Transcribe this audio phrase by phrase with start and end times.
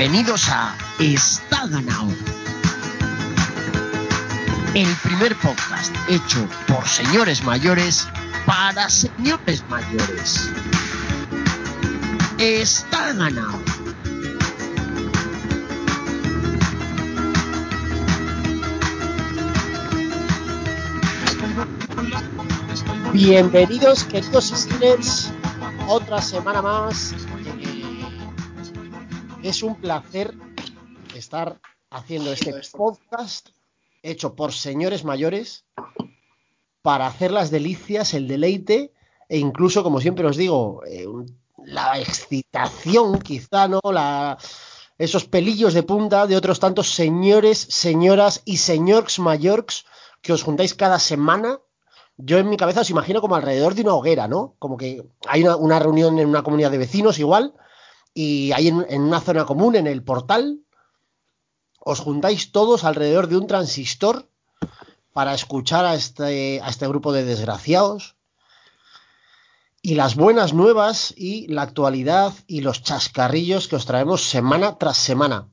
[0.00, 2.08] Bienvenidos a Está ganado.
[4.74, 8.08] El primer podcast hecho por señores mayores
[8.46, 10.50] para señores mayores.
[12.38, 13.60] Está ganado.
[23.12, 25.30] Bienvenidos, queridos Steelers,
[25.86, 27.14] otra semana más.
[29.42, 30.34] Es un placer
[31.14, 33.48] estar haciendo este podcast
[34.02, 35.64] hecho por señores mayores
[36.82, 38.92] para hacer las delicias, el deleite
[39.28, 41.06] e incluso, como siempre os digo, eh,
[41.64, 43.80] la excitación, quizá, ¿no?
[43.84, 44.38] La,
[44.98, 49.84] esos pelillos de punta de otros tantos señores, señoras y señores mayores
[50.20, 51.60] que os juntáis cada semana
[52.24, 54.54] yo en mi cabeza os imagino como alrededor de una hoguera, ¿no?
[54.58, 57.54] Como que hay una, reunión en una comunidad de vecinos igual,
[58.20, 60.60] y ahí en, una zona común, en el portal,
[61.78, 64.28] os juntáis todos alrededor de un transistor
[65.14, 68.16] para escuchar a este, a este grupo de desgraciados.
[69.80, 74.98] Y las buenas nuevas y la actualidad y los chascarrillos que os traemos semana tras
[74.98, 75.48] semana.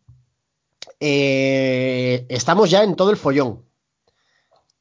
[0.99, 3.67] Eh, estamos ya en todo el follón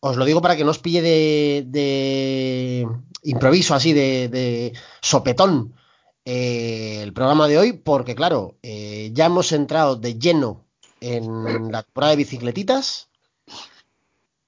[0.00, 2.88] os lo digo para que no os pille de,
[3.22, 5.74] improviso, así, de, sopetón
[6.28, 10.66] eh, el programa de hoy, porque claro, eh, ya hemos entrado de lleno
[11.00, 13.10] en la temporada de bicicletitas.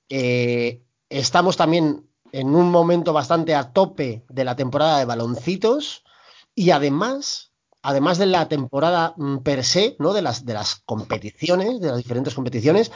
[0.08, 6.02] Eh, estamos también en un momento bastante a tope de la temporada de baloncitos
[6.52, 10.12] y además, además de la temporada mm, per se, ¿no?
[10.12, 12.90] De las, de las competiciones, de las diferentes competiciones,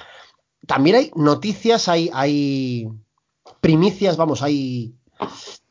[0.66, 2.88] también hay noticias, hay, hay
[3.60, 4.96] primicias, vamos, hay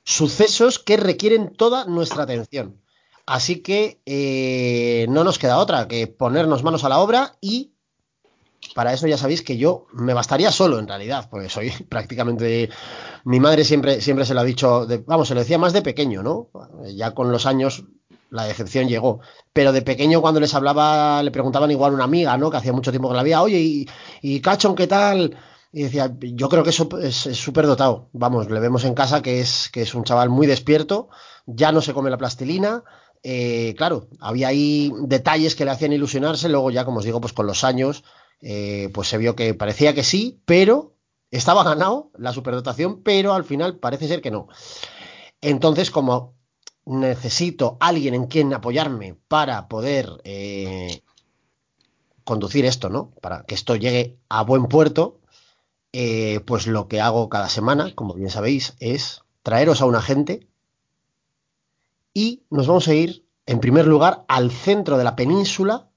[0.05, 2.81] sucesos que requieren toda nuestra atención.
[3.25, 7.71] Así que eh, no nos queda otra que ponernos manos a la obra y
[8.75, 12.69] para eso ya sabéis que yo me bastaría solo en realidad, porque soy prácticamente
[13.23, 16.23] mi madre siempre siempre se lo ha dicho, vamos, se lo decía más de pequeño,
[16.23, 16.49] ¿no?
[16.93, 17.83] Ya con los años
[18.31, 19.19] la decepción llegó.
[19.53, 22.49] Pero de pequeño cuando les hablaba, le preguntaban igual a una amiga, ¿no?
[22.49, 23.88] Que hacía mucho tiempo que la había, oye, y,
[24.21, 25.38] y Cachon, ¿qué tal?
[25.73, 28.09] Y decía, yo creo que eso es súper dotado.
[28.13, 31.09] Vamos, le vemos en casa que es, que es un chaval muy despierto,
[31.45, 32.83] ya no se come la plastilina.
[33.23, 37.33] Eh, claro, había ahí detalles que le hacían ilusionarse, luego ya, como os digo, pues
[37.33, 38.03] con los años,
[38.41, 40.95] eh, pues se vio que parecía que sí, pero
[41.29, 44.47] estaba ganado la superdotación, pero al final parece ser que no.
[45.39, 46.35] Entonces, como
[46.85, 51.03] necesito alguien en quien apoyarme para poder eh,
[52.23, 53.11] conducir esto, ¿no?
[53.21, 55.19] Para que esto llegue a buen puerto,
[56.45, 60.47] pues lo que hago cada semana, como bien sabéis, es traeros a un agente
[62.13, 65.89] y nos vamos a ir, en primer lugar, al centro de la península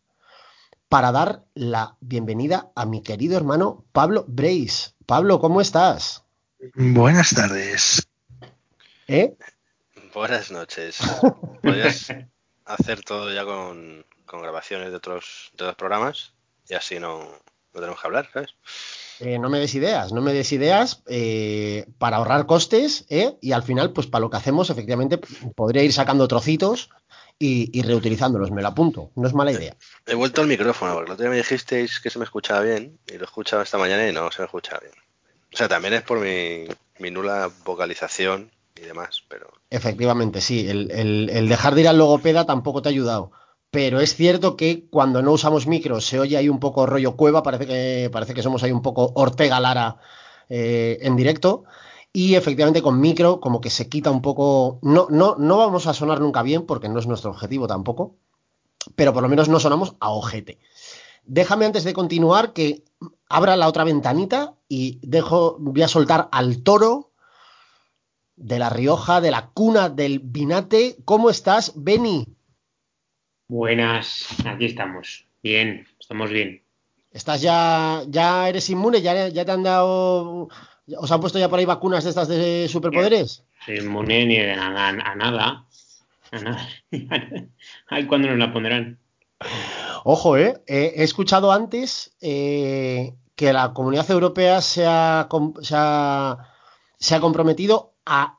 [0.89, 4.93] para dar la bienvenida a mi querido hermano Pablo Brace.
[5.07, 6.25] Pablo, ¿cómo estás?
[6.75, 8.07] Buenas tardes.
[9.09, 9.37] ¿Eh?
[10.15, 10.99] Buenas noches.
[11.63, 12.13] Podrías
[12.65, 16.35] hacer todo ya con, grabaciones de otros, de otros programas
[16.69, 18.55] y así no, no tenemos que hablar, ¿sabes?
[19.21, 23.37] Eh, no me des ideas, no me des ideas eh, para ahorrar costes ¿eh?
[23.41, 25.19] y al final, pues para lo que hacemos, efectivamente,
[25.55, 26.91] podría ir sacando trocitos
[27.39, 29.77] y, reutilizándolos, me lo apunto, no es mala idea.
[30.07, 32.99] He, vuelto al micrófono, porque el otro día me dijisteis que se me escuchaba bien
[33.07, 34.95] y lo he escuchado esta mañana y no se me escuchaba bien.
[35.53, 36.67] O sea, también es por mi,
[36.99, 39.53] mi nula vocalización y demás, pero...
[39.71, 43.33] Efectivamente, sí, el, dejar de ir al logopeda tampoco te ha ayudado.
[43.75, 47.43] Pero es cierto que cuando no usamos micros se oye ahí un poco rollo cueva,
[47.43, 49.97] parece que, parece que somos ahí un poco Ortega Lara
[50.49, 51.65] eh, en directo.
[52.13, 54.79] Y efectivamente con micro como que se quita un poco...
[54.83, 58.15] No, no, no vamos a sonar nunca bien porque no es nuestro objetivo tampoco,
[58.95, 60.61] pero por lo menos no sonamos a ojete.
[61.25, 62.85] Déjame antes de continuar que
[63.29, 67.11] abra la otra ventanita y dejo, voy a soltar al toro
[68.37, 70.97] de La Rioja, de la cuna del Vinate.
[71.05, 72.34] ¿Cómo estás, Beni?
[73.49, 75.27] Buenas, aquí estamos.
[75.43, 76.63] Bien, estamos bien.
[77.11, 79.03] ¿Estás ya, ya eres inmune?
[79.03, 80.49] ¿Ya, ya te han dado,
[80.97, 83.45] os han puesto ya por ahí vacunas de estas de superpoderes?
[83.69, 85.67] inmune ni de nada, a nada.
[86.33, 86.69] A nada.
[87.89, 88.99] Ay, ¿cuándo nos la pondrán?
[90.05, 90.63] Ojo, ¿eh?
[90.67, 95.29] he escuchado antes eh, que la Comunidad Europea se ha,
[95.61, 96.51] se ha,
[96.99, 98.39] se ha comprometido a,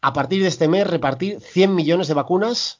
[0.00, 2.79] a partir de este mes, repartir 100 millones de vacunas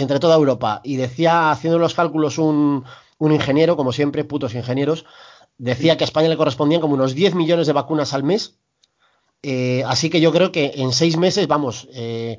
[0.00, 0.80] entre toda Europa.
[0.84, 2.84] Y decía, haciendo los cálculos, un,
[3.18, 5.04] un ingeniero, como siempre, putos ingenieros,
[5.58, 8.58] decía que a España le correspondían como unos 10 millones de vacunas al mes.
[9.42, 12.38] Eh, así que yo creo que en seis meses, vamos, eh,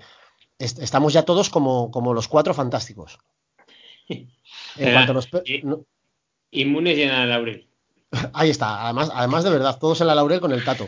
[0.58, 3.18] estamos ya todos como, como los cuatro fantásticos.
[4.08, 4.28] En
[4.94, 5.86] cuanto nos pe- y- no-
[6.52, 7.68] Inmunes y en la laurel.
[8.34, 10.88] Ahí está, además, además de verdad, todos en la laurel con el tato,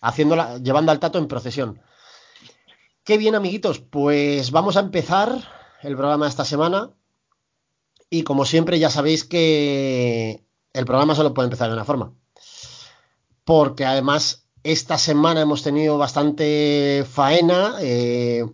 [0.00, 1.80] haciéndola, llevando al tato en procesión.
[3.04, 5.30] Qué bien, amiguitos, pues vamos a empezar
[5.82, 6.90] el programa de esta semana.
[8.08, 12.12] Y como siempre, ya sabéis que el programa solo puede empezar de una forma.
[13.44, 18.44] Porque además, esta semana hemos tenido bastante faena, eh,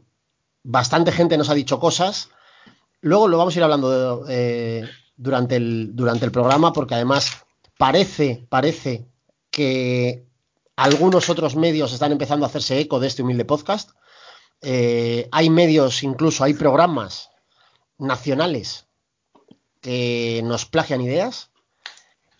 [0.63, 2.29] bastante gente nos ha dicho cosas.
[3.01, 7.45] Luego lo vamos a ir hablando eh, durante, el, durante el programa, porque además
[7.79, 9.07] parece, parece
[9.51, 10.27] que
[10.77, 13.91] algunos otros medios están empezando a hacerse eco de este humilde podcast.
[14.63, 17.31] Eh, hay medios, incluso hay programas
[17.99, 18.87] nacionales
[19.81, 21.51] que nos plagian ideas.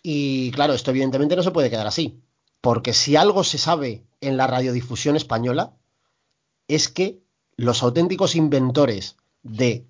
[0.03, 2.21] Y claro, esto evidentemente no se puede quedar así.
[2.61, 5.73] Porque si algo se sabe en la radiodifusión española,
[6.67, 7.19] es que
[7.55, 9.87] los auténticos inventores de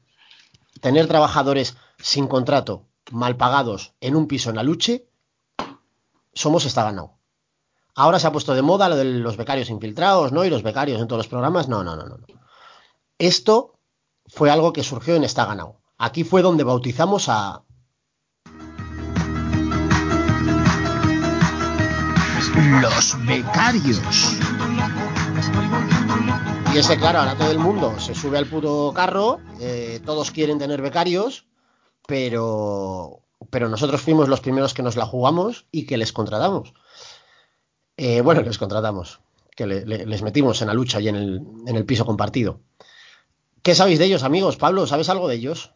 [0.82, 5.08] tener trabajadores sin contrato, mal pagados, en un piso en Aluche,
[6.34, 7.17] somos está ganado.
[8.00, 10.46] Ahora se ha puesto de moda lo de los becarios infiltrados, ¿no?
[10.46, 11.68] Y los becarios en todos los programas.
[11.68, 12.18] No, no, no, no.
[13.18, 13.74] Esto
[14.28, 15.82] fue algo que surgió en Está ganado.
[15.98, 17.64] Aquí fue donde bautizamos a.
[22.82, 24.00] Los becarios.
[26.72, 30.60] Y ese, claro, ahora todo el mundo se sube al puto carro, eh, todos quieren
[30.60, 31.48] tener becarios,
[32.06, 36.74] pero, pero nosotros fuimos los primeros que nos la jugamos y que les contratamos.
[37.98, 39.20] Eh, bueno, les contratamos,
[39.56, 42.62] que le- le- les metimos en la lucha y en el, en el piso compartido.
[43.64, 44.56] ¿Qué sabéis de ellos, amigos?
[44.56, 45.72] Pablo, ¿sabes algo de ellos?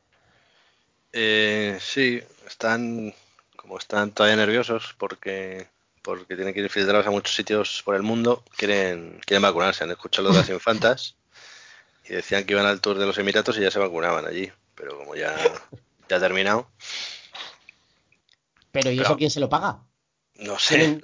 [1.14, 3.14] Eh, sí, están
[3.58, 5.68] como están todavía nerviosos porque
[6.02, 9.92] porque tienen que ir infiltrados a muchos sitios por el mundo, quieren quieren vacunarse, han
[9.92, 11.16] escuchado lo de las infantas
[12.06, 14.98] y decían que iban al tour de los Emiratos y ya se vacunaban allí, pero
[14.98, 15.36] como ya
[16.10, 16.70] ya ha terminado,
[18.72, 19.84] Pero ¿y eso quién se lo paga?
[20.36, 21.04] no sé, Tienen-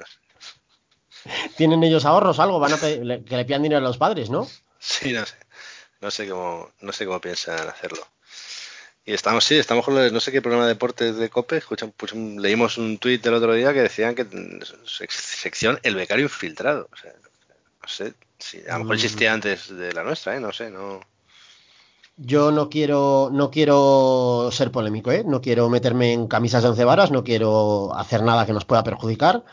[1.55, 2.59] ¿Tienen ellos ahorros algo?
[2.59, 4.47] Van a pe- le- que le pidan dinero a los padres, ¿no?
[4.79, 5.35] sí, no sé,
[6.01, 8.05] no sé cómo no sé cómo piensan hacerlo.
[9.05, 11.93] Y estamos, sí, estamos con los- no sé qué programa de deportes de COPE, escuchan,
[11.95, 16.23] pues, leímos un tuit el otro día que decían que mm, sec- sección El Becario
[16.25, 16.89] Infiltrado.
[16.91, 17.13] O sea,
[17.81, 18.99] no sé, si a lo mejor Mm.
[18.99, 20.39] existía antes de la nuestra, ¿eh?
[20.41, 20.99] No sé, no...
[22.19, 25.23] Yo no quiero, no quiero ser polémico, ¿eh?
[25.25, 28.83] No quiero meterme en camisas de once varas, no quiero hacer nada que nos pueda
[28.83, 29.43] perjudicar,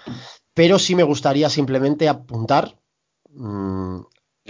[0.55, 2.79] pero sí me gustaría simplemente apuntar
[3.31, 3.99] mm,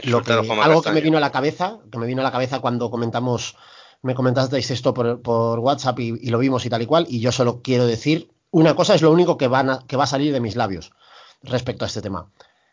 [0.05, 0.33] lo que,
[0.65, 3.56] algo que me vino a la cabeza, que me vino a la cabeza cuando comentamos,
[4.03, 7.21] me comentasteis esto por, por WhatsApp y, y lo vimos y tal y cual, y
[7.21, 10.09] yo solo quiero decir una cosa, es lo único que, van a- que va a
[10.09, 10.93] salir de mis labios
[11.43, 12.31] respecto a este tema.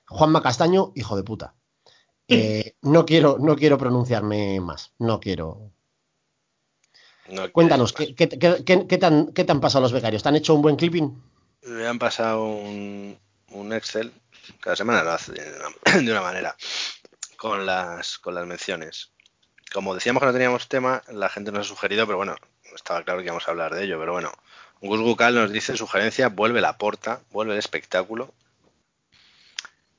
[0.07, 1.56] Juanma Castaño, hijo de puta.
[2.27, 5.72] Eh, no quiero, no quiero pronunciarme más, no quiero.
[7.30, 10.24] no Cuéntanos, ¿qué, qué, qué- qué- qué te han, qué te han pasado los becarios?
[10.24, 11.07] ¿Te han hecho un buen clipping?
[11.63, 13.19] Me han pasado un,
[13.50, 14.12] un Excel,
[14.60, 16.56] cada semana lo hace de una, manera,
[17.38, 19.12] con las, con las menciones.
[19.72, 22.36] Como decíamos que no teníamos tema, la gente nos ha sugerido, pero bueno,
[22.69, 24.31] no estaba claro que íbamos a hablar de ello, pero bueno.
[24.81, 28.34] Gus Gucal nos dice sugerencia, vuelve la porta, vuelve el espectáculo.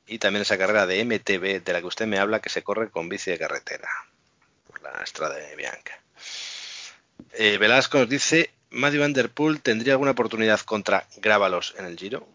[0.06, 2.90] Y también esa carrera de MTB de la que usted me habla que se corre
[2.90, 3.88] con bici de carretera.
[4.66, 6.02] Por la estrada de Bianca.
[7.34, 11.96] Eh, Velasco nos dice, Matthew Van Der Poel tendría alguna oportunidad contra Grábalos en el
[11.98, 12.26] Giro.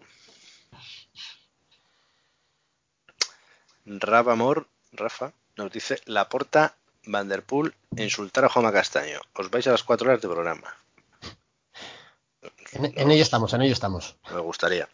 [3.85, 6.75] Rafa Amor, Rafa, nos dice, la porta
[7.05, 9.19] Van Der Poel insultar a Juanma Castaño.
[9.33, 10.75] Os vais a las cuatro horas de programa.
[12.73, 14.15] En, en ello estamos, en ello estamos.
[14.31, 14.89] Me gustaría.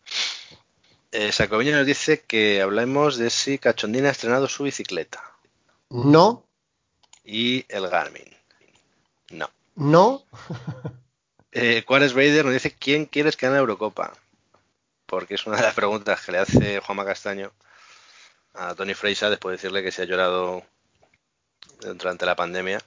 [1.11, 5.21] Eh, Sacoviña nos dice que hablemos de si Cachondina ha estrenado su bicicleta
[5.89, 6.43] No,
[7.23, 8.35] y el Garmin.
[9.29, 9.49] No.
[9.75, 10.23] no,
[11.55, 14.13] Eh, Juárez Vader nos dice quién quieres que gane Eurocopa.
[15.05, 17.51] Porque es una de las preguntas que le hace Juanma Castaño
[18.55, 20.63] a Tony Freisa después de decirle que se ha llorado
[21.81, 22.79] durante la pandemia.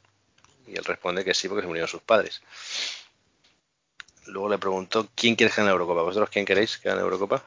[0.66, 2.42] Y él responde que sí porque se murieron sus padres.
[4.26, 6.02] Luego le preguntó quién quieres que gane Eurocopa.
[6.02, 7.44] ¿Vosotros quién queréis que gane Eurocopa?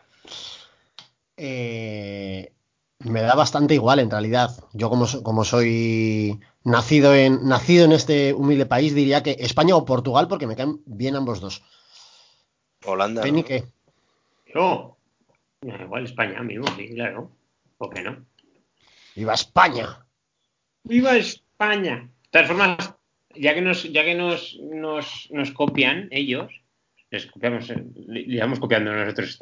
[1.41, 2.51] eh,
[2.99, 4.51] me da bastante igual en realidad.
[4.73, 9.85] Yo como, como soy nacido en, nacido en este humilde país, diría que España o
[9.85, 11.63] Portugal porque me caen bien ambos dos.
[12.85, 13.25] Holanda.
[13.25, 13.43] ¿no?
[13.43, 13.63] ¿qué?
[14.53, 14.97] Yo,
[15.61, 17.31] da igual España mismo, sí, claro.
[17.77, 18.25] ¿Por qué no?
[19.15, 20.05] ¡Viva España!
[20.83, 22.09] ¡Viva España!
[22.23, 22.93] De todas formas,
[23.35, 26.51] ya que nos, ya que nos, nos, nos copian ellos,
[27.11, 29.39] les copiamos, eh, le, le vamos copiando nosotros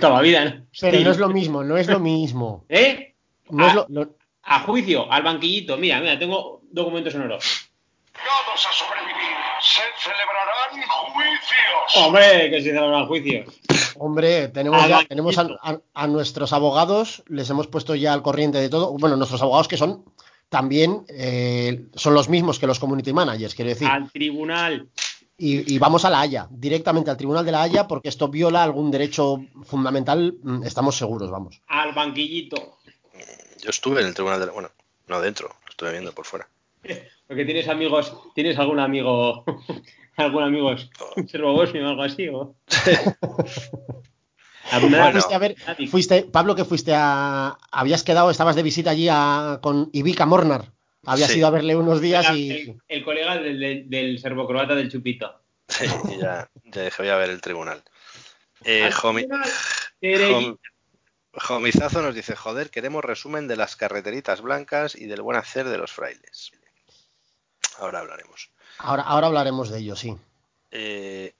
[0.00, 0.66] toda la vida, ¿no?
[0.80, 1.04] Pero Sí.
[1.04, 2.64] no es lo mismo, no es lo mismo.
[2.68, 3.14] ¿Eh?
[3.50, 3.74] No es Ah.
[3.74, 4.17] lo, lo-
[4.50, 7.68] A juicio, al banquillito, mira, mira, tengo documentos sonoros.
[8.12, 9.36] Todos a sobrevivir.
[9.60, 11.96] Se celebrarán juicios.
[11.96, 13.54] Hombre, que se celebran juicios.
[13.96, 15.08] Hombre, tenemos Al ya banquito.
[15.08, 18.92] tenemos a, a- a nuestros abogados, les hemos puesto ya al corriente de todo.
[18.98, 20.04] Bueno, nuestros abogados que son
[20.48, 23.86] también eh, son los mismos que los community managers, quiero decir.
[23.88, 24.88] Al tribunal.
[25.40, 28.64] Y, y vamos a la Haya, directamente al Tribunal de la Haya, porque esto viola
[28.64, 31.60] algún derecho fundamental, mm, estamos seguros, vamos.
[31.68, 32.77] Al banquillito.
[33.62, 34.52] Yo estuve en el tribunal de la...
[34.52, 34.70] Bueno,
[35.06, 36.48] no dentro, lo estuve viendo por fuera.
[37.26, 39.44] Porque tienes amigos, tienes algún amigo,
[40.16, 40.74] algún amigo
[41.26, 42.54] servobosnio o algo así, ¿o?
[44.70, 45.12] ¿Alguna- Bueno.
[45.20, 45.56] Fuiste a ver,
[45.90, 47.56] fuiste, Pablo, que fuiste a.
[47.70, 50.72] Habías quedado, estabas de visita allí a- con Ivica Mornar.
[51.06, 51.38] Habías Sí.
[51.38, 52.50] ido a verle unos días Era y.
[52.50, 55.40] el, el colega del, del, del serbocroata del Chupito.
[55.68, 55.86] Sí,
[56.20, 57.82] ya, ya voy a ver el tribunal.
[58.64, 58.90] Eh.
[58.92, 59.26] Jom-
[61.38, 65.78] Jomizazo nos dice, joder, queremos resumen de las carreteritas blancas y del buen hacer de
[65.78, 66.52] los frailes.
[67.78, 68.50] Ahora hablaremos.
[68.78, 70.16] Ahora, ahora hablaremos de ello, sí.
[70.70, 71.34] Eh,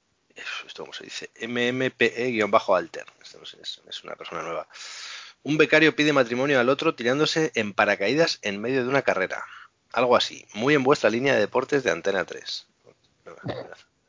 [0.67, 1.31] ¿Esto cómo se dice?
[1.41, 3.07] MMPE-alter.
[3.19, 4.69] No sé, es, es una persona nueva.
[5.43, 9.45] Un becario pide matrimonio al otro tirándose en paracaídas en medio de una carrera.
[9.93, 10.47] Algo así.
[10.55, 12.67] Muy en vuestra línea de deportes de Antena 3.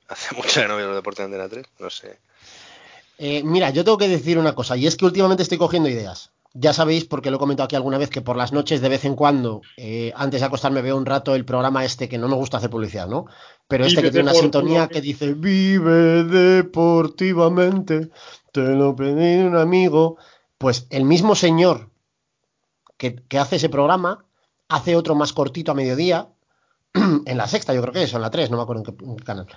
[0.07, 1.65] Hace mucho que no veo los deportes de Antena 3.
[1.79, 2.19] No sé.
[3.21, 6.31] Eh, mira, yo tengo que decir una cosa, y es que últimamente estoy cogiendo ideas.
[6.53, 9.03] Ya sabéis, porque lo he comentado aquí alguna vez, que por las noches de vez
[9.03, 12.35] en cuando, eh, antes de acostarme, veo un rato el programa este, que no me
[12.35, 13.25] gusta hacer publicidad, ¿no?
[13.67, 18.09] Pero este Vive que tiene una sintonía que dice, vive deportivamente,
[18.53, 20.15] te lo pedí un amigo.
[20.57, 21.89] Pues el mismo señor
[22.95, 24.23] que, que hace ese programa,
[24.69, 26.29] hace otro más cortito a mediodía,
[26.93, 29.17] en la sexta, yo creo que es, o en la tres, no me acuerdo en
[29.17, 29.47] qué canal.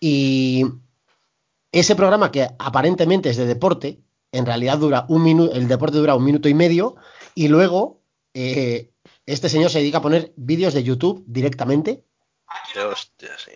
[0.00, 0.64] Y
[1.74, 4.00] ese programa que aparentemente es de deporte,
[4.32, 6.94] en realidad dura un minuto, el deporte dura un minuto y medio,
[7.34, 8.00] y luego
[8.32, 8.90] eh,
[9.26, 12.04] este señor se dedica a poner vídeos de YouTube directamente,
[12.90, 13.50] Hostia, sí.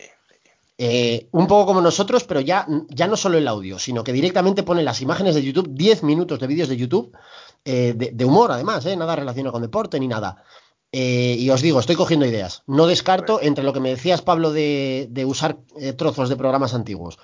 [0.79, 4.65] eh, un poco como nosotros, pero ya, ya no solo el audio, sino que directamente
[4.65, 7.17] pone las imágenes de YouTube, 10 minutos de vídeos de YouTube,
[7.65, 10.43] eh, de, de humor además, eh, nada relacionado con deporte ni nada.
[10.91, 12.63] Eh, y os digo, estoy cogiendo ideas.
[12.67, 16.75] No descarto entre lo que me decías, Pablo, de, de usar eh, trozos de programas
[16.75, 17.19] antiguos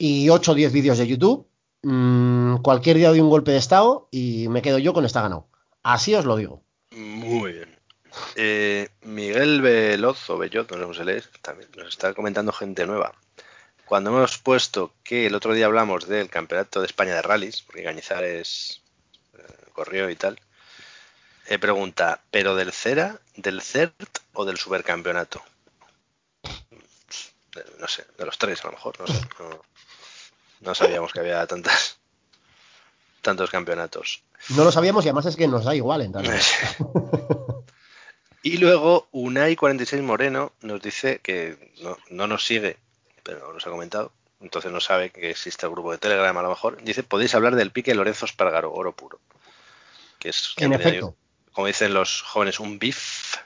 [0.00, 1.46] y 8 o 10 vídeos de YouTube,
[1.82, 5.48] mm, cualquier día doy un golpe de estado y me quedo yo con esta ganado.
[5.82, 6.62] Así os lo digo.
[6.92, 7.78] Muy bien.
[8.34, 11.22] Eh, Miguel Veloz o Bellot, no sé cómo se lee,
[11.76, 13.12] nos está comentando gente nueva.
[13.84, 17.84] Cuando hemos puesto que el otro día hablamos del Campeonato de España de Rallys, porque
[17.84, 18.82] Cañizares
[19.34, 19.42] eh,
[19.74, 20.40] corrió y tal,
[21.46, 25.42] eh, pregunta, ¿pero del CERA, del CERT o del Supercampeonato?
[27.78, 29.20] No sé, de los tres a lo mejor, no sé.
[30.60, 31.98] No sabíamos que había tantas
[33.22, 34.22] tantos campeonatos.
[34.50, 36.40] No lo sabíamos y además es que nos da igual en realidad.
[38.42, 42.78] Y luego Unai46 Moreno nos dice que no, no nos sigue,
[43.22, 46.48] pero nos ha comentado, entonces no sabe que existe el grupo de Telegram a lo
[46.48, 46.82] mejor.
[46.82, 49.20] Dice, podéis hablar del pique Lorenzo Espargaro, oro puro.
[50.18, 51.14] Que es, que En efecto.
[51.52, 53.36] como dicen los jóvenes, un beef.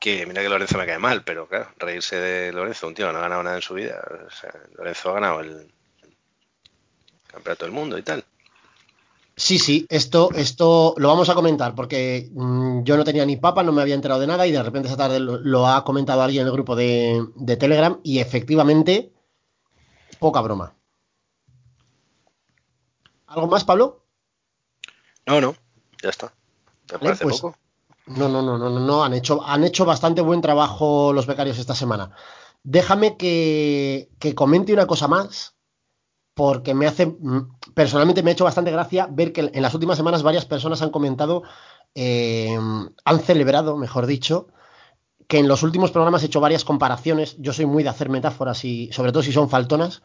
[0.00, 3.12] Que mira que Lorenzo me cae mal, pero claro, reírse de Lorenzo, un tío que
[3.12, 4.02] no ha ganado nada en su vida.
[4.26, 5.70] O sea, Lorenzo ha ganado el
[7.26, 8.24] campeonato del mundo y tal.
[9.36, 13.62] Sí, sí, esto, esto lo vamos a comentar porque mm, yo no tenía ni papa,
[13.62, 16.22] no me había enterado de nada y de repente esta tarde lo, lo ha comentado
[16.22, 19.12] alguien en el grupo de, de Telegram y efectivamente,
[20.18, 20.74] poca broma.
[23.26, 24.04] ¿Algo más, Pablo?
[25.26, 25.54] No, no,
[26.02, 26.32] ya está.
[26.88, 27.56] Vale, parece pues- poco.
[28.16, 31.76] No, no, no, no, no, han hecho, han hecho bastante buen trabajo los becarios esta
[31.76, 32.10] semana.
[32.64, 35.56] Déjame que, que comente una cosa más,
[36.34, 39.96] porque me hace, mm, personalmente me ha hecho bastante gracia ver que en las últimas
[39.96, 41.44] semanas varias personas han comentado,
[41.94, 42.58] eh,
[43.04, 44.48] han celebrado, mejor dicho,
[45.28, 47.36] que en los últimos programas he hecho varias comparaciones.
[47.38, 50.02] Yo soy muy de hacer metáforas y, sobre todo si son faltonas,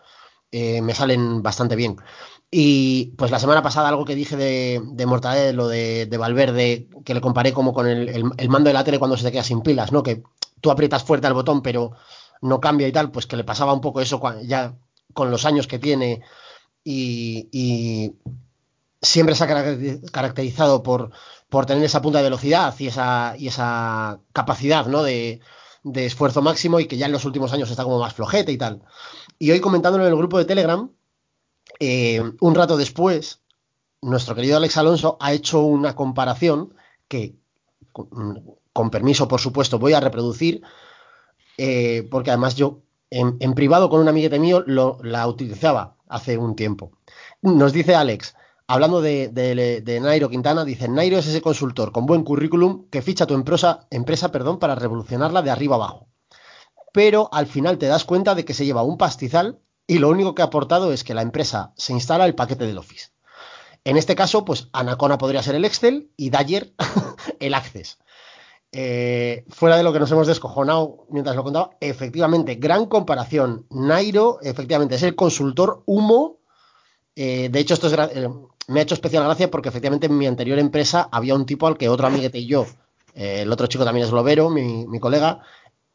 [0.52, 1.98] eh, me salen bastante bien.
[2.52, 7.14] Y pues la semana pasada algo que dije de, de Mortadelo, de, de Valverde, que
[7.14, 9.62] le comparé como con el, el- mando de la tele cuando se te queda sin
[9.62, 10.04] pilas, ¿no?
[10.04, 10.24] Que
[10.62, 11.92] tú aprietas fuerte al botón pero
[12.42, 14.76] no cambia y tal, pues que le pasaba un poco eso ya
[15.14, 16.22] con los años que tiene
[16.84, 18.14] y, y
[19.02, 21.12] siempre se ha caracteri- caracterizado por,
[21.50, 25.04] por tener esa punta de velocidad y esa, y esa capacidad, ¿no?
[25.04, 25.42] De,
[25.84, 28.58] de esfuerzo máximo y que ya en los últimos años está como más flojete y
[28.58, 28.82] tal.
[29.40, 30.90] Y hoy comentándolo en el grupo de Telegram,
[31.80, 33.42] eh, un rato después,
[34.02, 36.74] nuestro querido Alex Alonso ha hecho una comparación
[37.08, 37.36] que,
[37.92, 40.62] con, permiso, por supuesto, voy a reproducir,
[41.58, 46.38] eh, porque además yo en, en privado con un amiguete mío lo, la utilizaba hace
[46.38, 46.92] un tiempo.
[47.42, 48.36] Nos dice Alex,
[48.68, 53.02] hablando de, de- de Nairo Quintana, dice, Nairo es ese consultor con buen currículum que
[53.02, 56.08] ficha tu empresa, empresa perdón, para revolucionarla de arriba abajo.
[56.96, 60.34] Pero al final te das cuenta de que se lleva un pastizal y lo único
[60.34, 63.10] que ha aportado es que la empresa se instala el paquete del Office.
[63.84, 66.74] En este caso, pues Anacona podría ser el Excel y Dyer
[67.42, 67.98] el Access.
[68.72, 73.66] Eh, fuera de lo que nos hemos descojonado mientras lo contaba, efectivamente, gran comparación.
[73.72, 76.38] Nairo, efectivamente, es el consultor humo.
[77.18, 78.30] Eh, de hecho, esto es eh,
[78.68, 81.78] me ha hecho especial gracia porque efectivamente en mi anterior empresa había un tipo al
[81.78, 82.66] que otro amiguete y yo,
[83.14, 85.42] el otro chico también es Lobero, mi, mi colega,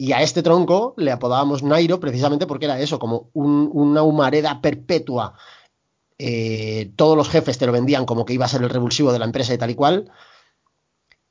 [0.02, 4.62] y a este tronco le apodábamos Nairo precisamente porque era eso, como un- una humareda
[4.62, 5.34] perpetua.
[6.16, 9.18] Eh, todos los jefes te lo vendían como que iba a ser el revulsivo de
[9.18, 10.10] la empresa y tal y cual.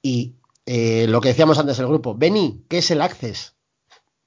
[0.03, 0.35] Y
[0.67, 3.55] eh, lo que decíamos antes del grupo, Benny, ¿qué es el Access?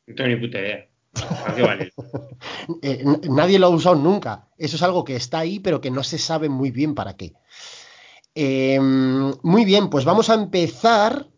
[0.08, 0.88] No tengo ni puta idea.
[1.12, 1.92] ¿Para qué vale?
[2.82, 4.48] Eh, nadie lo ha usado nunca.
[4.58, 7.34] Eso es algo que está ahí, pero que no se sabe muy bien para qué.
[8.34, 11.28] Eh, muy bien, pues vamos a empezar.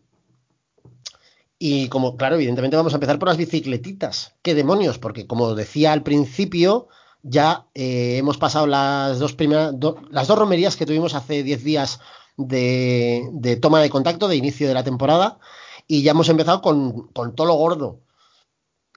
[1.57, 4.35] Y como, claro, evidentemente vamos a empezar por las bicicletitas.
[4.41, 4.99] ¿Qué demonios?
[4.99, 6.87] Porque como decía al principio,
[7.23, 9.73] ya eh, hemos pasado las dos primeras,
[10.11, 11.99] las dos romerías que tuvimos hace 10 días
[12.37, 15.39] de, toma de contacto, de inicio de la temporada,
[15.87, 17.99] y ya hemos empezado con, con todo lo gordo.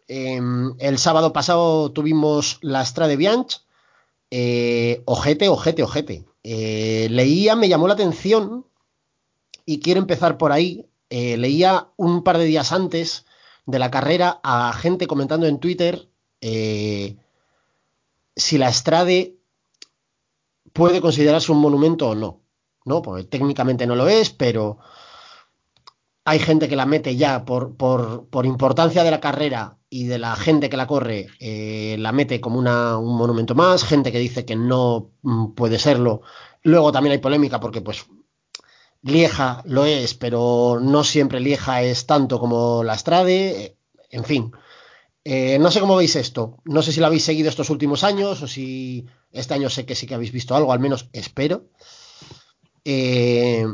[0.08, 0.40] Eh,
[0.78, 3.58] el sábado pasado tuvimos la Strade Bianche.
[4.30, 6.24] Eh, ojete, ojete, ojete.
[6.42, 8.66] Eh, leía, me llamó la atención
[9.66, 10.88] y quiero empezar por ahí.
[11.10, 13.26] Eh, leía un par de días antes
[13.66, 16.08] de la carrera a gente comentando en Twitter
[16.40, 17.16] eh,
[18.36, 19.36] si la Strade
[20.72, 22.42] puede considerarse un monumento o no.
[22.88, 23.02] ¿no?
[23.02, 24.78] Porque técnicamente no lo es, pero
[26.24, 30.18] hay gente que la mete ya por, por, por importancia de la carrera y de
[30.18, 34.18] la gente que la corre, eh, la mete como una, un monumento más, gente que
[34.18, 36.22] dice que no mm, puede serlo.
[36.62, 38.06] Luego también hay polémica porque pues
[39.02, 43.76] Lieja lo es, pero no siempre Lieja es tanto como la Strade, eh,
[44.11, 44.52] en fin.
[45.24, 48.40] Eh, no sé cómo veis esto, no sé si lo habéis seguido estos últimos años
[48.42, 51.68] o si este año sé que sí que habéis visto algo, al menos espero.
[52.84, 53.66] Eh,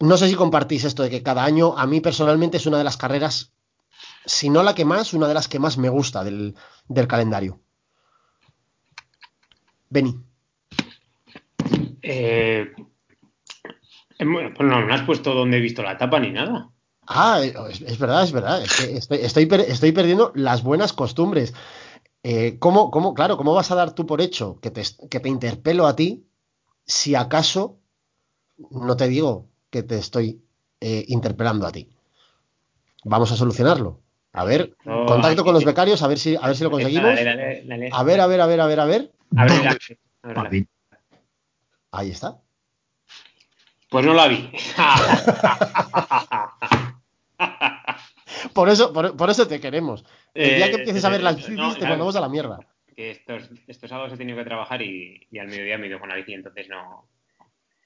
[0.00, 2.84] no sé si compartís esto de que cada año, a mí personalmente es una de
[2.84, 3.54] las carreras,
[4.26, 6.54] si no la que más, una de las que más me gusta del,
[7.08, 7.60] calendario.
[9.88, 10.20] Beni.
[12.02, 12.74] Eh,
[14.20, 16.70] bueno, pues no, no has puesto dónde he visto la tapa ni nada.
[17.06, 18.62] Ah, es, es verdad, es verdad.
[18.62, 21.52] Es que estoy, estoy, per- estoy perdiendo las buenas costumbres.
[22.22, 25.28] Eh, ¿cómo, cómo, claro, ¿cómo vas a dar tú por hecho que te, que te
[25.28, 26.26] interpelo a ti
[26.86, 27.78] si acaso
[28.70, 30.42] no te digo que te estoy
[30.80, 31.90] eh, interpelando a ti?
[33.04, 34.00] Vamos a solucionarlo.
[34.32, 36.70] A ver, No, contacto aquí- con los becarios, a ver si, a ver si lo
[36.70, 37.14] conseguimos.
[37.14, 37.90] Dale, dale, dale.
[37.92, 39.10] A ver, a ver, a ver, a ver, a ver.
[41.92, 42.40] Ahí está.
[43.94, 44.50] Pues no la vi.
[48.52, 50.04] Por eso, por, por eso te queremos.
[50.34, 51.90] El día que Eh, empieces a ver las no, te claro.
[51.90, 52.58] mandamos a la mierda.
[52.96, 56.08] que estos, estos sábados he tenido que trabajar y, y al mediodía me ido con
[56.08, 57.08] la bici, entonces no.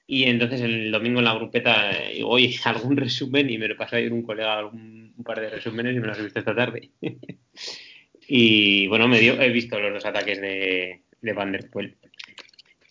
[0.07, 3.77] Y entonces el domingo en la grupeta eh, digo, oye, algún resumen y me lo
[3.77, 6.39] pasó a ir un colega algún, un par de resúmenes y me los he visto
[6.39, 6.89] esta tarde.
[8.27, 11.97] y bueno, me dio, he visto los dos ataques de, de Van der Poel.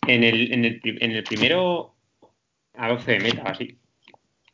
[0.07, 1.95] En el, en, el, en el primero,
[2.79, 3.77] a 12 de meta, así.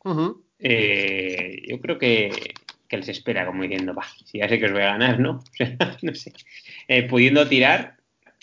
[0.04, 0.44] Ujú.
[0.58, 2.54] Eh, yo creo que,
[2.88, 5.42] que se espera, como diciendo, va, si ya sé que os voy a ganar, ¿no?
[5.50, 6.32] O sea, no sé.
[6.88, 7.96] Eh, pudiendo tirar,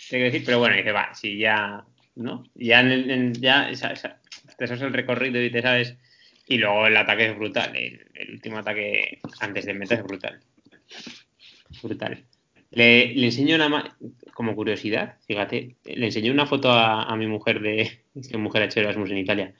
[0.08, 1.84] tengo que decir, pero bueno, dice, va, si ya,
[2.16, 2.44] ¿no?
[2.54, 4.20] Ya, en el- en- ya esa- esa-
[4.58, 5.96] te sabes el recorrido y te sabes.
[6.46, 7.74] Y luego el ataque es brutal.
[7.74, 10.40] El, el último ataque antes de meta es brutal.
[11.82, 12.24] Brutal.
[12.70, 13.96] Le, le enseño una
[14.34, 18.02] como curiosidad, fíjate, le enseñé una foto a, a mi mujer de.
[18.14, 19.54] Es que mujer ha hecho Erasmus en Italia.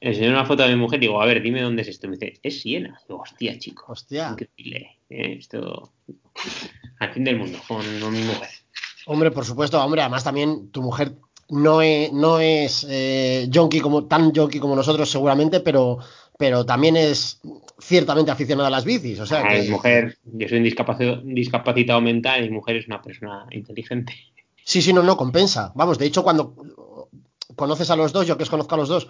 [0.00, 2.06] Le enseñé una foto a mi mujer y digo, a ver, dime dónde es esto.
[2.08, 3.00] Me dice, es Siena.
[3.08, 3.84] Digo, hostia, chico.
[3.88, 4.30] Hostia.
[4.30, 4.98] Increíble.
[5.08, 5.92] eh, esto.
[6.98, 8.48] Al fin del mundo, con, con mi mujer.
[9.06, 11.14] Hombre, por supuesto, hombre, además también tu mujer
[11.48, 15.98] no es, no es eh, junkie como, tan junkie como nosotros seguramente, pero,
[16.38, 17.40] pero también es
[17.78, 19.20] ciertamente aficionada a las bicis.
[19.20, 22.76] O sea, Ah, que- mi mujer, yo soy un discapacitado, discapacitado mental y mi mujer
[22.76, 24.12] es una persona inteligente.
[24.64, 25.72] Sí, sí, no, no, compensa.
[25.76, 26.54] Vamos, de hecho, cuando
[27.54, 29.08] conoces a los dos, yo que os conozco a los dos,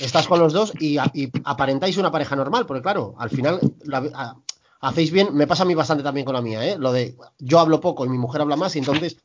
[0.00, 0.98] estás con los dos y,
[1.44, 4.36] aparentáis una pareja normal, porque claro, al final la-
[4.80, 6.76] hacéis bien, me pasa a mí bastante también con la mía, ¿eh?
[6.78, 9.16] Lo de yo hablo poco y mi mujer habla más, y entonces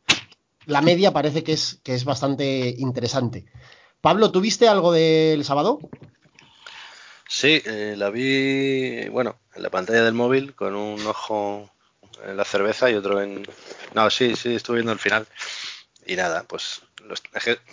[0.65, 3.45] la media parece que es, que es bastante interesante.
[3.99, 5.79] Pablo, ¿tuviste algo del sábado?
[7.27, 11.69] Sí, eh, la vi, bueno, en la pantalla del móvil con un ojo
[12.25, 13.47] en la cerveza y otro en...
[13.93, 15.27] No, sí, sí, estuve viendo el final.
[16.05, 17.23] Y nada, pues los-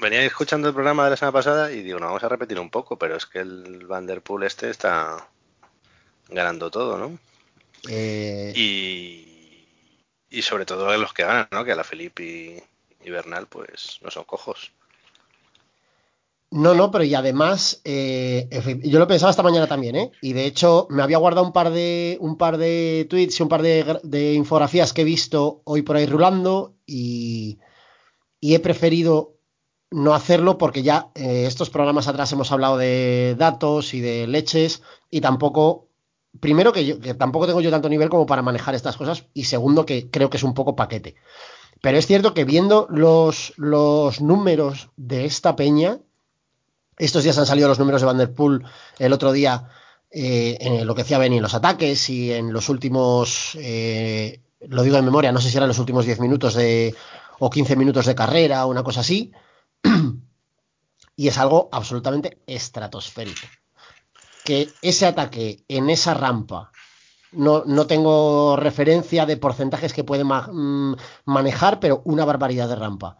[0.00, 2.70] venía escuchando el programa de la semana pasada y digo, no, vamos a repetir un
[2.70, 5.28] poco, pero es que el Vanderpool este está
[6.28, 7.18] ganando todo, ¿no?
[7.88, 9.66] Eh, Y,
[10.30, 11.64] y sobre todo los que ganan, ¿no?
[11.64, 14.72] Que a la Felipe y, y Bernal, pues no son cojos.
[16.50, 18.48] No, no, pero y además, eh,
[18.82, 20.10] yo lo pensaba esta mañana también, ¿eh?
[20.22, 23.50] Y de hecho, me había guardado un par de, un par de tweets y un
[23.50, 27.58] par de, de infografías que he visto hoy por ahí rulando y,
[28.40, 29.38] y he preferido
[29.90, 34.82] no hacerlo porque ya eh, estos programas atrás hemos hablado de datos y de leches
[35.10, 35.88] y tampoco,
[36.40, 39.44] primero que, yo, que tampoco tengo yo tanto nivel como para manejar estas cosas y
[39.44, 41.14] segundo que creo que es un poco paquete.
[41.80, 46.00] Pero es cierto que viendo los, los números de esta peña,
[46.98, 48.64] estos días han salido los números de Vanderpool
[48.98, 49.68] el otro día,
[50.10, 54.82] eh, en lo que decía Benny, en los ataques y en los últimos, eh, lo
[54.82, 56.94] digo en memoria, no sé si eran los últimos 10 minutos de,
[57.38, 59.32] o 15 minutos de carrera o una cosa así.
[61.16, 63.46] y es algo absolutamente estratosférico.
[64.44, 66.70] Que ese ataque en esa rampa,
[67.32, 73.18] no, no tengo referencia de porcentajes que puede mm, manejar, pero una barbaridad de rampa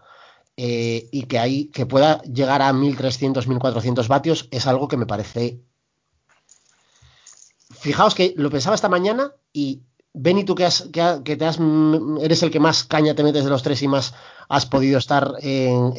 [0.56, 5.06] eh, y que ahí que pueda llegar a 1300, 1400 vatios es algo que me
[5.06, 5.60] parece.
[7.70, 9.82] Fijaos que lo pensaba esta mañana y
[10.14, 10.88] Benny, tú que, has,
[11.24, 11.58] que, te has,
[12.22, 14.14] eres el que más caña te metes de los tres y más
[14.48, 15.92] has podido estar en,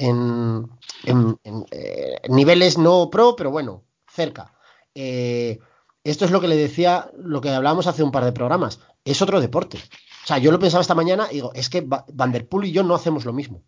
[1.06, 1.40] en-
[1.72, 4.54] eh, niveles no pro, pero bueno, cerca.
[4.96, 5.60] Eh,
[6.04, 8.80] esto es lo que le decía, lo que hablábamos hace un par de programas.
[9.06, 9.78] Es otro deporte.
[9.78, 12.84] O sea, yo lo pensaba esta mañana y digo, es que Va- Vanderpool y yo
[12.84, 13.64] no hacemos lo mismo.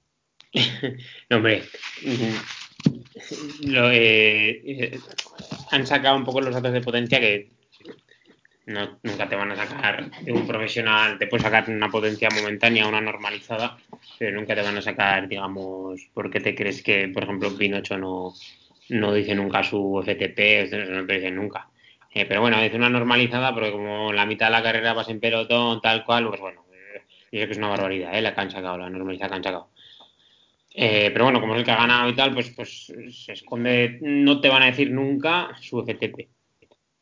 [1.29, 1.63] No, hombre,
[2.03, 2.33] eh,
[5.71, 7.51] han sacado un poco los datos de potencia que
[8.65, 12.87] no, nunca te van a sacar de un profesional, te puedes sacar una potencia momentánea,
[12.87, 13.77] una normalizada,
[14.19, 18.33] pero nunca te van a sacar, digamos, porque te crees que, por ejemplo, Pinocho no,
[18.89, 21.67] no dice nunca su FTP, no te dice nunca.
[22.13, 25.19] Eh, pero bueno, dice una normalizada, porque como la mitad de la carrera vas en
[25.19, 28.21] pelotón, tal cual, pues bueno, eh, yo sé que es una barbaridad, ¿eh?
[28.21, 28.41] la que
[28.77, 29.69] la normalizada que han.
[30.73, 33.97] Eh, pero bueno, como es el que ha ganado y tal, pues, pues se esconde,
[34.01, 36.29] no te van a decir nunca su FTP.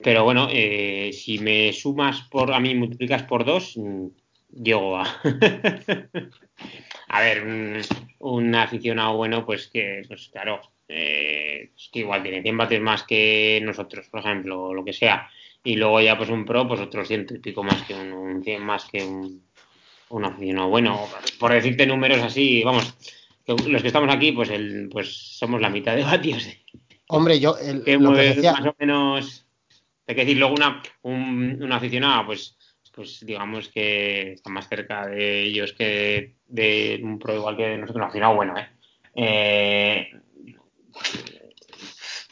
[0.01, 4.07] Pero bueno, eh, si me sumas por, a mí multiplicas por dos, mm,
[4.63, 5.03] llego a...
[7.09, 7.81] a ver, un,
[8.19, 13.03] un aficionado bueno, pues que, pues claro, eh, es que igual tiene 100 vatios más
[13.03, 15.29] que nosotros, por ejemplo, o lo que sea.
[15.63, 18.43] Y luego ya pues un pro, pues otros ciento y pico más que un, un
[18.43, 19.43] 100 más que un,
[20.09, 21.07] un aficionado bueno.
[21.39, 22.95] Por decirte números así, vamos,
[23.45, 26.47] los que estamos aquí, pues el, pues somos la mitad de vatios.
[27.07, 29.45] Hombre, yo el- que lo que decía, más o menos.
[30.09, 32.57] Hay que decir, luego una, un, un aficionado, pues,
[32.93, 37.77] pues digamos que está más cerca de ellos que de un pro igual que de
[37.77, 38.67] nosotros, un aficionado bueno, ¿eh?
[39.15, 40.07] Eh,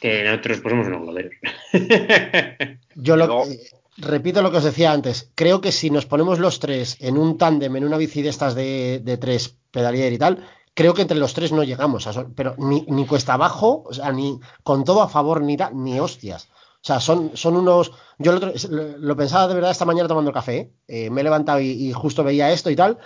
[0.00, 1.32] que nosotros pues somos unos globeros.
[2.94, 3.58] yo lo, eh,
[3.98, 5.30] repito lo que os decía antes.
[5.34, 8.54] Creo que si nos ponemos los tres en un tándem, en una bici de estas
[8.54, 12.06] de, de tres pedalier y tal, creo que entre los tres no llegamos.
[12.06, 15.70] a pero ni, ni cuesta abajo, o sea, ni con todo a favor, ni, da-
[15.74, 16.48] ni hostias.
[16.88, 17.92] Sea, son, son unos.
[18.18, 18.50] Yo lo,
[18.98, 20.72] lo- pensaba de verdad esta mañana tomando café.
[20.88, 21.10] ¿eh?
[21.10, 22.96] Me he levantado y, justo veía esto y tal.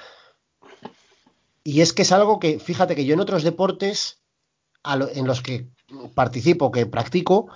[1.64, 4.22] Y es que es algo que, fíjate que yo en otros deportes
[4.84, 5.68] en los que
[6.14, 7.48] participo, que practico,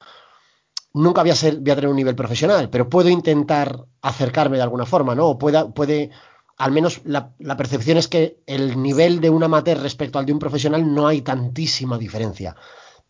[0.94, 4.84] nunca voy a, ser, voy tener un nivel profesional, pero puedo intentar acercarme de alguna
[4.84, 5.26] forma, ¿no?
[5.28, 6.10] O pueda, puede,
[6.56, 10.32] al menos la, la percepción es que el nivel de un amateur respecto al de
[10.32, 12.56] un profesional no hay tantísima diferencia.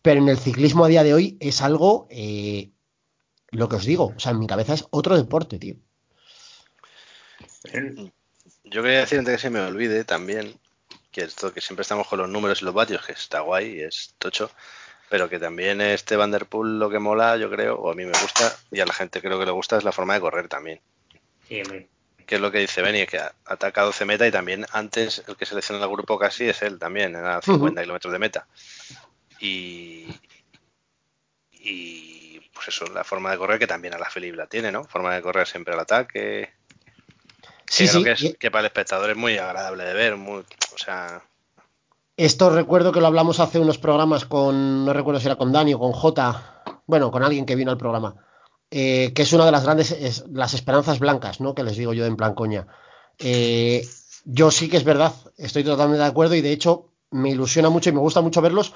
[0.03, 2.71] Pero en el ciclismo a día de hoy es algo, eh,
[3.57, 5.75] lo que os digo, o sea, en mi cabeza es otro deporte, tío.
[8.63, 10.59] Yo quería decir antes que se me olvide también
[11.11, 13.81] que esto que siempre estamos con los números y los vatios, que está guay y
[13.81, 14.51] es tocho,
[15.09, 18.55] pero que también este Vanderpool lo que mola, yo creo, o a mí me gusta,
[18.69, 20.79] y a la gente creo que le gusta, es la forma de correr también.
[21.47, 21.89] Sí, hombre.
[22.27, 25.47] Que es lo que dice Benny, que ataca 12 meta y también antes el que
[25.47, 28.47] selecciona el grupo casi es él también, a 50 kilómetros de meta.
[29.39, 30.07] Y,
[31.51, 32.26] y
[32.57, 34.83] pues eso, la forma de correr que también a la Felipe la tiene, ¿no?
[34.83, 36.49] Forma de correr siempre al ataque,
[37.69, 38.03] Sí, que creo sí.
[38.03, 40.39] que, es- que para el espectador es muy agradable de ver, muy,
[40.73, 41.21] o sea,
[42.17, 45.73] Esto recuerdo que lo hablamos hace unos programas con, no recuerdo si era con Dani
[45.75, 48.15] o con Jota, bueno, con alguien que vino al programa,
[48.71, 51.53] eh, que es una de las grandes, es- las esperanzas blancas, ¿no?
[51.53, 52.65] Que les digo yo en plan coña.
[53.19, 53.87] Eh,
[54.25, 57.89] yo sí que es verdad, estoy totalmente de acuerdo y de hecho me ilusiona mucho
[57.89, 58.73] y me gusta mucho verlos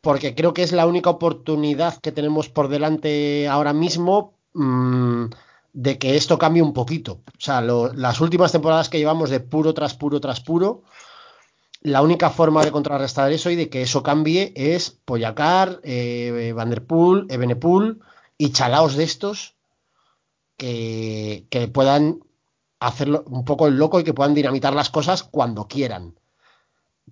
[0.00, 5.26] porque creo que es la única oportunidad que tenemos por delante ahora mismo mm,
[5.72, 7.20] de que esto cambie un poquito.
[7.26, 10.82] O sea, las últimas temporadas que llevamos de puro tras puro tras puro,
[11.82, 17.26] la única forma de contrarrestar eso y de que eso cambie es Poyacar, eh, Vanderpool,
[17.30, 18.00] Ebenepool
[18.36, 19.56] y chalaos de estos
[20.56, 22.20] que, que puedan
[22.80, 26.19] hacerlo un poco el loco y que puedan dinamitar las cosas cuando quieran.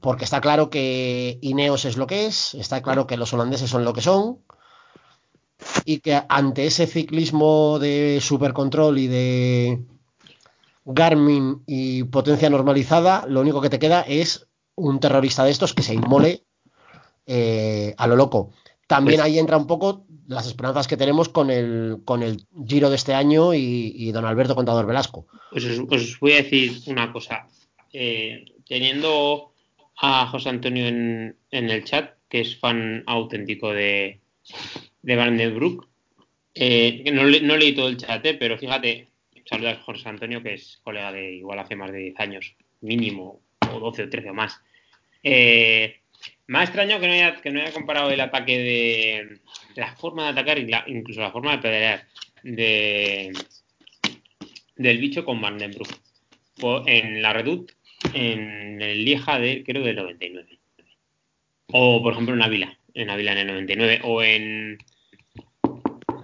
[0.00, 3.84] Porque está claro que Ineos es lo que es, está claro que los holandeses son
[3.84, 4.38] lo que son,
[5.84, 9.80] y que ante ese ciclismo de supercontrol y de
[10.84, 14.46] Garmin y potencia normalizada, lo único que te queda es
[14.76, 16.44] un terrorista de estos que se inmole
[17.26, 18.52] eh, a lo loco.
[18.86, 22.88] También Pues- ahí entra un poco las esperanzas que tenemos con el, con el Giro
[22.90, 25.26] de este año y, y don Alberto Contador Velasco.
[25.50, 27.48] Pues os, os voy a decir una cosa.
[27.92, 29.47] Eh, teniendo
[30.00, 34.20] a José Antonio en, en el chat, que es fan auténtico de,
[35.02, 35.86] de Van den Broek,
[36.54, 39.08] eh, no, no leí todo el chat, eh, pero fíjate,
[39.44, 43.40] saludos a José Antonio, que es colega de igual hace más de 10 años, mínimo,
[43.72, 44.60] o 12 o 13 o más.
[45.22, 45.96] Eh,
[46.52, 49.40] ha extraño que no haya, que no haya comparado el ataque de
[49.76, 52.06] la forma de atacar y la- incluso la forma de pedalear
[52.42, 53.32] de,
[54.76, 55.88] del bicho con Van den Broek.
[56.58, 57.74] Po- En la Redoute,
[58.14, 60.58] en el Lieja de, creo, del 99.
[61.72, 64.00] O, por ejemplo, en Ávila, en Ávila en el 99.
[64.04, 64.78] O en,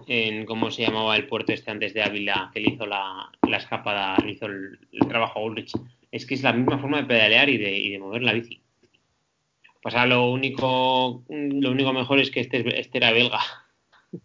[0.06, 2.50] en ¿cómo se llamaba el puerto este antes de Ávila?
[2.52, 5.72] Que le hizo la, la escapada, le hizo el, el trabajo a Ulrich.
[6.10, 8.60] Es que es la misma forma de pedalear y de, y de mover la bici.
[9.82, 13.40] Pasa lo único, lo único mejor es que este, este era belga.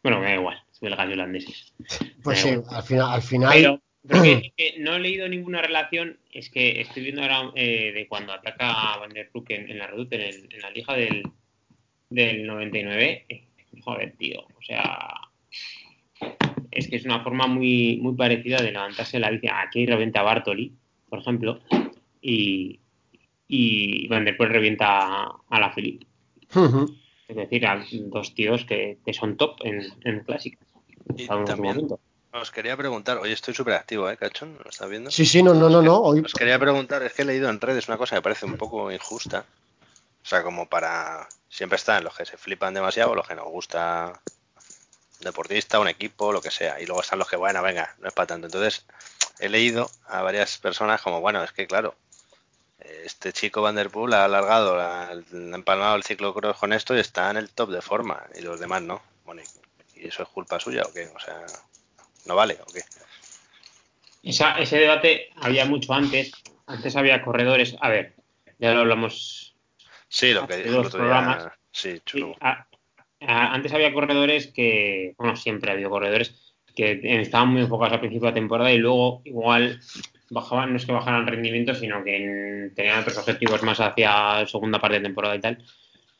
[0.00, 1.74] Bueno, me da igual, es belgas y holandeses.
[2.22, 3.82] Pues sí, al final, al final pero
[4.22, 8.32] que, que no he leído ninguna relación, es que estoy viendo ahora eh, de cuando
[8.32, 11.22] ataca a Van der Broek en, en la Redoute, en, el- en la lija del,
[12.10, 13.26] del 99.
[13.28, 13.44] eh,
[13.82, 15.08] Joder, tío, o sea,
[16.70, 19.46] es que es una forma muy, muy parecida de levantarse la bici.
[19.52, 20.72] Aquí revienta a Bartoli,
[21.08, 21.60] por ejemplo,
[22.20, 22.80] y,
[23.46, 26.06] y Van der Poel revienta a la Philippe.
[27.28, 30.66] Es decir, a dos tíos que, que son top en, en clásicas.
[31.16, 31.76] Y también.
[32.32, 34.58] Os quería preguntar, oye, estoy súper activo, ¿eh, Cachón?
[34.62, 35.10] ¿Lo estás viendo?
[35.10, 35.98] Sí, sí, no, no, no, no.
[36.00, 38.56] Hoy Os quería preguntar, es que he leído en redes una cosa que parece un
[38.56, 39.44] poco injusta.
[40.22, 41.28] O sea, como para...
[41.48, 44.12] Siempre están los que se flipan demasiado, los que nos gusta
[45.20, 46.78] un deportista, un equipo, lo que sea.
[46.80, 48.46] Y luego están los que, bueno, venga, no es para tanto.
[48.46, 48.84] Entonces,
[49.38, 51.94] he leído a varias personas como, bueno, es que claro,
[53.04, 57.00] este chico Van Der Poel ha alargado, la- ha empalmado el ciclocross con esto y
[57.00, 58.22] está en el top de forma.
[58.36, 59.00] Y los demás no.
[59.24, 59.42] Bueno,
[59.96, 61.10] ¿y eso es culpa suya o qué?
[61.16, 61.46] O sea,
[62.28, 62.82] ¿no vale o qué?
[64.22, 66.32] Esa- ese debate había mucho antes.
[66.66, 67.76] Antes había corredores.
[67.80, 68.14] A ver,
[68.58, 69.56] ya lo hablamos.
[70.08, 70.98] Sí, lo que Hace dos día.
[70.98, 71.48] programas.
[71.72, 72.36] Sí, chulo.
[72.40, 72.66] a-
[73.20, 75.14] a- antes había corredores que.
[75.18, 78.78] Bueno, siempre ha habido corredores que estaban muy enfocados al principio de la temporada y
[78.78, 79.80] luego igual
[80.30, 84.78] bajaban, no es que bajaran rendimiento, sino que en- tenían otros objetivos más hacia segunda
[84.78, 85.64] parte de temporada y tal.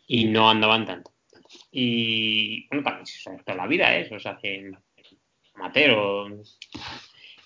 [0.07, 1.13] Y no andaban tanto.
[1.71, 3.25] Y bueno, también es
[3.57, 4.01] la vida, ¿eh?
[4.03, 4.71] eso se hace
[5.59, 5.91] amateur.
[5.91, 6.43] o-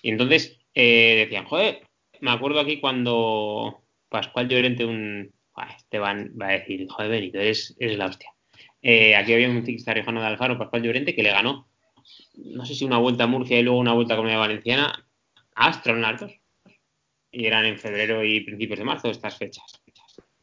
[0.01, 1.81] Y entonces eh, decían, joder,
[2.19, 5.31] me acuerdo aquí cuando Pascual Llorente, un.
[5.77, 8.29] Esteban va a decir, joder, Benito, eres, la hostia.
[8.81, 11.69] Eh, aquí había un ciclista riojano de Alfaro, Pascual Llorente, que le ganó,
[12.35, 15.05] no sé si una vuelta a Murcia y luego una vuelta a Comunidad Valenciana,
[15.55, 16.31] Astra dos.
[17.31, 19.81] Y eran en febrero y principios de marzo estas fechas.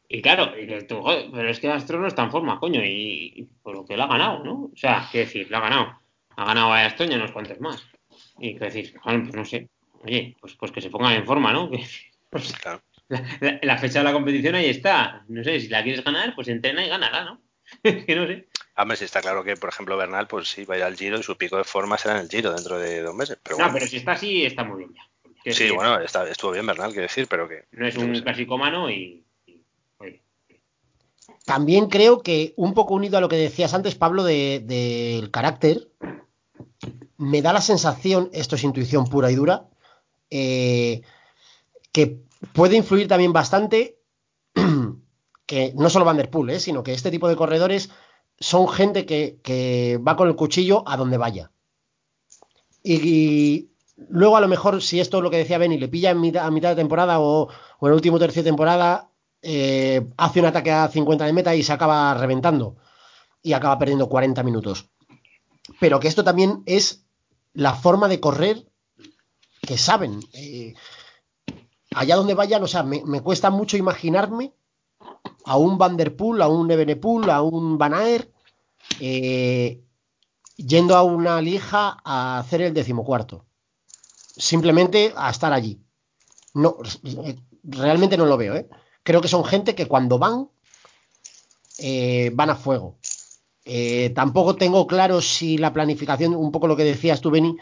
[0.07, 3.33] Y claro, y tú, joder, pero es que Astro no está en forma, coño, y,
[3.35, 4.53] y por lo que lo ha ganado, ¿no?
[4.73, 6.00] O sea, quiero decir, lo ha ganado.
[6.37, 7.83] Ha ganado a Aston y unos cuantos más.
[8.39, 9.69] Y quiero decir, pues no sé.
[10.03, 11.69] Oye, pues, pues que se pongan en forma, ¿no?
[11.69, 11.85] Que,
[12.29, 12.81] pues, Claro.
[13.09, 15.23] la, la- la fecha de la competición ahí está.
[15.27, 17.41] No sé, si la quieres ganar, pues entrena y gánala, ¿no?
[17.83, 18.47] que no sé.
[18.77, 21.19] Hombre, sí está claro que, por ejemplo, Bernal, pues sí, va a ir al Giro
[21.19, 23.37] y su pico de forma será en el Giro dentro de dos meses.
[23.43, 25.53] Pero No, bueno, pero si está así, está muy bien ya.
[25.53, 27.65] Sí, bueno, está, estuvo bien Bernal, quiero decir, pero que...
[27.71, 28.23] No es un sé.
[28.23, 29.23] clasicómano y.
[31.51, 35.89] También creo que un poco unido a lo que decías antes, Pablo, de- del carácter,
[37.17, 39.69] me da la sensación, esto es intuición pura y dura,
[40.29, 41.01] eh,
[41.91, 42.21] que
[42.53, 43.99] puede influir también bastante
[45.45, 47.89] que no solo Van der Poel, eh, sino que este tipo de corredores
[48.39, 51.51] son gente que, va con el cuchillo a donde vaya.
[52.83, 53.71] Y, y
[54.09, 56.45] luego a lo mejor, si esto es lo que decía Benny, le pilla en mitad,
[56.45, 57.43] a mitad de temporada o,
[57.79, 59.10] o en el último tercio de temporada,
[59.41, 62.77] eh, hace un ataque a 50 de meta y se acaba reventando
[63.41, 64.89] y acaba perdiendo 40 minutos.
[65.79, 67.05] Pero que esto también es
[67.53, 68.67] la forma de correr
[69.61, 70.19] que saben.
[70.33, 70.73] Eh,
[71.93, 74.53] allá donde vayan, o sea, me, me cuesta mucho imaginarme
[75.45, 78.31] a un Van Der Poel, a un Evenepoel, a un Van Aert,
[78.99, 79.83] eh,
[80.55, 83.45] yendo a una lija a hacer el decimocuarto.
[84.35, 85.81] Simplemente a estar allí.
[86.53, 88.69] No, eh, realmente no lo veo, ¿eh?
[89.03, 90.49] Creo que son gente que cuando van,
[91.79, 92.97] eh, van a fuego.
[93.65, 97.57] Eh, tampoco tengo claro si la planificación, un poco lo que decías tú, Beni,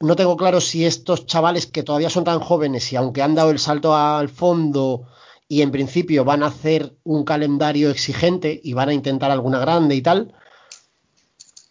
[0.00, 3.50] no tengo claro si estos chavales que todavía son tan jóvenes y aunque han dado
[3.50, 5.06] el salto al fondo
[5.48, 9.94] y en principio van a hacer un calendario exigente y van a intentar alguna grande
[9.94, 10.34] y tal,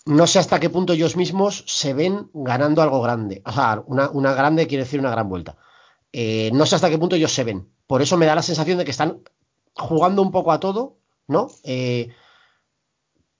[0.05, 3.41] no sé hasta qué punto ellos mismos se ven ganando algo grande.
[3.45, 5.57] O sea, una, grande quiere decir una gran vuelta.
[6.11, 7.69] Eh, no sé hasta qué punto ellos se ven.
[7.87, 9.21] Por eso me da la sensación de que están
[9.73, 10.97] jugando un poco a todo,
[11.27, 11.49] ¿no?
[11.63, 12.13] Eh,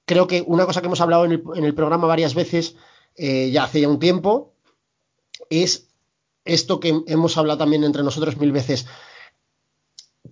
[0.05, 2.75] creo que una cosa que hemos hablado en el, programa varias veces,
[3.15, 4.53] eh, ya hace ya un tiempo,
[5.49, 5.89] es
[6.45, 8.87] esto que hemos hablado también entre nosotros mil veces.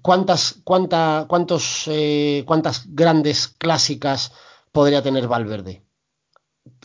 [0.01, 4.31] ¿Cuántas, cuánta, cuántos, eh, cuántas grandes clásicas
[4.71, 5.83] podría tener Valverde?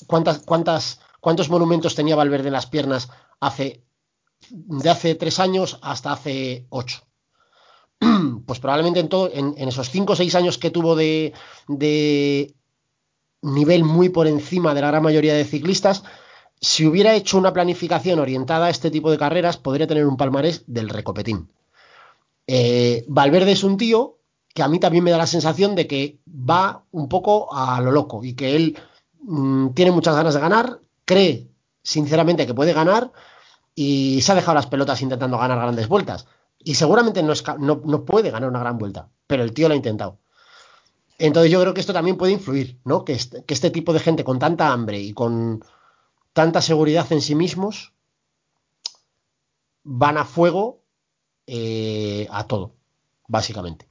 [0.07, 3.85] ¿Cuántas, cuántas, ¿Cuántos monumentos tenía Valverde en las piernas hace,
[4.49, 7.03] de hace tres años hasta hace ocho?
[8.47, 11.33] Pues probablemente en, esos cinco o seis años que tuvo de,
[13.43, 16.03] nivel muy por encima de la gran mayoría de ciclistas,
[16.61, 20.65] si hubiera hecho una planificación orientada a este tipo de carreras, podría tener un palmarés
[20.67, 21.51] del recopetín.
[22.47, 24.19] Eh, Valverde es un tío
[24.53, 27.93] que a mí también me da la sensación de que va un poco a lo
[27.93, 28.79] loco y que él
[29.23, 31.49] mmm, tiene muchas ganas de ganar, cree
[31.83, 33.13] sinceramente que puede ganar
[33.75, 36.27] y se ha dejado las pelotas intentando ganar grandes vueltas.
[36.62, 40.18] Y seguramente no, puede ganar una gran vuelta, pero el tío lo ha intentado.
[41.18, 43.05] Entonces yo creo que esto también puede influir, ¿no?
[43.05, 45.64] Que este, que este tipo de gente con tanta hambre y con
[46.33, 47.92] tanta seguridad en sí mismos
[49.83, 50.83] van a fuego
[51.46, 52.75] eh, a todo,
[53.27, 53.88] básicamente.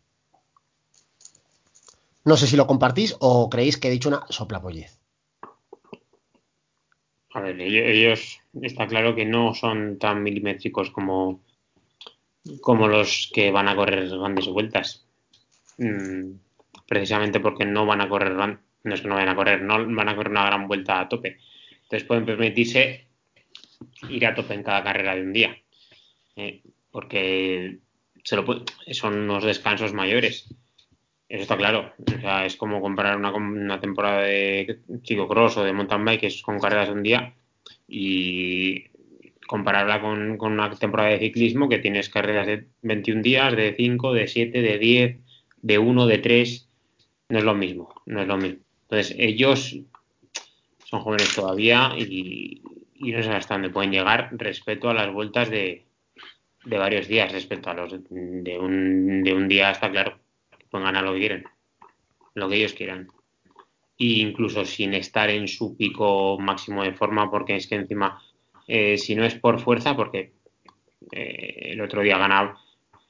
[2.23, 4.99] No sé si lo compartís o creéis que he dicho una soplapollez.
[7.33, 11.41] A ver, ellos está claro que no son tan milimétricos como,
[12.61, 15.05] como los que van a correr grandes vueltas.
[15.77, 16.31] Mm,
[16.87, 20.09] precisamente porque no van a correr, no es que no vayan a correr, no van
[20.09, 21.37] a correr una gran vuelta a tope.
[21.83, 23.07] Entonces pueden permitirse
[24.09, 25.57] ir a tope en cada carrera de un día.
[26.35, 27.79] Eh, porque
[28.23, 30.53] se lo puede, son unos descansos mayores.
[31.27, 31.93] Eso está claro.
[31.99, 36.27] O sea, es como comparar una, una temporada de ciclocross o de mountain bike que
[36.27, 37.35] es con carreras de un día
[37.87, 38.88] y
[39.49, 44.27] compararla con, una temporada de ciclismo que tienes carreras de 21 días, de 5, de
[44.27, 45.17] 7, de 10,
[45.61, 46.69] de 1, de 3.
[47.29, 48.59] No es lo mismo, no es lo mismo.
[48.83, 49.77] Entonces, ellos
[50.85, 52.61] son jóvenes todavía y,
[52.95, 55.85] y no sé hasta dónde pueden llegar respecto a las vueltas de,
[56.65, 60.19] de varios días, respecto a los de un, de un día, está claro
[60.69, 61.43] pueden ganar lo que quieren,
[62.35, 63.07] lo que ellos quieran.
[63.97, 68.21] E incluso sin estar en su pico máximo de forma, porque es que encima,
[68.69, 70.31] eh, si no es por fuerza, porque
[71.11, 72.59] eh, el otro día ganaba,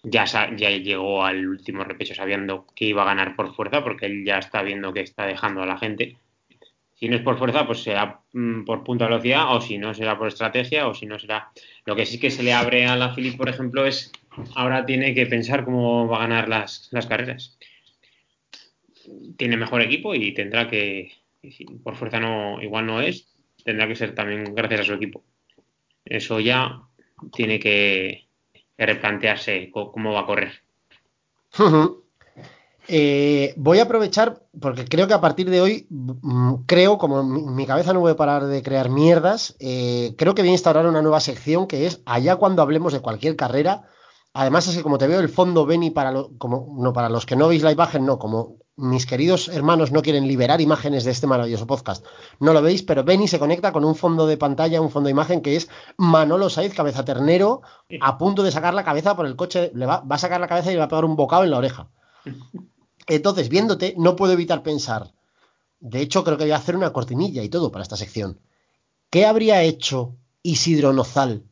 [0.03, 0.23] ya,
[0.55, 4.37] ya llegó al último repecho sabiendo que iba a ganar por fuerza, porque él ya
[4.37, 6.15] está viendo que está dejando a la gente.
[6.95, 9.93] Si no es por fuerza, pues será mm, por punta de velocidad, o si no
[9.93, 11.51] será por estrategia, o si no será.
[11.85, 14.13] Lo que sí que se le abre a la Philip, por ejemplo, es
[14.55, 17.57] ahora tiene que pensar cómo va a ganar las, las carreras.
[19.35, 21.11] Tiene mejor equipo y tendrá que,
[21.83, 23.27] por fuerza no, igual no es,
[23.65, 25.23] tendrá que ser también gracias a su equipo.
[26.09, 26.81] Eso ya
[27.31, 28.27] tiene que,
[28.77, 30.51] replantearse cómo va a correr.
[32.87, 37.65] Eh, voy a aprovechar, porque creo que a partir de hoy, mmm, creo, como mi,
[37.67, 41.19] cabeza no puede parar de crear mierdas, eh, creo que voy a instaurar una nueva
[41.19, 43.89] sección que es allá cuando hablemos de cualquier carrera,
[44.33, 47.35] Además es que como te veo el fondo Beni para como no para los que
[47.35, 51.27] no veis la imagen, no, como mis queridos hermanos no quieren liberar imágenes de este
[51.27, 52.05] maravilloso podcast,
[52.39, 55.11] no lo veis, pero Beni se conecta con un fondo de pantalla, un fondo de
[55.11, 57.61] imagen que es Manolo Saiz, cabeza ternero,
[58.01, 60.47] a punto de sacar la cabeza por el coche, le va, va a sacar la
[60.47, 61.89] cabeza y le va a pegar un bocado en la oreja.
[63.07, 65.13] Entonces, viéndote, no puedo evitar pensar,
[65.79, 68.39] de hecho creo que voy a hacer una cortinilla y todo para esta sección.
[69.09, 71.43] ¿Qué habría hecho Isidro Nozal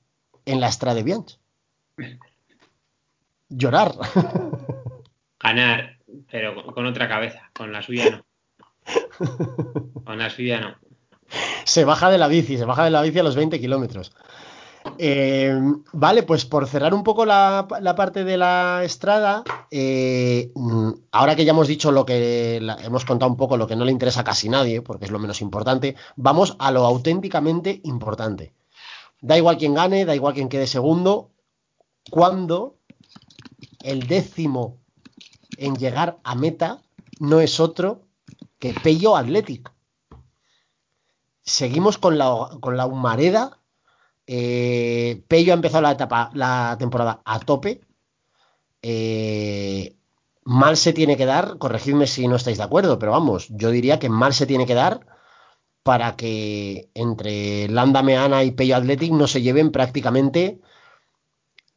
[0.45, 1.39] en la Estrada de Bianch?
[3.49, 3.95] llorar.
[5.39, 5.96] Ganar,
[6.30, 8.26] pero con, con, otra cabeza, con la suya no.
[10.05, 10.76] Con la suya no.
[11.66, 14.14] Se baja de la bici, se baja de la bici a los 20 kilómetros.
[14.97, 15.53] Eh,
[15.93, 20.51] vale, pues por cerrar un poco la, la parte de la estrada, eh,
[21.12, 23.86] ahora que ya hemos dicho lo que la, hemos contado un poco lo que no
[23.86, 28.53] le interesa a casi nadie, porque es lo menos importante, vamos a lo auténticamente importante.
[29.20, 31.32] Da igual quien gane, da igual quien quede segundo,
[32.10, 32.78] cuando
[33.84, 34.78] el décimo
[35.58, 36.82] en llegar a meta
[37.20, 38.08] no es otro
[38.60, 39.72] que Pello Athletic.
[41.41, 43.60] Seguimos con la, con la humareda.
[44.26, 47.82] Eh, Pello ha empezado la etapa, la temporada a tope.
[48.82, 49.95] Eh,
[50.43, 53.99] mal se tiene que dar, corregidme si no estáis de acuerdo, pero vamos, yo diría
[53.99, 55.05] que mal se tiene que dar
[55.84, 60.60] para que entre Landa Meana y Pello Athletic no se lleven prácticamente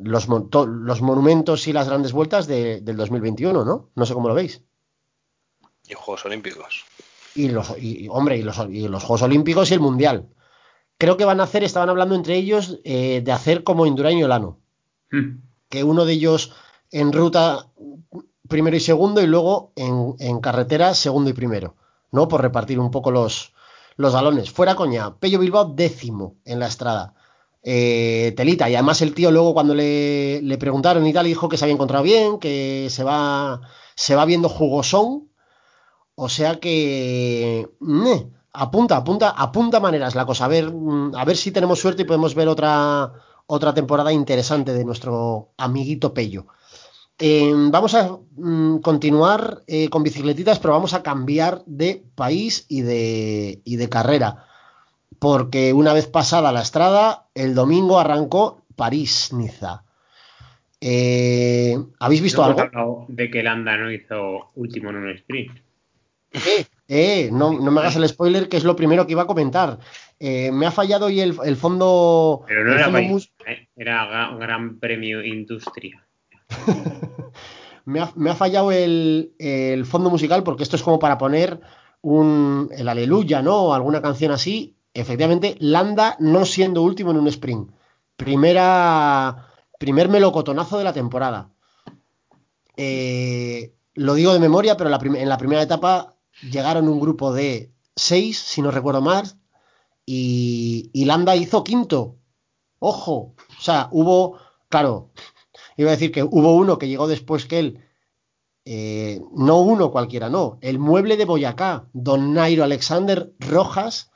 [0.03, 0.49] los, mon-
[0.85, 3.91] los monumentos y las grandes vueltas de- del 2021, ¿no?
[3.95, 4.63] No sé cómo lo veis.
[5.89, 6.85] Y Juegos Olímpicos.
[7.35, 10.29] Y los, y, y, hombre, y los, y los Juegos Olímpicos y el Mundial.
[10.99, 14.25] Creo que van a hacer, estaban hablando entre ellos eh, de hacer como Indurain y
[14.25, 14.59] Olano.
[15.11, 15.41] Hmm.
[15.69, 16.53] que uno de ellos
[16.93, 17.67] en ruta
[18.49, 21.75] primero y segundo y luego en, en carretera segundo y primero,
[22.13, 22.27] ¿no?
[22.29, 23.53] Por repartir un poco los,
[23.97, 24.51] los galones.
[24.51, 27.15] Fuera coña, Pello Bilbao décimo en la estrada.
[27.63, 31.57] Eh, telita, y además el tío luego cuando le, le preguntaron y tal, dijo que
[31.59, 33.61] se había encontrado bien, que se va,
[33.95, 35.29] se va viendo jugosón.
[36.15, 37.69] O sea que
[38.53, 40.45] apunta, apunta, apunta maneras la cosa.
[40.45, 43.13] A ver, mm, a ver si tenemos suerte y podemos ver otra,
[43.47, 46.47] otra temporada interesante de nuestro amiguito Pello.
[47.19, 52.83] Eh, vamos a mm, continuar eh, con bicicletitas, pero vamos a cambiar de país y
[52.83, 54.47] de, y de carrera.
[55.19, 59.85] Porque una vez pasada la estrada, el domingo arrancó París-Niza.
[60.81, 63.05] Eh, ¿Habéis visto No algo?
[63.09, 65.59] de que Landa no hizo último en un sprint.
[66.33, 69.27] Eh, eh, no, no me hagas el spoiler, que es lo primero que iba a
[69.27, 69.79] comentar.
[70.19, 72.45] Eh, me ha fallado hoy el, el fondo.
[72.47, 73.69] Pero no el era fondo mus- ¿eh?
[73.77, 76.07] era Gran Premio Industria.
[77.85, 81.61] me, ha, me ha fallado el, el fondo musical porque esto es como para poner
[82.01, 83.57] un, el aleluya, ¿no?
[83.65, 84.77] O alguna canción así.
[84.95, 87.71] Efectivamente, Landa no siendo último en un sprint.
[88.17, 91.51] Primera, primer melocotonazo de la temporada.
[92.77, 98.39] Eh, lo digo de memoria, pero en la primera etapa llegaron un grupo de seis,
[98.39, 99.03] si no recuerdo
[100.07, 102.17] y, y Landa hizo quinto.
[102.79, 104.39] Ojo, o sea, hubo,
[104.69, 105.11] claro,
[105.77, 107.85] iba a decir que hubo uno que llegó después que él,
[108.65, 114.10] eh, no uno cualquiera, no, el mueble de Boyacá, don Nairo Alexander Rojas,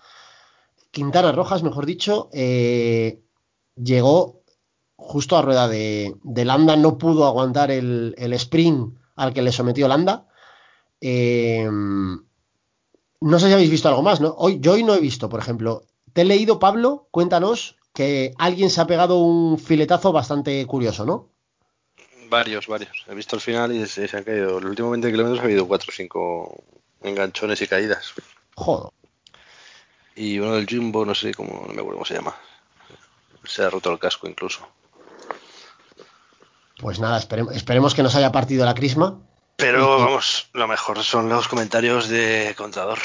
[0.95, 3.21] Quintana Rojas, mejor dicho, eh,
[3.77, 4.41] llegó
[4.97, 9.53] justo a rueda de, de Landa, no pudo aguantar el, el sprint al que le
[9.53, 10.27] sometió Landa.
[11.01, 14.35] Eh, no sé si habéis visto algo más, ¿no?
[14.39, 15.83] Hoy, yo hoy no he visto, por ejemplo.
[16.13, 21.29] Te he leído, Pablo, cuéntanos que alguien se ha pegado un filetazo bastante curioso, ¿no?
[22.31, 23.05] Varios, varios.
[23.09, 24.61] He visto el final y se, se han caído.
[24.61, 26.65] Los últimos 20 kilómetros ha habido 4 o 5
[27.03, 28.15] enganchones y caídas.
[28.57, 28.93] Joder.
[30.17, 32.35] Y uno del Jumbo, no sé cómo, no me acuerdo cómo se llama.
[33.45, 34.67] Se ha roto el casco incluso.
[36.79, 39.21] Pues nada, espere- esperemos que nos haya partido la crisma.
[39.57, 42.99] Pero vamos, lo mejor son los comentarios de Contador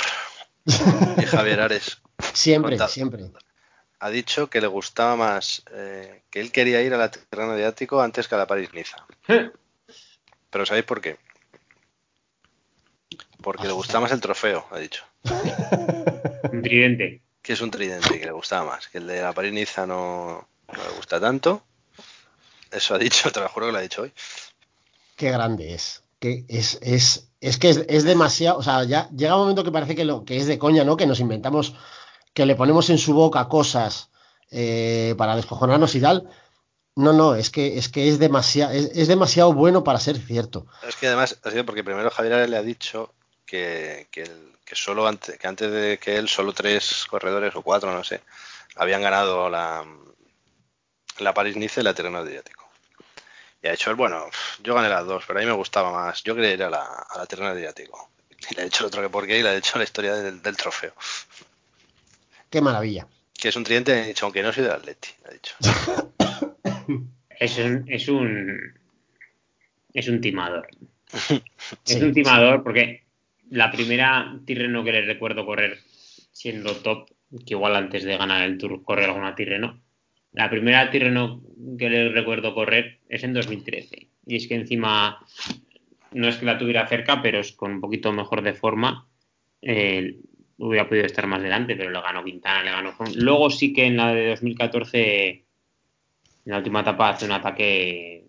[0.66, 2.02] y Javier Ares.
[2.34, 3.32] Siempre, Conta- siempre.
[4.02, 8.02] Ha dicho que le gustaba más, eh, que él quería ir a la Tirreno Adriático
[8.02, 9.06] antes que a la París-Niza.
[10.50, 11.18] Pero ¿sabéis por qué?
[13.42, 15.04] Porque le gustaba más el trofeo, ha dicho.
[16.52, 17.22] Un tridente.
[17.42, 18.88] Que es un tridente, que le gustaba más.
[18.88, 21.64] Que el de la París-Niza no, no le gusta tanto.
[22.72, 24.14] Eso ha dicho, te lo juro que lo ha dicho hoy.
[25.16, 26.04] Qué grande es.
[26.20, 28.58] Que es, es, es que es, es demasiado.
[28.58, 30.98] O sea, ya llega un momento que parece que, lo, que es de coña, ¿no?
[30.98, 31.76] Que nos inventamos,
[32.34, 34.10] que le ponemos en su boca cosas
[34.52, 36.30] eh, para descojonarnos y tal.
[36.96, 40.68] No, no, es que es, que es, demasiado, es, es demasiado bueno para ser cierto.
[40.88, 43.14] Es que además ha sido porque primero Javier Ares le ha dicho
[43.50, 47.62] que, que, el- que solo antes, que antes de que él, solo tres corredores o
[47.62, 48.22] cuatro, no sé,
[48.76, 49.86] habían ganado la,
[51.20, 52.70] la París-Nice y la Tirreno Adriático.
[53.62, 54.26] Y ha dicho él, bueno,
[54.64, 56.24] yo gané las dos, pero a mí me gustaba más.
[56.24, 58.10] Yo quería ir a la, a la Tirreno Adriático.
[58.50, 60.14] Y le ha dicho el otro que por qué y le ha dicho la historia
[60.16, 60.94] del, del trofeo.
[62.50, 63.06] Qué maravilla.
[63.34, 65.56] Que es un tridente, ha dicho, aunque no soy del Atleti, ha dicho.
[67.40, 68.74] Es un, es un,
[69.94, 70.68] es un timador.
[71.14, 71.42] Es
[71.86, 73.04] Sí, un timador porque
[73.50, 75.78] la primera Tirreno que le recuerdo correr
[76.32, 77.10] siendo top,
[77.46, 79.82] que igual antes de ganar el Tour correr alguna Tirreno,
[80.34, 81.42] la primera Tirreno
[81.78, 84.10] que le recuerdo correr es en 2013.
[84.26, 85.26] Y es que encima
[86.12, 89.08] no es que la tuviera cerca, pero es con un poquito mejor de forma.
[89.62, 92.94] hubiera podido estar más delante, pero le ganó Quintana, le ganó.
[93.16, 95.46] Luego sí que en la de 2014, en
[96.46, 98.26] la última etapa, hace un ataque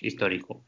[0.00, 0.64] histórico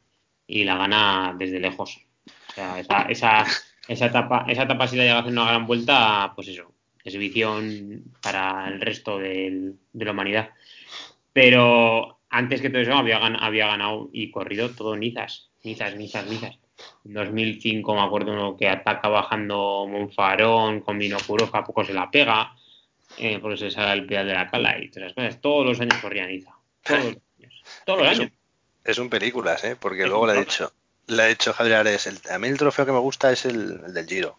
[0.46, 2.06] y la gana desde lejos.
[2.54, 3.46] O sea, esa, esa,
[3.88, 6.72] esa etapa, esa etapa si la llega a hacer una gran vuelta, pues eso,
[7.04, 10.50] exhibición para el resto del- de la humanidad.
[11.32, 16.58] Pero antes que todo eso había, había ganado y corrido todo Nizas, Nizas, Nizas, Nizas.
[17.04, 22.10] En 2005 me acuerdo uno que ataca bajando Monfarón con Vinokurov, a poco se la
[22.10, 22.54] pega,
[23.18, 25.40] eh, porque se sale el pedal de la cala y todas esas cosas.
[25.40, 26.52] Todos los años corría Niza.
[26.82, 27.62] Todos los años.
[27.84, 28.30] Todos los Es años.
[28.32, 29.76] un, es un películas, ¿eh?
[29.78, 30.44] Porque Es luego ha top.
[30.44, 30.72] dicho,
[31.06, 33.80] le ha dicho Javier Ares, el- a mí el trofeo que me gusta es el,
[33.86, 34.36] el del Giro,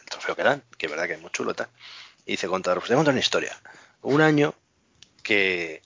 [0.00, 1.68] el trofeo que dan, que es verdad que es muy chulo y tal.
[2.26, 3.58] Y dice, contar, pues te una historia.
[4.02, 4.54] Un año
[5.22, 5.82] que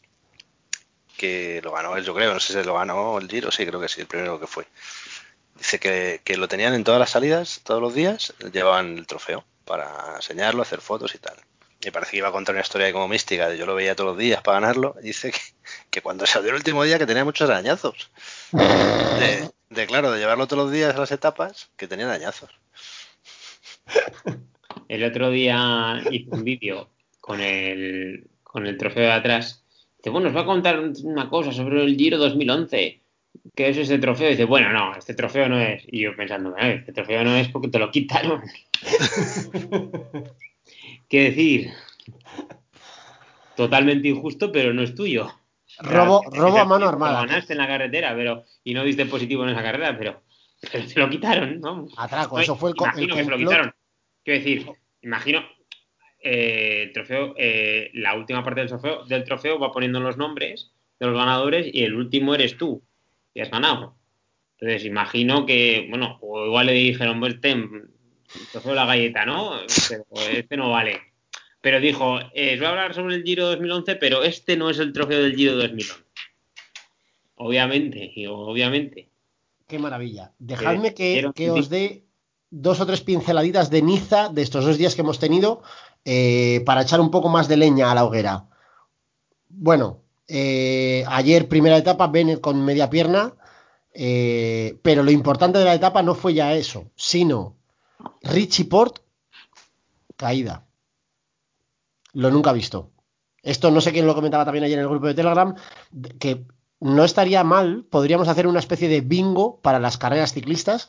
[1.17, 3.81] que lo ganó él, yo creo, no sé si lo ganó el Giro, sí, creo
[3.81, 4.67] que sí, el primero que fue.
[5.55, 9.45] Dice que, que lo tenían en todas las salidas, todos los días, llevaban el trofeo
[9.65, 11.37] para enseñarlo, hacer fotos y tal.
[11.87, 14.11] Y parece que iba a contar una historia como mística, de yo lo veía todos
[14.11, 14.97] los días para ganarlo.
[15.01, 15.39] Dice que,
[15.89, 18.11] que cuando salió el último día que tenía muchos arañazos.
[18.51, 22.51] De, de, claro, de llevarlo todos los días a las etapas, que tenía arañazos.
[24.89, 29.65] El otro día hice un vídeo con el, con el trofeo de atrás.
[29.99, 33.01] Dice, bueno, os va a contar una cosa sobre el Giro 2011.
[33.55, 34.29] ¿Qué es ese trofeo?
[34.31, 35.83] dice, bueno, no, este trofeo no es.
[35.87, 38.43] Y yo pensando, "Eh, este trofeo no es porque te lo quitaron.
[41.09, 41.71] ¿Qué decir?
[43.57, 45.33] Totalmente injusto, pero no es tuyo.
[45.79, 47.27] Robo, robo a mano armada.
[47.27, 50.23] Ganaste en la carretera, pero y no diste positivo en esa carrera, pero,
[50.73, 51.87] pero te lo quitaron, ¿no?
[51.97, 53.75] Atraco, No, eso fue el, imagino que se lo quitaron.
[54.25, 54.67] Quiero decir,
[55.03, 55.45] imagino
[56.21, 60.73] eh, el trofeo, eh, la última parte del trofeo, del trofeo va poniendo los nombres
[60.99, 62.83] de los ganadores y el último eres tú,
[63.35, 63.97] y has ganado.
[64.59, 67.91] Entonces, imagino que, bueno, o igual le dijeron, pues ten,
[68.65, 69.53] de la galleta, ¿no?
[69.89, 71.01] Pero este no vale.
[71.61, 74.93] Pero dijo, eh, voy a hablar sobre el Giro 2011, pero este no es el
[74.93, 76.05] trofeo del Giro 2011.
[77.37, 79.09] Obviamente, digo, obviamente.
[79.67, 80.33] Qué maravilla.
[80.39, 82.05] Dejadme que, quiero- que os dé
[82.51, 85.63] dos o tres pinceladitas de Niza de estos dos días que hemos tenido
[86.05, 88.45] eh, para echar un poco más de leña a la hoguera.
[89.49, 93.35] Bueno, eh, ayer primera etapa, Bennett con media pierna,
[93.93, 97.56] eh, pero lo importante de la etapa no fue ya eso, sino
[98.23, 98.99] Richie Port,
[100.17, 100.67] caída.
[102.13, 102.91] Lo nunca visto.
[103.43, 105.55] Esto no sé quién lo comentaba también ayer en el grupo de Telegram,
[106.19, 106.47] que
[106.81, 110.89] no estaría mal, podríamos hacer una especie de bingo para las carreras ciclistas,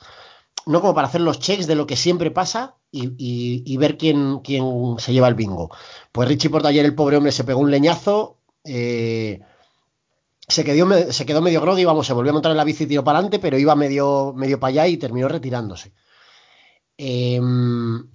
[0.65, 4.95] no como para hacer los checks de lo que siempre pasa y, ver quién, quién
[4.97, 5.69] se lleva el bingo.
[6.11, 9.41] Pues Richie Porte ayer, el pobre hombre, se pegó un leñazo, eh,
[10.47, 12.87] se, quedó, se quedó medio groggy, vamos, se volvió a montar en la bici y
[12.87, 15.93] tiró para adelante, pero iba medio, medio para allá y terminó retirándose.
[16.97, 17.39] Eh,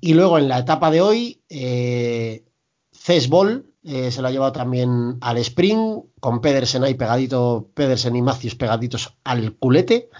[0.00, 2.44] y luego en la etapa de hoy, eh,
[2.92, 8.22] Cesbol eh, se lo ha llevado también al sprint, con Pedersen ahí pegadito, Pedersen y
[8.22, 10.10] Matthews pegaditos al culete.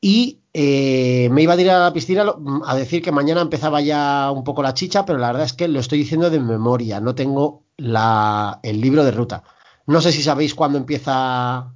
[0.00, 3.80] Y eh, me iba a tirar a la piscina lo- a decir que mañana empezaba
[3.80, 7.00] ya un poco la chicha, pero la verdad es que lo estoy diciendo de memoria,
[7.00, 9.42] no tengo la, el libro de ruta.
[9.86, 11.74] No sé si sabéis cuándo empieza,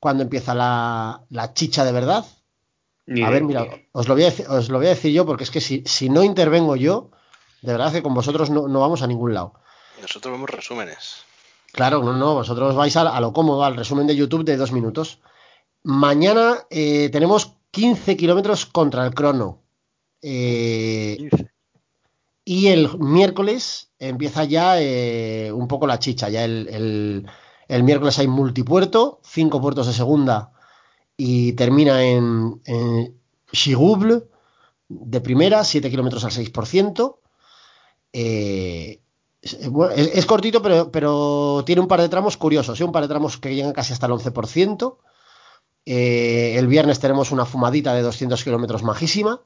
[0.00, 2.24] cuándo empieza la, la chicha de verdad.
[3.10, 5.24] Ni A ver, mira, os lo voy a decir, os lo voy a decir yo
[5.24, 7.10] porque es que si, si no intervengo yo,
[7.62, 9.54] de verdad que con vosotros no, no vamos a ningún lado.
[10.02, 11.24] Nosotros vemos resúmenes.
[11.72, 14.72] Claro, no, no, vosotros vais a, a lo cómodo, al resumen de YouTube de dos
[14.72, 15.20] minutos.
[15.82, 19.62] Mañana eh, tenemos 15 kilómetros contra el crono.
[20.20, 21.50] Eh, 15.
[22.44, 26.28] y el miércoles empieza ya eh, un poco la chicha.
[26.28, 27.26] Ya el, el-
[27.68, 30.52] el miércoles hay multipuerto, cinco puertos de segunda
[31.18, 33.14] y termina en, en
[33.52, 34.22] Chigouble
[34.88, 37.16] de primera, 7 kilómetros al 6%.
[38.14, 39.00] Eh,
[39.42, 42.84] es, cortito, pero, pero tiene un par de tramos curiosos, ¿eh?
[42.84, 44.96] un par de tramos que llegan casi hasta el 11%.
[45.84, 49.42] Eh, el viernes tenemos una fumadita de 200 kilómetros majísima.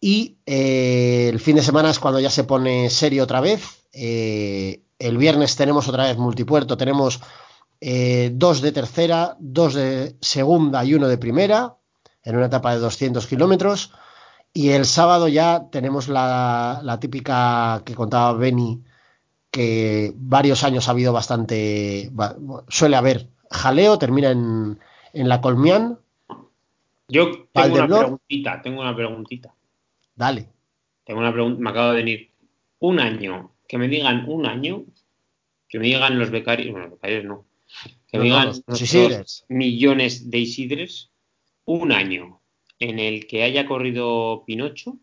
[0.00, 3.84] Y eh, el fin de semana es cuando ya se pone serio otra vez.
[3.92, 6.76] Eh, el viernes tenemos otra vez multipuerto.
[6.76, 7.20] Tenemos
[7.80, 11.76] eh, dos de tercera, dos de segunda y uno de primera,
[12.22, 13.92] en una etapa de 200 kilómetros.
[14.52, 18.82] Y el sábado ya tenemos la, la típica que contaba Benny,
[19.50, 22.10] que varios años ha habido bastante,
[22.68, 24.78] suele haber jaleo, termina en,
[25.12, 25.98] en la Colmián.
[27.08, 29.54] Yo tengo una preguntita, tengo una preguntita.
[30.14, 30.48] Dale.
[31.04, 32.30] Tengo una pregunta, me acaba de venir.
[32.78, 34.84] Un año, que me digan un año,
[35.68, 37.44] que me digan los becarios, bueno, los becarios no,
[38.10, 39.44] que nuestros Isidres.
[39.48, 41.10] millones de Isidres,
[41.64, 42.42] un año
[42.78, 44.98] en el que haya corrido Pinocho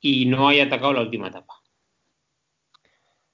[0.00, 1.54] y no haya atacado la última etapa.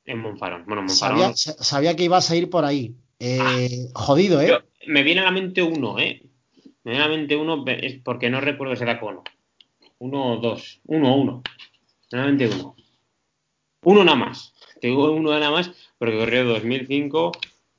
[0.05, 0.65] En Monfarón.
[0.67, 1.35] Bueno, en Monfarón.
[1.37, 2.95] Sabía, que ibas a ir por ahí.
[3.19, 4.49] Eh, jodido, ¿eh?
[4.49, 6.23] Yo- me viene a la mente uno, ¿eh?
[6.83, 9.25] Me viene a la mente uno, es porque no recuerdo si era con uno.
[9.99, 10.81] Uno o dos.
[10.85, 11.43] Uno, uno.
[12.13, 12.77] Me viene a la mente uno.
[13.83, 14.53] Uno nada más.
[14.81, 17.33] Te digo uno nada más porque corrió 2005,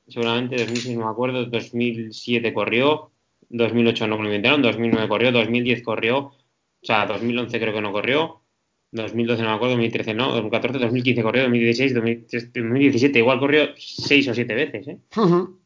[0.07, 3.11] seguramente 2006 no me acuerdo, 2007 corrió,
[3.49, 6.33] 2008 no me lo inventaron, 2009 corrió, 2010 corrió, o
[6.81, 8.41] sea, 2011 creo que no corrió,
[8.91, 14.27] 2012 no me acuerdo, 2013 no, 2014, 2015 corrió, 2016, 2013, 2017 igual corrió seis
[14.27, 14.97] o siete veces, ¿eh?
[15.17, 15.59] Ujú.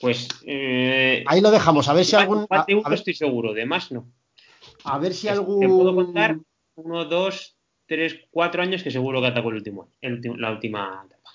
[0.00, 1.88] Pues eh, Ahí lo dejamos.
[1.88, 2.46] A ver si algún.
[2.50, 4.08] a- a ver- estoy seguro, de más no.
[4.84, 5.58] A ver si Te algún.
[5.76, 6.38] puedo contar
[6.76, 11.30] uno, dos, tres, cuatro años que seguro que atacó el último, el la última etapa.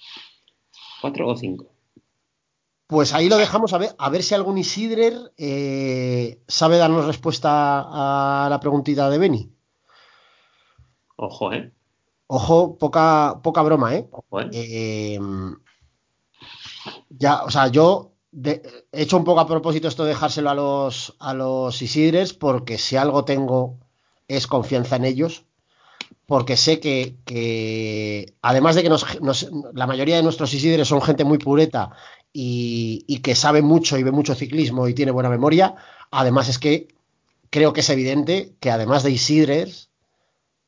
[1.01, 1.72] Cuatro o cinco.
[2.87, 7.49] Pues ahí lo dejamos a ver, a ver si algún Isidrer eh, sabe darnos respuesta
[7.85, 9.49] a la preguntita de Beni.
[11.15, 11.71] Ojo, ¿eh?
[12.27, 14.07] Ojo, poca, poca broma, ¿eh?
[14.11, 14.49] Ojo, ¿eh?
[14.53, 15.19] Eh,
[17.09, 18.61] ya, o sea, yo de-
[18.91, 22.77] he hecho un poco a propósito esto de dejárselo a los, a los Isidres, porque
[22.77, 23.77] si algo tengo
[24.27, 25.45] es confianza en ellos,
[26.25, 31.01] porque sé que, que además de que nos- nos- la mayoría de nuestros Isidres son
[31.01, 31.91] gente muy pureta
[32.33, 35.75] y, que sabe mucho y ve mucho ciclismo y tiene buena memoria,
[36.09, 36.87] además es que
[37.51, 39.89] creo que es evidente que además de Isidres,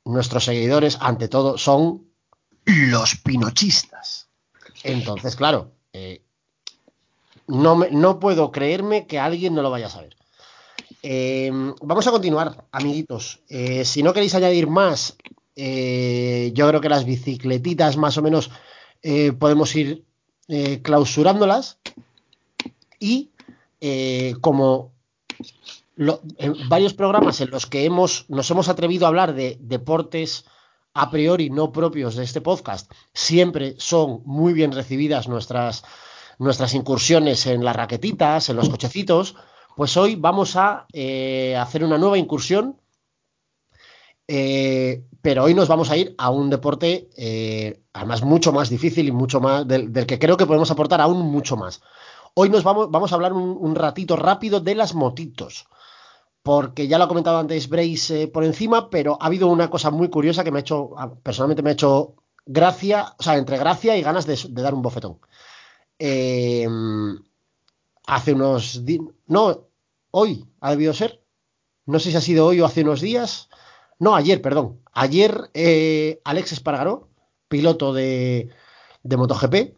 [0.05, 2.05] nuestros seguidores, ante todo, son
[2.65, 4.29] los pinochistas.
[4.83, 6.21] Entonces, claro, eh,
[7.47, 10.15] no, me- no puedo creerme que alguien no lo vaya a saber.
[11.01, 11.49] Eh,
[11.81, 13.41] vamos a continuar, amiguitos.
[13.49, 15.15] Eh, si no queréis añadir más,
[15.55, 18.51] yo creo que las bicicletitas más o menos
[19.39, 20.03] podemos ir
[20.47, 21.79] eh, clausurándolas.
[22.99, 23.31] Y
[23.81, 24.91] eh, como
[25.97, 30.45] en varios programas en los que hemos, nos hemos atrevido a hablar de deportes
[30.93, 35.83] a priori no propios de este podcast, siempre son muy bien recibidas nuestras,
[36.39, 39.35] nuestras incursiones en las raquetitas, en los cochecitos,
[39.75, 42.79] pues hoy vamos a eh, hacer una nueva incursión,
[44.27, 49.07] eh, pero hoy nos vamos a ir a un deporte eh, además mucho más difícil
[49.07, 51.81] y mucho más del, que creo que podemos aportar aún mucho más.
[52.33, 55.67] Hoy nos vamos, vamos a hablar un, ratito rápido de las motitos
[56.43, 59.89] porque ya lo ha comentado antes Brace eh, por encima, pero ha habido una cosa
[59.89, 62.15] muy curiosa que me ha hecho, a- personalmente me ha hecho
[62.45, 65.19] gracia, o sea, entre gracia y ganas de, de dar un bofetón.
[68.07, 69.67] Hace unos días, no,
[70.11, 71.23] hoy ha debido ser,
[71.87, 73.49] no sé si ha sido hoy o hace unos días,
[73.99, 77.09] no, ayer, perdón, ayer eh, Alex Espargaró,
[77.47, 78.49] piloto de,
[79.03, 79.77] de MotoGP,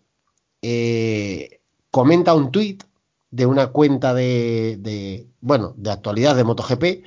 [0.61, 1.61] eh,
[1.91, 2.83] comenta un tuit
[3.29, 7.05] de una cuenta de, de, bueno, de actualidad de MotoGP.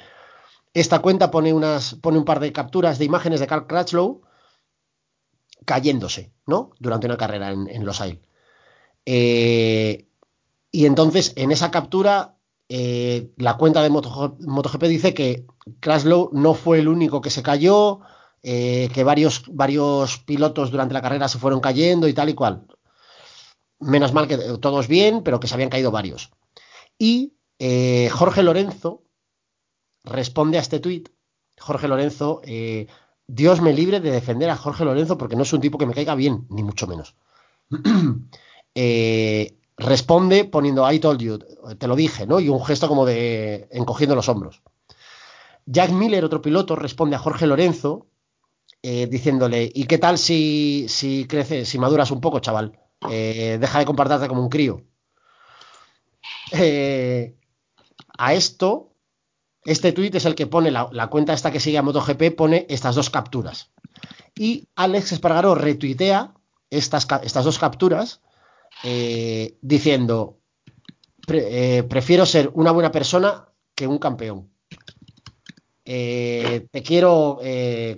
[0.72, 4.22] Esta cuenta pone unas, pone un par de capturas de imágenes de Carl Crutchlow
[5.64, 6.70] cayéndose, ¿no?
[6.78, 8.20] Durante una carrera en, en Los Ailes.
[9.06, 10.06] Eh,
[10.70, 12.36] y entonces, en esa captura,
[12.73, 15.45] eh, la cuenta de Moto- MotoGP dice que
[15.81, 18.01] Crutchlow no fue el único que se cayó,
[18.45, 19.41] eh, que varios,
[20.25, 22.66] pilotos durante la carrera se fueron cayendo y tal y cual.
[23.81, 26.31] Menos mal que todos bien, pero que se habían caído varios.
[26.99, 29.03] Y eh, Jorge Lorenzo
[30.05, 31.09] responde a este tuit.
[31.59, 32.41] Jorge Lorenzo,
[33.27, 35.95] Dios me libre de defender a Jorge Lorenzo porque no es un tipo que me
[35.95, 37.16] caiga bien, ni mucho menos.
[39.81, 41.39] responde poniendo I told you,
[41.78, 42.41] te lo dije, ¿no?
[42.41, 44.62] Y un gesto como de encogiendo los hombros.
[45.66, 48.07] Jack Miller, otro piloto, responde a Jorge Lorenzo
[48.83, 52.78] eh, diciéndole, ¿y qué tal si, si creces, si maduras un poco, chaval?
[53.11, 54.83] Eh, deja de comportarte como un crío.
[56.53, 57.37] Eh,
[58.18, 58.95] a esto,
[59.64, 62.95] este tuit es el que pone la, cuenta esta que sigue a MotoGP, pone estas
[62.95, 63.70] dos capturas.
[64.35, 66.35] Y Alex Espargaró retuitea
[66.70, 68.20] estas, estas dos capturas
[68.83, 70.39] eh, diciendo,
[71.27, 74.49] "Pre- eh, prefiero ser una buena persona que un campeón.
[75.85, 77.39] Eh, te quiero,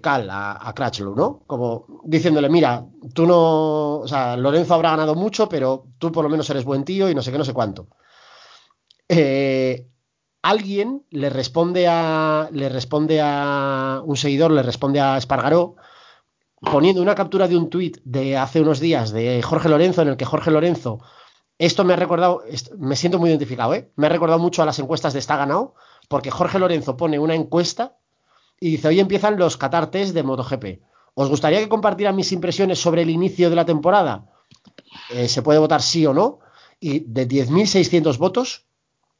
[0.02, 0.74] Cal, a, a
[1.14, 1.42] ¿no?
[1.46, 6.30] Como diciéndole, mira, tú no, o sea, Lorenzo habrá ganado mucho, pero tú por lo
[6.30, 7.88] menos eres buen tío y no sé qué, no sé cuánto.
[10.42, 15.76] Alguien le responde a, le responde a un seguidor, le responde a Espargaró,
[16.62, 20.16] poniendo una captura de un tuit de hace unos días de Jorge Lorenzo, en el
[20.16, 21.00] que Jorge Lorenzo,
[21.58, 22.42] esto me ha recordado,
[22.78, 23.90] me siento muy identificado, ¿eh?
[23.96, 25.74] Me ha recordado mucho a las encuestas de Está Ganado,
[26.08, 27.96] porque Jorge Lorenzo pone una encuesta
[28.60, 30.64] y dice, hoy empiezan los Qatar Test de MotoGP.
[31.14, 34.30] ¿Os gustaría que compartiera mis impresiones sobre el inicio de la temporada?
[35.10, 36.38] Eh, se puede votar sí o no.
[36.80, 38.66] Y de 10.600 votos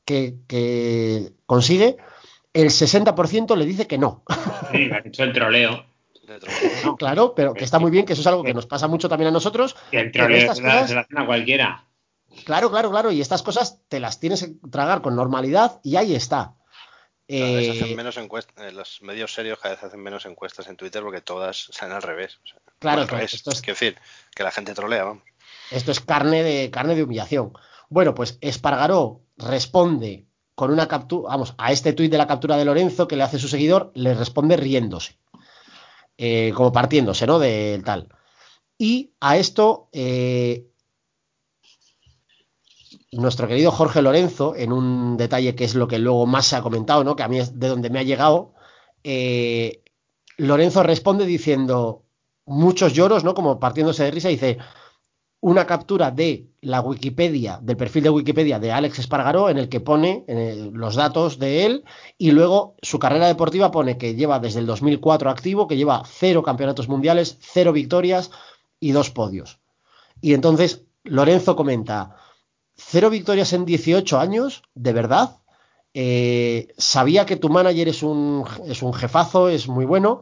[0.05, 1.97] que, consigue,
[2.53, 4.22] el 60% le dice que no.
[4.72, 5.84] Sí, ha hecho el troleo.
[6.23, 6.39] De
[6.99, 9.29] claro, pero que está muy bien, que eso es algo que nos pasa mucho también
[9.29, 9.75] a nosotros.
[9.91, 11.85] Que el Pero troleo estas se la, cosas- la hacen a cualquiera.
[12.45, 13.11] Claro, claro, claro.
[13.12, 16.55] Y estas cosas te las tienes que tragar con normalidad y ahí está.
[17.29, 20.66] Cada vez Eh, hacen menos encuestas, eh, los medios serios cada vez hacen menos encuestas
[20.68, 22.39] en Twitter porque todas salen al revés.
[22.45, 23.35] O sea, Claro, al claro, revés.
[23.35, 23.99] esto es- Quiero decir,
[24.35, 25.23] que la gente trolea, vamos.
[25.70, 27.53] Esto es carne de, carne de humillación.
[27.89, 32.64] Bueno, pues Espargaró responde con una captura, vamos, a este tuit de la captura de
[32.64, 35.16] Lorenzo que le hace su seguidor, le responde riéndose,
[36.25, 37.41] eh, como partiéndose, ¿no?
[37.41, 38.07] Del tal.
[38.79, 40.68] Y a esto, eh,
[43.11, 46.62] nuestro querido Jorge Lorenzo, en un detalle que es lo que luego más se ha
[46.62, 47.16] comentado, ¿no?
[47.16, 48.55] Que a mí es de donde me ha llegado,
[49.03, 49.83] eh,
[50.37, 52.05] Lorenzo responde diciendo
[52.47, 53.35] muchos lloros, ¿no?
[53.35, 54.59] Como partiéndose de risa, dice
[55.43, 59.80] una captura de la Wikipedia, del perfil de Wikipedia de Alex Espargaró, en el que
[59.80, 60.24] pone
[60.72, 61.84] los datos de él
[62.16, 66.45] y luego su carrera deportiva pone que lleva desde el 2004 activo, que lleva cero
[66.45, 68.30] campeonatos mundiales, cero victorias
[68.78, 69.59] y dos podios.
[70.20, 72.14] Y entonces Lorenzo comenta,
[72.76, 75.38] cero victorias en 18 años, ¿de verdad?
[75.93, 80.20] Eh, sabía que tu manager es un, es un jefazo, es muy bueno,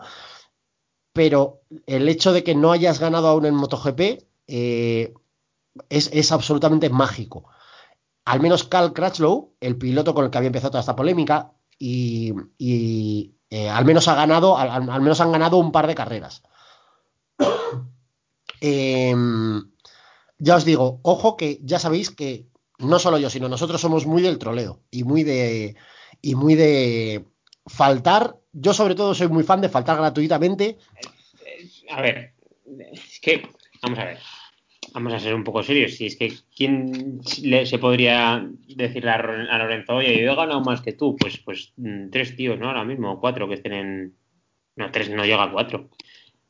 [1.12, 5.14] pero el hecho de que no hayas ganado aún en MotoGP eh,
[5.88, 7.48] es, es, absolutamente mágico.
[8.24, 12.34] Al menos Cal Crutchlow, el piloto con el que había empezado toda esta polémica, y,
[13.48, 16.42] eh, al menos ha ganado, al, menos han ganado un par de carreras.
[18.60, 19.14] eh,
[20.38, 22.48] ya os digo, ojo que ya sabéis que
[22.78, 25.76] no solo yo, sino nosotros somos muy del troleo y muy de
[26.22, 27.24] y muy de
[27.66, 28.36] faltar.
[28.52, 30.78] Yo sobre todo soy muy fan de faltar gratuitamente.
[31.90, 32.34] A ver,
[33.82, 34.18] vamos a ver,
[34.92, 35.94] vamos a ser un poco serios.
[35.94, 40.60] Si es que quién le, se podría decirle a, a, Lorenzo, oye, yo he ganado
[40.60, 41.72] más que tú, pues pues
[42.10, 42.68] tres tíos, ¿no?
[42.68, 44.14] Ahora mismo cuatro que estén en,
[44.76, 45.90] no tres, no llega a cuatro,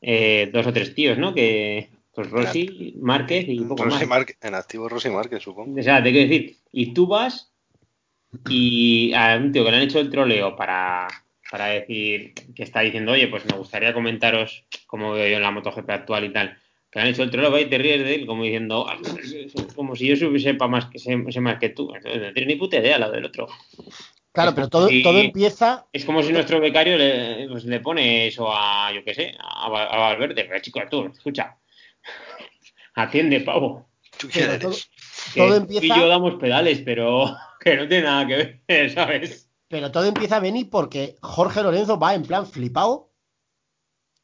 [0.01, 1.33] eh, dos o tres tíos, ¿no?
[1.33, 4.25] Que pues Rossi, Márquez y un poco Rossi más.
[4.41, 5.79] En activo Rossi Márquez, supongo.
[5.79, 7.51] O sea, te quiero decir, y tú vas
[8.49, 11.07] y a un tío que le han hecho el troleo para,
[11.49, 15.51] para decir, que está diciendo, oye, pues me gustaría comentaros cómo veo yo en la
[15.51, 16.57] MotoGP actual y tal,
[16.91, 18.97] que han hecho el troleo y te ríes de él, como diciendo, "Ah,
[19.75, 21.93] como si yo sepa más que, sé, sé más que tú.
[21.95, 23.47] Entonces, no tienes ni puta idea lo del otro.
[24.33, 25.87] Claro, pero todo, si- todo empieza.
[25.93, 29.65] Es como si nuestro becario le, pues, le pone eso a, yo qué sé, a,
[29.67, 30.43] a Valverde.
[30.45, 31.57] Pero chico, tú, escucha.
[32.95, 33.89] Atiende, pavo.
[34.17, 34.75] ¿Tú quién Pero todo,
[35.35, 35.85] tú empieza.
[35.85, 37.25] y yo damos pedales, pero
[37.59, 39.49] que no tiene nada que ver, ¿sabes?
[39.67, 43.10] Pero todo empieza a venir porque Jorge Lorenzo va en plan flipado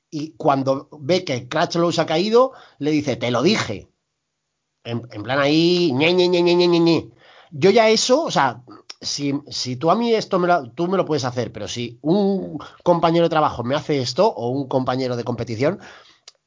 [0.10, 3.89] y cuando ve que Crutchlow se ha caído, le dice, te lo dije.
[4.84, 7.10] En, en plan ahí, ñe, ñe, ñe, ñe.
[7.51, 8.64] Yo ya eso, o sea,
[9.01, 11.97] si, si tú a mí esto me lo, tú me lo puedes hacer, pero si
[12.01, 15.80] un compañero de trabajo me hace esto o un compañero de competición,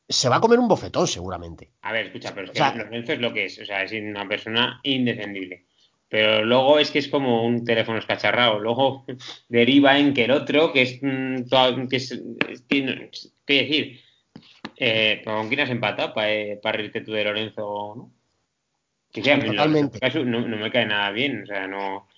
[0.08, 1.72] se va a comer un bofetón seguramente.
[1.82, 3.82] A ver, escucha, pero es O que sea- Lorenzo es lo que es, o sea,
[3.84, 5.66] es una persona indefendible.
[6.10, 8.58] Pero luego es que es como un teléfono escacharrado.
[8.58, 9.04] Luego
[9.48, 10.98] deriva en que el otro, que es.
[11.00, 11.44] mm,
[11.88, 12.22] que es,
[12.66, 13.10] tiene-
[13.46, 14.00] ¿Qué decir?
[14.76, 17.94] Eh, ¿Con quién has empatado para reírte tú de Lorenzo?
[17.96, 18.12] ¿no?
[19.12, 19.98] Que sea, Totalmente.
[19.98, 21.42] caso, no, no me cae nada bien.
[21.44, 22.08] O sea, no.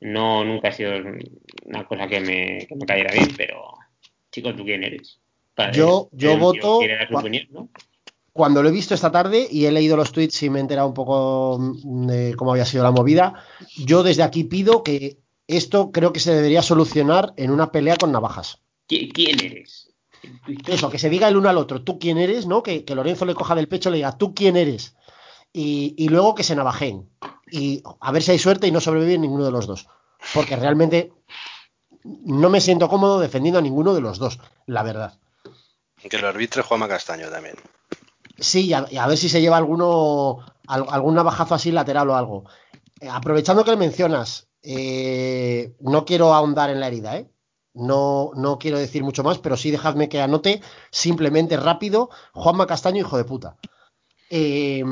[0.00, 0.92] No, nunca ha sido
[1.64, 3.72] una cosa que me, que me cayera bien, pero.
[4.30, 5.20] Chico, ¿tú quién eres?
[5.54, 7.68] Para- Yo- yo el tío voto- quiere dar su cua- opinión, ¿no?
[8.38, 10.86] Cuando lo he visto esta tarde y he leído los tweets y me he enterado
[10.88, 13.34] un poco mm, de cómo había sido la movida,
[13.76, 15.18] yo desde aquí pido que
[15.48, 18.60] esto creo que se debería solucionar en una pelea con navajas.
[18.88, 19.90] ¿Qui- ¿Quién eres?
[20.66, 22.62] Eso, que se diga el uno al otro, tú quién eres, ¿no?
[22.62, 24.94] Que, que Lorenzo le coja del pecho y le diga, tú quién eres.
[25.52, 27.08] Y, y luego que se navajen.
[27.50, 29.88] Y a ver si hay suerte y no sobrevive ninguno de los dos.
[30.34, 31.12] Porque realmente
[32.04, 35.18] no me siento cómodo defendiendo a ninguno de los dos, la verdad.
[36.08, 37.56] Que lo arbitre Juanma Castaño también.
[38.38, 42.44] Sí, y a, ver si se lleva alguno, al- algún navajazo así lateral o algo.
[43.00, 47.30] Eh, aprovechando que le mencionas, eh, no quiero ahondar en la herida, ¿eh?
[47.74, 53.00] No, no quiero decir mucho más, pero sí dejadme que anote simplemente rápido Juanma Castaño,
[53.00, 53.56] hijo de puta.
[54.30, 54.84] Eh,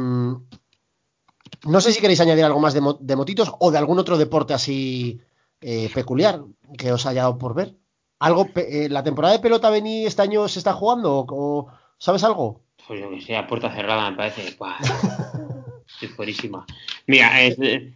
[1.64, 4.18] no sé si queréis añadir algo más de, mo- de motitos o de algún otro
[4.18, 5.20] deporte así
[5.60, 6.44] eh, peculiar
[6.78, 7.76] que os haya dado por ver.
[8.18, 8.46] ¿Algo,
[8.88, 11.18] ¿La temporada de pelota Beni este año se está jugando?
[11.18, 11.66] ¿O, o-
[11.98, 12.62] sabes algo?
[12.86, 14.54] Pues yo que sé, a puerta cerrada me parece.
[14.56, 14.78] Buah,
[15.88, 16.64] estoy fuerísima.
[17.06, 17.92] Mira, es, eh,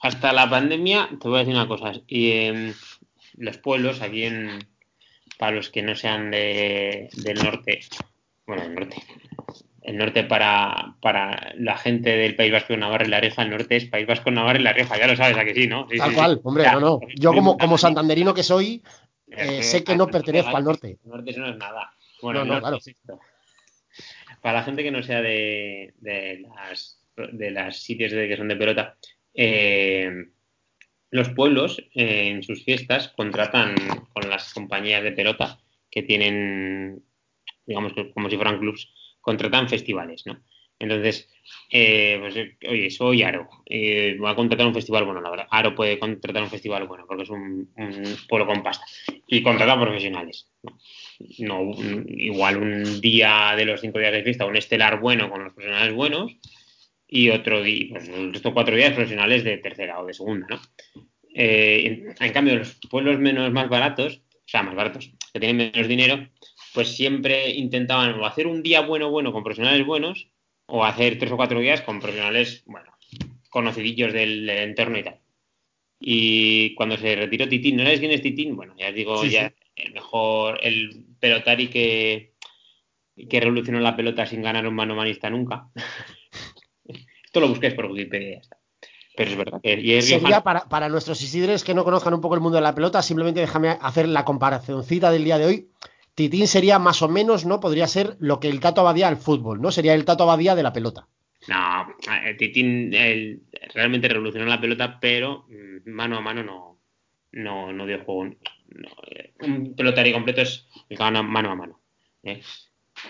[0.00, 1.92] hasta la pandemia, te voy a decir una cosa.
[2.06, 2.74] Y en
[3.36, 4.66] los pueblos, aquí en.
[5.38, 7.80] Para los que no sean de, del norte,
[8.46, 8.96] bueno, del norte.
[9.82, 13.76] El norte para, para la gente del País Vasco Navarra y La Rioja, el norte
[13.76, 15.86] es País Vasco, Navarra y La Rioja, ya lo sabes, ¿a que sí, no?
[15.90, 16.40] Sí, Tal sí, cual, sí.
[16.42, 17.00] hombre, no, no.
[17.16, 18.82] Yo como, como santanderino que soy,
[19.30, 20.98] eh, sé que no pertenezco al norte.
[21.04, 21.92] El norte eso no es nada.
[22.22, 22.76] Bueno, No, no, claro.
[22.78, 23.20] es esto.
[24.46, 28.46] Para la gente que no sea de, de las de las sitios de, que son
[28.46, 28.96] de pelota,
[29.34, 30.08] eh,
[31.10, 33.74] los pueblos eh, en sus fiestas contratan
[34.12, 35.58] con las compañías de pelota
[35.90, 37.02] que tienen,
[37.66, 38.88] digamos, como si fueran clubs,
[39.20, 40.40] contratan festivales, ¿no?
[40.78, 41.28] Entonces,
[41.70, 42.34] eh, pues,
[42.68, 45.46] oye, soy Aro, eh, voy a contratar un festival bueno, la verdad.
[45.50, 47.70] Aro puede contratar un festival bueno porque es un,
[48.28, 48.84] pueblo con pasta
[49.26, 50.50] y contrata profesionales.
[51.38, 51.70] ¿no?
[52.08, 55.94] Igual un día de los cinco días de fiesta, un estelar bueno con los profesionales
[55.94, 56.36] buenos
[57.08, 60.60] y otro día, pues resto cuatro días profesionales de tercera o de segunda, ¿no?
[61.34, 65.56] Eh, en, en cambio, los pueblos menos más baratos o sea, más baratos, que tienen
[65.56, 66.28] menos dinero,
[66.72, 70.28] pues siempre intentaban o hacer un día bueno, bueno con profesionales buenos,
[70.66, 72.90] o hacer tres o cuatro días con profesionales, bueno,
[73.50, 75.20] conocidillos del, entorno y tal.
[75.98, 78.54] Y cuando se retiró Titín, ¿no sabes quién es Titín?
[78.56, 82.34] Bueno, ya os digo, Sí, ya el mejor, el pelotari que,
[83.28, 85.68] que revolucionó la pelota sin ganar un mano manista nunca.
[87.24, 88.56] Esto lo busquéis por Wikipedia y ya está.
[89.16, 90.44] Pero es verdad que y es Sería riojano.
[90.44, 93.40] para, para nuestros isidres que no conozcan un poco el mundo de la pelota, simplemente
[93.40, 95.70] déjame hacer la comparacióncita del día de hoy.
[96.16, 97.60] Titín sería más o menos, ¿no?
[97.60, 99.70] Podría ser lo que el Tato Abadía al fútbol, ¿no?
[99.70, 101.06] Sería el Tato Abadía de la pelota.
[101.46, 101.94] No,
[102.38, 102.90] Titín
[103.74, 106.80] realmente revolucionó la pelota, pero mm, mano a mano no,
[107.32, 108.34] no, no dio juego.
[109.10, 111.80] Eh, un pelotari completo es el que gana mano a mano.
[112.22, 112.40] ¿eh?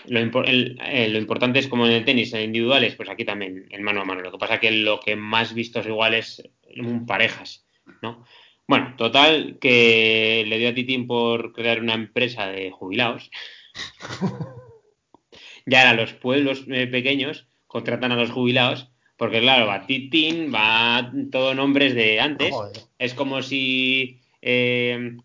[0.05, 4.01] Eh, lo importante es como en el tenis, en individuales, pues aquí también el mano
[4.01, 4.19] a mano.
[4.19, 7.65] Lo que pasa que lo que más vistos igual es en parejas,
[8.01, 8.25] ¿no?
[8.67, 13.31] Bueno, total, que le dio a Titín por crear una empresa de jubilados.
[15.65, 21.13] ya ahora los pueblos eh, pequeños contratan a los jubilados, porque claro, va Titín, va
[21.31, 22.51] todo nombres de antes.
[22.51, 22.77] Joder.
[22.99, 25.15] Es como si eh,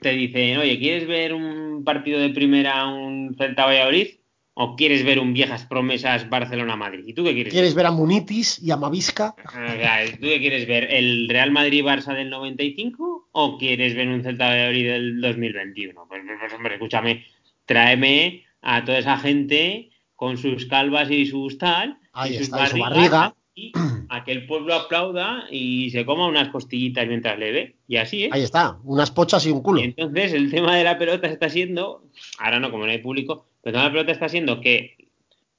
[0.00, 4.19] te dicen, oye, ¿quieres ver un partido de primera, un Celta Valladolid?
[4.62, 7.04] ¿O quieres ver un viejas promesas Barcelona-Madrid?
[7.06, 9.34] ¿Y tú qué quieres ¿Quieres ver a Munitis y a Mavisca?
[9.50, 10.86] sea, ¿Tú qué quieres ver?
[10.92, 13.30] ¿El Real Madrid-Barça del 95?
[13.32, 16.06] ¿O quieres ver un Celta Valladolid del 2021?
[16.06, 17.24] Pues, pues, hombre, escúchame,
[17.64, 22.64] tráeme a toda esa gente con sus calvas y sus tal, Ahí y sus está,
[22.64, 23.34] y su barrigas, barriga.
[23.54, 23.72] y
[24.10, 27.76] a que el pueblo aplauda y se coma unas costillitas mientras le ve.
[27.88, 28.32] Y así es.
[28.34, 29.80] Ahí está, unas pochas y un culo.
[29.80, 32.04] Y entonces el tema de la pelota está siendo,
[32.38, 35.08] ahora no, como no hay público, pero de la pelota está siendo que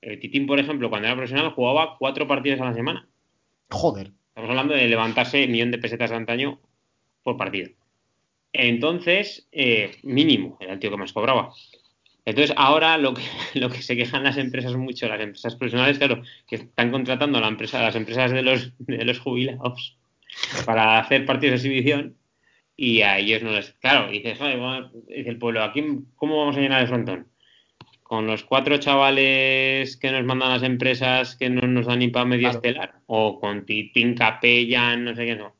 [0.01, 3.07] el Titín, por ejemplo, cuando era profesional jugaba cuatro partidos a la semana.
[3.69, 4.11] Joder.
[4.29, 6.59] Estamos hablando de levantarse millón de pesetas de antaño
[7.23, 7.69] por partido.
[8.53, 11.53] Entonces, eh, mínimo, era el tío que más cobraba.
[12.25, 13.23] Entonces, ahora lo que,
[13.59, 17.41] lo que se quejan las empresas mucho, las empresas profesionales, claro, que están contratando a
[17.41, 19.97] la empresa, a las empresas de los, de los jubilados
[20.65, 22.17] para hacer partidos de exhibición
[22.75, 23.71] y a ellos no les.
[23.73, 27.27] Claro, dices, "Joder, bueno", dice el pueblo, ¿a quién, ¿cómo vamos a llenar el frontón?
[28.11, 32.25] ¿Con los cuatro chavales que nos mandan las empresas que no nos dan ni para
[32.25, 32.57] medio Claro.
[32.57, 33.01] estelar?
[33.05, 35.37] ¿O con Titín Capellan, no sé qué?
[35.37, 35.55] No.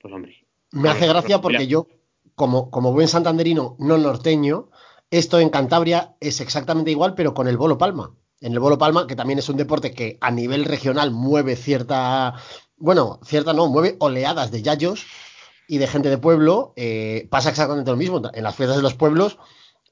[0.00, 0.46] Pues hombre.
[0.70, 1.86] Me hace gracia porque yo,
[2.34, 4.70] como, como buen santanderino no norteño,
[5.10, 8.16] esto en Cantabria es exactamente igual, pero con el bolo palma.
[8.40, 12.36] En el bolo palma, que también es un deporte que a nivel regional mueve cierta,
[12.78, 15.04] bueno, cierta no, mueve oleadas de yayos
[15.68, 18.22] y de gente de pueblo, eh, pasa exactamente lo mismo.
[18.32, 19.36] En las fiestas de los pueblos,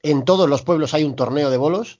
[0.03, 1.99] en todos los pueblos hay un torneo de bolos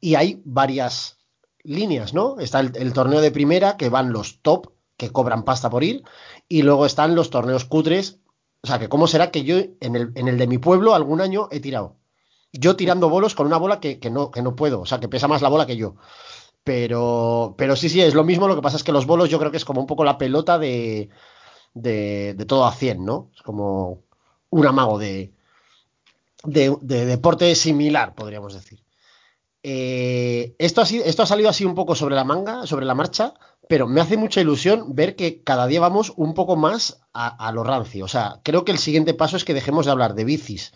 [0.00, 1.18] y hay varias
[1.62, 2.38] líneas, ¿no?
[2.38, 6.02] Está el, torneo de primera, que van los top, que cobran pasta por ir,
[6.48, 8.18] y luego están los torneos cutres.
[8.62, 11.60] O sea, que cómo será que yo en el, de mi pueblo algún año he
[11.60, 11.96] tirado.
[12.52, 15.08] Yo tirando bolos con una bola que, que no, que no puedo, o sea, que
[15.08, 15.96] pesa más la bola que yo.
[16.64, 18.48] Pero, pero sí, sí, es lo mismo.
[18.48, 20.18] Lo que pasa es que los bolos yo creo que es como un poco la
[20.18, 21.08] pelota de,
[21.74, 23.30] de, de todo a 100, ¿no?
[23.34, 24.02] Es como
[24.50, 25.32] un amago de,
[26.44, 28.82] de, de deporte similar, podríamos decir.
[29.62, 33.34] Eh, esto, ha salido así un poco sobre la manga, sobre la marcha,
[33.68, 37.52] pero me hace mucha ilusión ver que cada día vamos un poco más a, a
[37.52, 38.04] lo rancio.
[38.04, 40.72] O sea, creo que el siguiente paso es que dejemos de hablar de bicis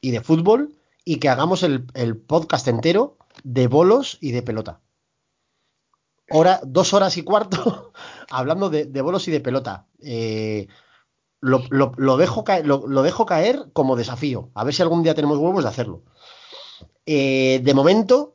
[0.00, 1.84] y de fútbol y que hagamos el,
[2.26, 4.80] podcast entero de bolos y de pelota.
[6.30, 7.92] Hora, dos horas y cuarto
[8.30, 9.86] hablando de, de bolos y de pelota.
[10.02, 10.66] Eh,
[11.44, 14.50] lo, lo- lo dejo caer, lo, dejo caer como desafío.
[14.54, 16.02] A ver si algún día tenemos huevos de hacerlo.
[17.06, 18.34] Eh, de momento,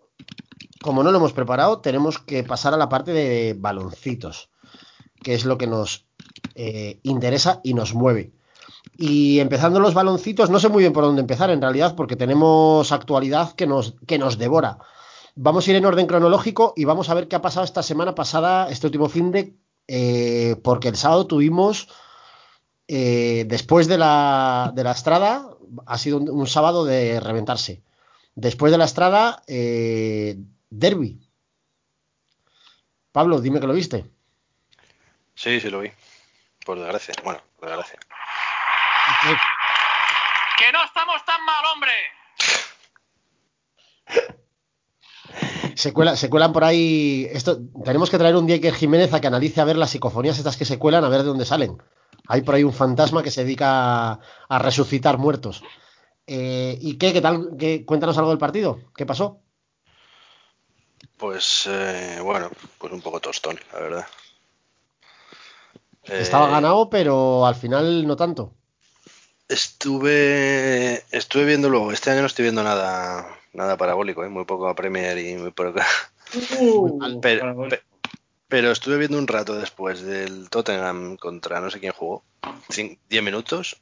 [0.82, 4.50] como no lo hemos preparado, tenemos que pasar a la parte de baloncitos,
[5.24, 6.06] que es lo que nos
[6.56, 8.32] eh, interesa y nos mueve.
[8.98, 12.92] Y empezando los baloncitos, no sé muy bien por dónde empezar en realidad, porque tenemos
[12.92, 14.78] actualidad que nos, que nos devora.
[15.36, 18.14] Vamos a ir en orden cronológico y vamos a ver qué ha pasado esta semana
[18.14, 19.56] pasada, este último fin de,
[19.88, 21.88] eh, porque el sábado tuvimos,
[22.90, 25.48] eh, después de la, de la estrada,
[25.86, 27.84] ha sido un, un sábado de reventarse.
[28.36, 30.38] Después de la estrada, eh,
[30.70, 31.20] derby.
[33.12, 34.06] Pablo, dime que lo viste.
[35.36, 35.92] Sí, sí lo vi.
[36.66, 37.14] Por desgracia.
[37.24, 38.00] Bueno, por desgracia.
[40.58, 41.92] ¡Que no estamos tan mal, hombre!
[45.76, 47.28] Se, cuela- se cuelan por ahí.
[47.32, 50.58] Esto, tenemos que traer un día Jiménez a que analice a ver las psicofonías estas
[50.58, 51.78] que se cuelan, a ver de dónde salen.
[52.30, 55.64] Hay por ahí un fantasma que se dedica a, a resucitar muertos.
[56.28, 57.12] Eh, ¿Y qué?
[57.12, 57.56] ¿Qué tal?
[57.58, 58.80] ¿Qué- cuéntanos algo del partido.
[58.96, 59.42] ¿Qué pasó?
[61.18, 64.06] Pues eh, bueno, pues un poco tostón, la verdad.
[66.06, 68.54] Eh, Estaba ganado, pero al final no tanto.
[69.48, 74.30] Estuve estuve viendo luego, este año no estoy viendo nada nada parabólico, ¿eh?
[74.30, 75.80] muy poco a Premier y muy poco.
[76.60, 77.68] Uh, Pero-
[78.50, 82.24] Pero estuve viendo un rato después del Tottenham contra no sé quién jugó,
[82.68, 83.78] 10 minutos,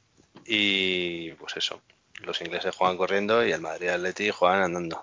[0.46, 1.80] y pues eso,
[2.22, 5.02] los ingleses juegan corriendo y el Madrid Atleti juegan andando.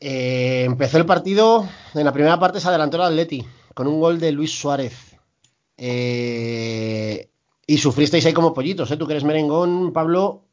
[0.00, 4.18] Eh, empezó el partido, en la primera parte se adelantó el Atleti con un gol
[4.18, 5.16] de Luis Suárez.
[5.76, 7.28] Eh,
[7.66, 8.96] y sufristeis ahí como pollitos, ¿eh?
[8.96, 10.44] Tú que eres merengón, Pablo.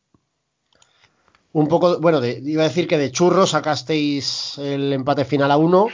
[1.58, 5.58] Un poco, bueno, de- iba a decir que de churro sacasteis el empate final a
[5.58, 5.88] uno.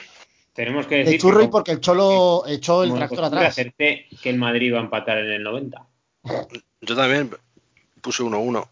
[0.51, 3.45] Tenemos que decir De churro que y porque el Cholo echó el tractor atrás.
[3.47, 5.88] acerté que el Madrid iba a empatar en el 90.
[6.82, 7.34] Yo también
[8.01, 8.68] puse 1-1,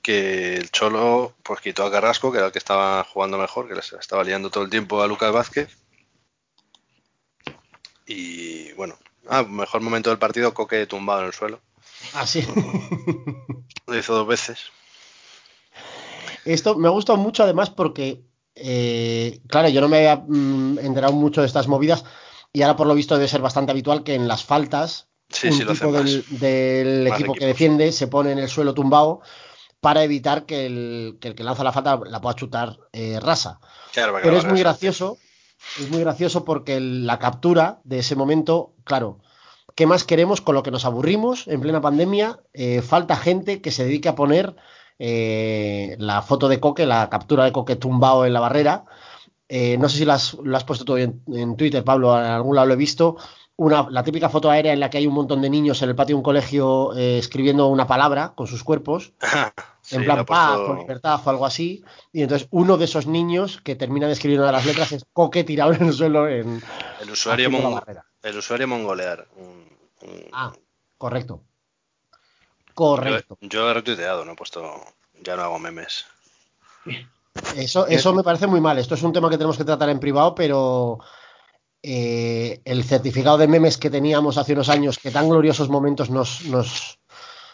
[0.00, 3.74] que el Cholo pues quitó a Carrasco, que era el que estaba jugando mejor, que
[3.74, 5.76] les estaba liando todo el tiempo a Lucas Vázquez.
[8.06, 8.94] Y bueno,
[9.28, 11.60] ah, mejor momento del partido, Coque tumbado en el suelo.
[12.14, 12.46] Así.
[13.86, 14.70] Lo hizo dos veces.
[16.44, 18.22] Esto me ha gustado mucho además porque,
[18.54, 22.04] eh, claro, yo no me había mm, enterado mucho de estas movidas
[22.52, 25.54] y ahora por lo visto debe ser bastante habitual que en las faltas Sí, un
[25.54, 29.20] sí, tipo del, equipo que defiende se pone en el suelo tumbado
[29.80, 33.58] para evitar que el que, el que lanza la falta la pueda chutar eh, rasa.
[33.92, 35.18] Claro, Pero es muy gracioso,
[35.80, 39.18] es muy gracioso porque el- la captura de ese momento, claro,
[39.74, 42.38] ¿qué más queremos con lo que nos aburrimos en plena pandemia?
[42.52, 44.54] Eh, falta gente que se dedique a poner
[44.98, 48.84] eh, la foto de Coque, la captura de Coque tumbado en la barrera.
[49.48, 52.24] Eh, no sé si lo has, lo has puesto tú en, en Twitter, Pablo, en
[52.26, 53.16] algún lado lo he visto.
[53.56, 55.94] Una, la típica foto aérea en la que hay un montón de niños en el
[55.94, 59.12] patio de un colegio eh, escribiendo una palabra con sus cuerpos
[59.80, 61.84] Sí, en plan paz o libertad o algo así.
[62.10, 65.04] Y entonces uno de esos niños que termina de escribir una de las letras es
[65.12, 66.62] Coque tirado en el suelo en
[67.02, 67.62] el usuario, mon-
[68.22, 69.28] el usuario mongolear.
[69.36, 70.52] un- un- Ah,
[70.96, 71.42] correcto.
[72.74, 73.38] Correcto.
[73.40, 74.62] Yo, yo he retuiteado, no he puesto.
[75.22, 76.04] Ya no hago memes.
[77.56, 78.78] Eso, eso me parece muy mal.
[78.78, 80.98] Esto es un tema que tenemos que tratar en privado, pero
[81.82, 86.44] eh, el certificado de memes que teníamos hace unos años, que tan gloriosos momentos nos,
[86.46, 86.98] nos,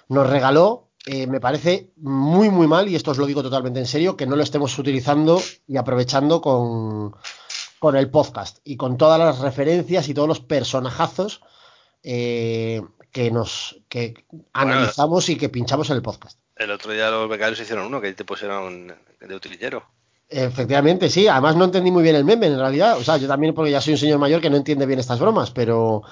[0.08, 3.86] nos regaló, eh, me parece muy, muy mal, y esto os lo digo totalmente en
[3.86, 7.14] serio, que no lo estemos utilizando y aprovechando con,
[7.78, 11.40] con el podcast y con todas las referencias y todos los personajazos
[12.02, 12.82] eh,
[13.12, 16.38] que nos que analizamos y que pinchamos en el podcast.
[16.56, 19.84] El otro día los becarios hicieron uno que te pusieron de utilillero.
[20.28, 21.26] Efectivamente, sí.
[21.26, 22.98] Además no entendí muy bien el meme, en realidad.
[22.98, 25.18] O sea, yo también porque ya soy un señor mayor que no entiende bien estas
[25.18, 26.02] bromas, pero,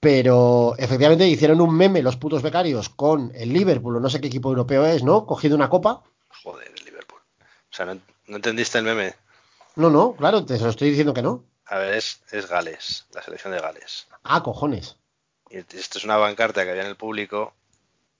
[0.00, 4.26] pero efectivamente hicieron un meme los putos becarios con el Liverpool, o no sé qué
[4.26, 5.24] equipo europeo es, ¿no?
[5.24, 6.02] Cogiendo una copa.
[6.42, 7.20] Joder, el Liverpool.
[7.40, 9.14] O sea, ¿no, no entendiste el meme?
[9.76, 11.44] No, no, claro, te lo estoy diciendo que no.
[11.66, 14.08] A ver, es, es Gales, la selección de Gales.
[14.24, 14.96] Ah, cojones.
[15.50, 17.54] Y esto es una bancarta que había en el público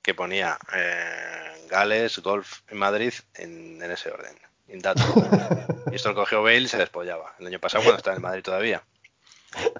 [0.03, 4.37] que ponía eh, Gales, golf en Madrid en, en ese orden.
[5.91, 7.35] y esto lo cogió Bale y se despollaba.
[7.39, 8.83] El año pasado cuando estaba en Madrid todavía.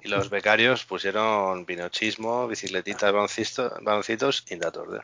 [0.01, 3.13] Y los becarios pusieron pinochismo, bicicletitas,
[3.81, 5.03] baloncitos, in that order.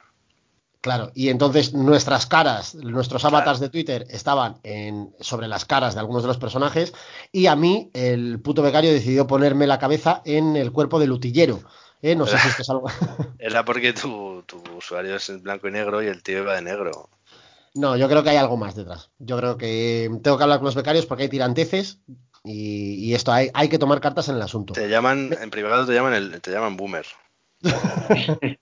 [0.82, 6.02] Claro, y entonces nuestras caras, nuestros avatars de Twitter estaban en, sobre las caras de
[6.02, 6.94] algunos de los personajes
[7.32, 11.62] y a mí el puto becario decidió ponerme la cabeza en el cuerpo del utillero.
[12.02, 12.16] ¿Eh?
[12.16, 12.90] No sé si esto es algo...
[13.40, 16.62] Era porque tu, tu usuario es en blanco y negro y el tío iba de
[16.62, 17.10] negro.
[17.74, 19.12] No, yo creo que hay algo más detrás.
[19.20, 22.00] Yo creo que tengo que hablar con los becarios porque hay tiranteces
[22.44, 24.74] y, y esto hay, hay que tomar cartas en el asunto.
[24.74, 27.06] Te llaman, en privado te llaman el, te llaman boomer.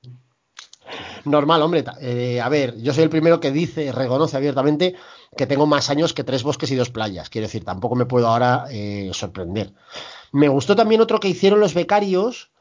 [1.26, 1.84] Normal, hombre.
[2.02, 4.96] eh, a ver, yo soy el primero que dice, reconoce abiertamente
[5.36, 7.30] que tengo más años que tres bosques y dos playas.
[7.30, 9.74] Quiero decir, tampoco me puedo ahora eh, sorprender.
[10.32, 12.52] Me gustó también otro que hicieron los becarios.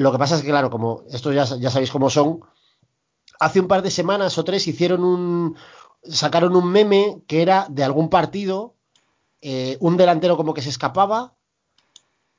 [0.00, 2.40] Lo que pasa es que, claro, como esto ya, ya sabéis cómo son,
[3.38, 5.56] hace un par de semanas o tres hicieron un.
[6.02, 8.74] sacaron un meme que era de algún partido,
[9.42, 11.34] eh, un delantero como que se escapaba,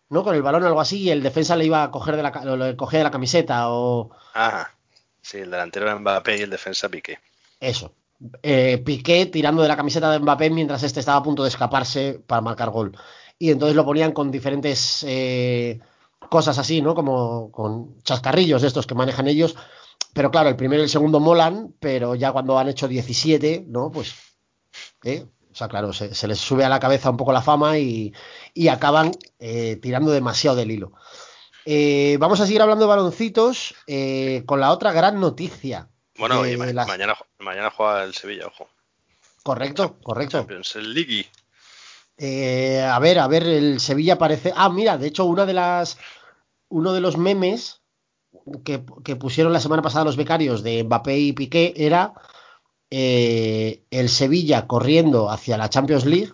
[0.10, 0.24] ¿no?
[0.24, 2.32] Con el balón o algo así, y el defensa le iba a coger de la,
[2.56, 4.10] lo- cogía de la camiseta o.
[4.34, 4.68] Ah,
[5.22, 7.20] sí, el delantero era Mbappé y el defensa Piqué.
[7.60, 7.94] Eso.
[8.44, 12.20] Eh, Piqué tirando de la camiseta de Mbappé mientras este estaba a punto de escaparse
[12.26, 12.98] para marcar gol.
[13.38, 15.80] Y entonces lo ponían con diferentes eh,
[16.32, 16.96] cosas así, ¿no?
[16.96, 19.54] Como con chascarrillos de estos que manejan ellos.
[20.14, 23.92] Pero claro, el primero y el segundo molan, pero ya cuando han hecho 17, ¿no?
[23.92, 24.16] Pues.
[25.04, 25.26] ¿eh?
[25.52, 28.14] O sea, claro, se, se les sube a la cabeza un poco la fama y,
[28.54, 30.94] y acaban eh, tirando demasiado del hilo.
[31.66, 33.76] Eh, vamos a seguir hablando de baloncitos
[34.46, 35.90] con la otra gran noticia.
[36.18, 38.70] Bueno, y ma- las- mañana, mañana juega el Sevilla, ojo.
[39.44, 40.38] Correcto, correcto.
[40.40, 41.30] Champions League.
[42.18, 44.54] Eh, a ver, a ver, el Sevilla parece.
[44.56, 45.98] Ah, mira, de hecho, una de las.
[46.72, 47.82] Uno de los memes
[48.64, 48.80] que,
[49.16, 52.14] pusieron la semana pasada los becarios de Mbappé y Piqué era
[52.90, 56.32] eh, el Sevilla corriendo hacia la Champions League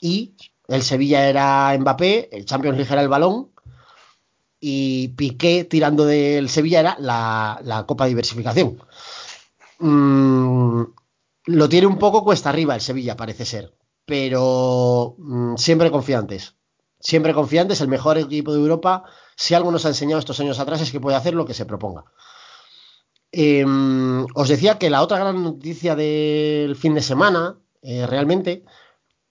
[0.00, 0.34] y
[0.68, 3.50] el Sevilla era Mbappé, el Champions League era el balón
[4.58, 8.78] y Piqué tirando del Sevilla era la, Copa Diversificación.
[9.78, 10.82] Mm,
[11.46, 16.56] lo tiene un poco cuesta arriba el Sevilla, parece ser, pero mm, siempre confiantes.
[17.02, 19.02] Siempre confiantes, el mejor equipo de Europa.
[19.34, 21.66] Si algo nos ha enseñado estos años atrás es que puede hacer lo que se
[21.66, 22.04] proponga.
[23.32, 23.64] Eh,
[24.34, 28.64] os decía que la otra gran noticia del fin de semana, eh, realmente,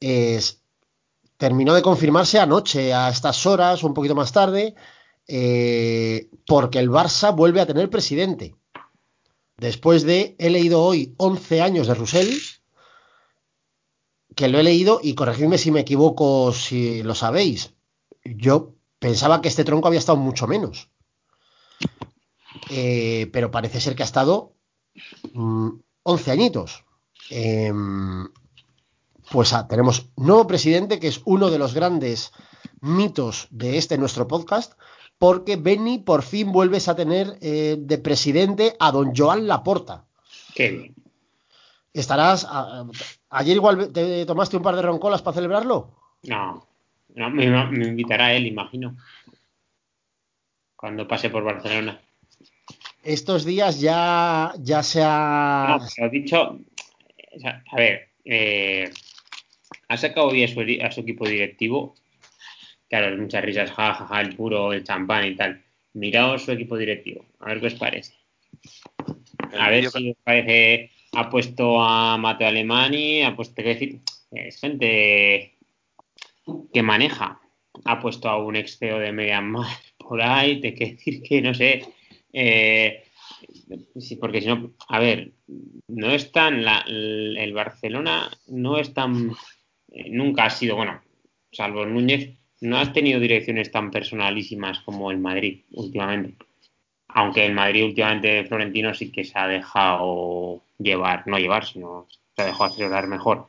[0.01, 0.61] es
[1.37, 4.75] terminó de confirmarse anoche a estas horas, un poquito más tarde,
[5.27, 8.53] eh, porque el Barça vuelve a tener presidente.
[9.57, 12.29] Después de, he leído hoy 11 años de Roussel,
[14.35, 17.73] que lo he leído y corregidme si me equivoco si lo sabéis.
[18.23, 20.89] Yo pensaba que este tronco había estado mucho menos.
[22.69, 24.53] Eh, pero parece ser que ha estado
[25.33, 25.69] mm,
[26.03, 26.85] 11 añitos.
[27.29, 27.71] Eh,
[29.31, 32.31] pues ah, tenemos nuevo presidente, que es uno de los grandes
[32.81, 34.73] mitos de este nuestro podcast,
[35.17, 40.05] porque Benny por fin vuelves a tener eh, de presidente a don Joan Laporta.
[40.53, 41.00] Qué bien.
[41.93, 42.45] ¿Estarás...
[42.49, 42.85] a-
[43.29, 45.95] ayer igual te tomaste un par de roncolas para celebrarlo?
[46.23, 46.67] No,
[47.15, 48.95] no me, me invitará él, imagino.
[50.75, 51.99] Cuando pase por Barcelona.
[53.03, 55.77] Estos días ya, ya se ha...
[55.79, 56.59] No, pero dicho,
[57.71, 58.91] a ver, eh,
[59.87, 61.95] ha sacado hoy a su, a su equipo directivo.
[62.89, 65.63] Claro, muchas risas, jajaja, ja, ja, el puro, el champán y tal.
[65.93, 68.13] Miraos su equipo directivo, a ver qué os parece.
[69.57, 70.91] A ver vídeo si os parece.
[71.13, 73.99] Ha puesto a Mateo Alemani, ha puesto, decir,
[74.31, 75.57] es gente
[76.73, 77.39] que maneja.
[77.85, 81.53] Ha puesto a un ex CEO de Mediamar por ahí, te que decir que no
[81.53, 81.85] sé.
[82.33, 83.03] Eh,
[84.19, 85.33] porque si no, a ver,
[85.87, 89.31] no es tan la, el el Barcelona no es tan
[89.91, 91.01] eh, nunca ha sido bueno
[91.51, 96.35] salvo Núñez no has tenido direcciones tan personalísimas como el Madrid últimamente
[97.13, 102.41] aunque el Madrid últimamente Florentino sí que se ha dejado llevar no llevar sino se
[102.41, 103.47] ha dejado asesorar mejor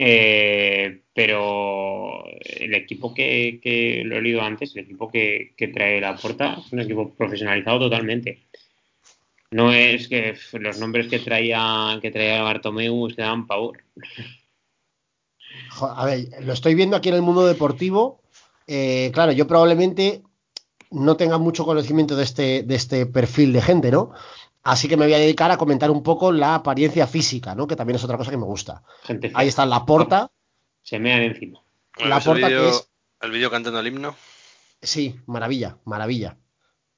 [0.00, 6.00] Eh, pero el equipo que, que lo he leído antes el equipo que, que trae
[6.00, 8.48] la puerta es un equipo profesionalizado totalmente
[9.50, 13.82] no es que los nombres que traía que traía Bartomeu se daban pavor.
[15.80, 18.20] A ver, lo estoy viendo aquí en el mundo deportivo.
[18.66, 20.22] Eh, claro, yo probablemente
[20.90, 24.12] no tenga mucho conocimiento de este, de este perfil de gente, ¿no?
[24.62, 27.66] Así que me voy a dedicar a comentar un poco la apariencia física, ¿no?
[27.66, 28.82] Que también es otra cosa que me gusta.
[29.02, 29.30] Gente.
[29.34, 30.30] Ahí está la porta.
[30.82, 31.60] Se mean encima.
[32.00, 32.88] ¿Has La Porta que es-
[33.20, 34.14] el vídeo cantando el himno?
[34.82, 36.36] Sí, maravilla, maravilla.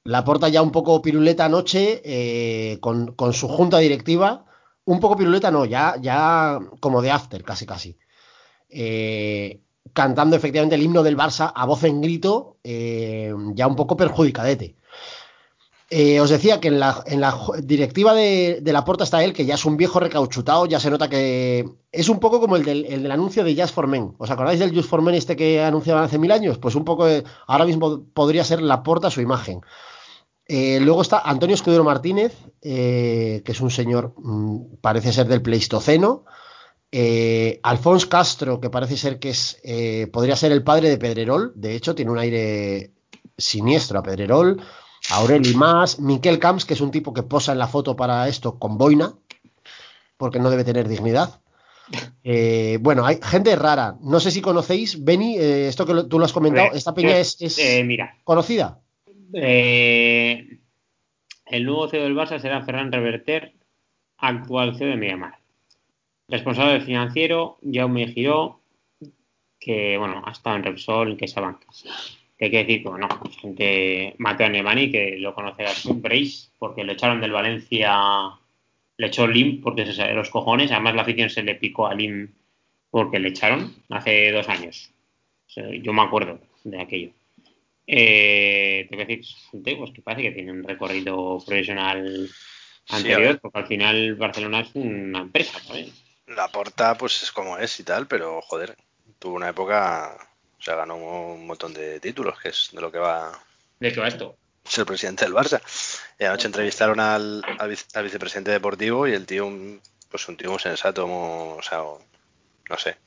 [0.03, 4.45] La porta ya un poco piruleta anoche eh, con, con su junta directiva.
[4.85, 7.97] Un poco piruleta no, ya, ya como de after, casi casi.
[8.69, 9.61] Eh,
[9.93, 14.75] cantando efectivamente el himno del Barça a voz en grito, eh, ya un poco perjudicadete.
[15.93, 17.03] Eh, os decía que en la,
[17.63, 21.09] directiva de, la porta está él, que ya es un viejo recauchutado, ya se nota
[21.09, 24.13] que es un poco como el del, el del anuncio de Jazz for Men.
[24.17, 26.57] ¿Os acordáis del Just for Men este que anunciaban hace mil años?
[26.59, 29.59] Pues un poco, de- ahora mismo podría ser la porta su imagen.
[30.47, 35.41] Eh, luego está Antonio Escudero Martínez, eh, que es un señor, mm, parece ser del
[35.41, 36.23] Pleistoceno.
[36.91, 41.53] Eh, Alfonso Castro, que parece ser que es, eh, podría ser el padre de Pedrerol,
[41.55, 42.91] de hecho, tiene un aire
[43.37, 44.61] siniestro a Pedrerol.
[45.11, 48.59] Aureli Más, Miquel Camps, que es un tipo que posa en la foto para esto
[48.59, 49.13] con boina,
[50.17, 51.39] porque no debe tener dignidad.
[52.23, 53.95] Eh, bueno, hay gente rara.
[54.01, 56.93] No sé si conocéis, Beni, eh, esto que lo- tú lo has comentado, ver, esta
[56.93, 58.79] peña es, es eh, mira, conocida.
[59.33, 60.59] el
[61.65, 63.53] nuevo CEO del Barça será Ferran Reverter,
[64.17, 65.40] actual CEO de Mediamar.
[66.31, 68.61] Responsable financiero, Jaume Giró,
[69.59, 71.59] que bueno, ha estado en Repsol, en CaixaBank.
[72.37, 73.09] Que hay que decir bueno,
[73.41, 77.93] gente, Mateo Alemani, que lo conocerás Brace, porque lo echaron del Valencia,
[78.95, 81.93] le echó Lim porque se salió los cojones, además la afición se le picó a
[81.93, 82.29] Lim
[82.89, 84.89] porque le echaron hace dos años.
[85.47, 87.11] O sea, yo me acuerdo de aquello.
[87.87, 92.29] Eh, tengo que decir, gente pues, que parece que tiene un recorrido profesional
[92.87, 95.91] anterior, porque al final Barcelona es una empresa también.
[96.35, 98.75] La porta, pues es como es y tal, pero joder,
[99.19, 100.15] tuvo una época,
[100.59, 103.31] o sea, ganó un montón de títulos, que es de lo que va
[103.79, 104.37] ¿De qué va esto?
[104.63, 105.59] ser presidente del Barça.
[106.19, 110.37] Y anoche entrevistaron al, al, vice- al vicepresidente deportivo y el tío, un- pues un
[110.37, 111.79] tío muy sensato, o sea,
[112.69, 112.97] no sé.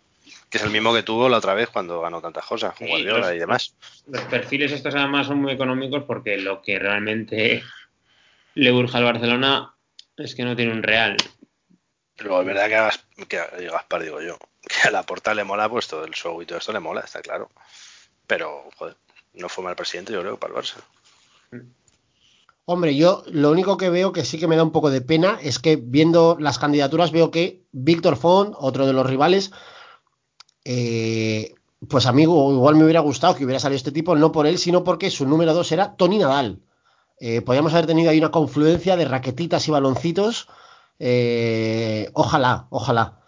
[0.51, 2.91] Que es el mismo que tuvo la otra vez cuando ganó tantas cosas, con Sí,
[2.93, 3.75] Guardiola los- y demás.
[4.07, 7.63] Los perfiles estos además son muy económicos porque lo que realmente
[8.55, 9.75] le urge al Barcelona
[10.17, 11.17] es que no tiene un real.
[12.19, 12.69] Luego es verdad
[13.29, 16.41] que a Gaspar, digo yo, que a la porta le mola pues todo el show
[16.41, 17.51] y todo esto le mola, está claro.
[18.27, 18.97] Pero, joder,
[19.35, 20.77] no fue mal presidente, yo creo, para el Barça.
[22.67, 25.39] Hombre, yo lo único que veo que sí que me da un poco de pena
[25.43, 29.51] es que viendo las candidaturas veo que Víctor Font, otro de los rivales,
[30.65, 31.55] eh,
[31.89, 34.59] pues a mí igual me hubiera gustado que hubiera salido este tipo, no por él,
[34.59, 36.61] sino porque su número dos era Tony Nadal.
[37.21, 40.49] Eh, podríamos haber tenido ahí una confluencia de raquetitas y baloncitos.
[40.99, 43.21] Eh, ojalá, ojalá.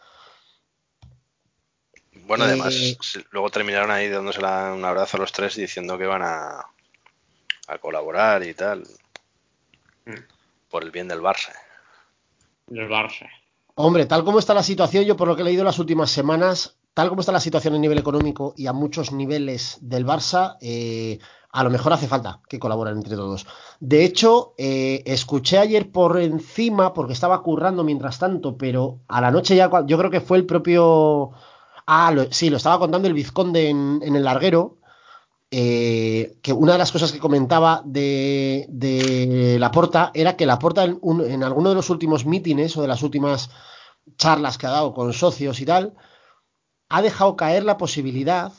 [2.27, 2.75] Bueno, Eh, además,
[3.31, 6.61] luego terminaron ahí dándose la- un abrazo a los tres diciendo que van a,
[7.69, 8.83] a colaborar y tal.
[10.07, 10.15] Mm.
[10.71, 11.53] Por el bien del Barça.
[12.69, 13.29] Los Barça.
[13.77, 16.79] Hombre, tal como está la situación, yo por lo que he leído las últimas semanas,
[16.95, 21.19] tal como está la situación a nivel económico y a muchos niveles del Barça, eh,
[21.59, 23.47] a lo mejor hace falta que colaboren entre todos.
[23.81, 29.31] De hecho, eh, escuché ayer por encima, porque estaba currando mientras tanto, pero a la
[29.31, 31.31] noche ya, yo creo que fue el propio...
[31.87, 34.79] Ah, sí, lo estaba contando el vizconde en, el larguero,
[35.51, 40.99] eh, que una de las cosas que comentaba de, de Laporta era que Laporta en,
[41.03, 43.49] un- en alguno de los últimos mítines o de las últimas
[44.19, 45.95] charlas que ha dado con socios y tal,
[46.89, 48.53] ha dejado caer la posibilidad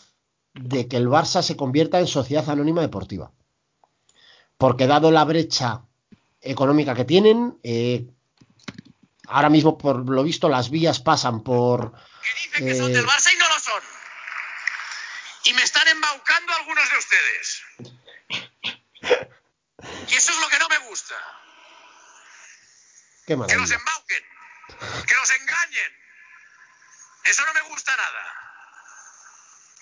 [0.59, 3.31] de que el Barça se convierta en sociedad anónima deportiva.
[4.57, 5.84] Porque dado la brecha
[6.41, 8.07] económica que tienen, eh,
[9.27, 11.91] ahora mismo por lo visto las vías pasan por...
[11.93, 12.93] Que dicen que son Eh.
[12.95, 13.84] del Barça y no lo son.
[15.45, 17.63] Y me están embaucando algunos de ustedes.
[20.09, 21.15] Y eso es lo que no me gusta.
[23.25, 23.75] Qué Que los maravilla.
[23.75, 24.23] embauquen.
[25.07, 25.91] Que los engañen.
[27.25, 28.46] Eso no me gusta nada.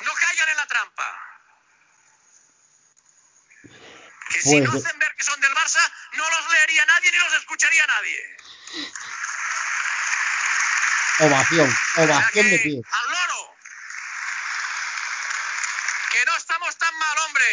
[0.01, 1.21] No caigan en la trampa.
[4.29, 7.17] Que si Pues no hacen ver que son del Barça, no los leería nadie ni
[7.17, 8.37] los escucharía nadie.
[11.19, 12.81] Ovación, O sea ovación de pie.
[12.91, 13.55] al loro.
[16.11, 17.45] Que no estamos tan mal, hombre.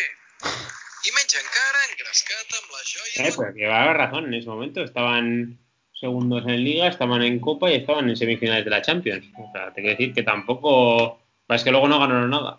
[1.04, 4.34] I menys encara engrescat amb la joia Eh, pero que va a haber razón, en
[4.34, 5.58] ese momento estaban
[5.98, 9.26] segundos en Liga, estaban en Copa y estaban en semifinales de la Champions.
[9.38, 11.21] O sea, te quiero decir que tampoco...
[11.54, 12.56] Es que luego no ganaron nada.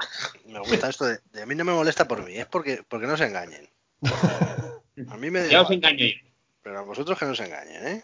[0.47, 3.07] Me gusta esto de, de a mí no me molesta por mí, es porque, porque
[3.07, 3.69] no se engañen.
[5.09, 6.29] A mí me Ya os engaño yo.
[6.61, 8.03] pero a vosotros que no se engañen, ¿eh?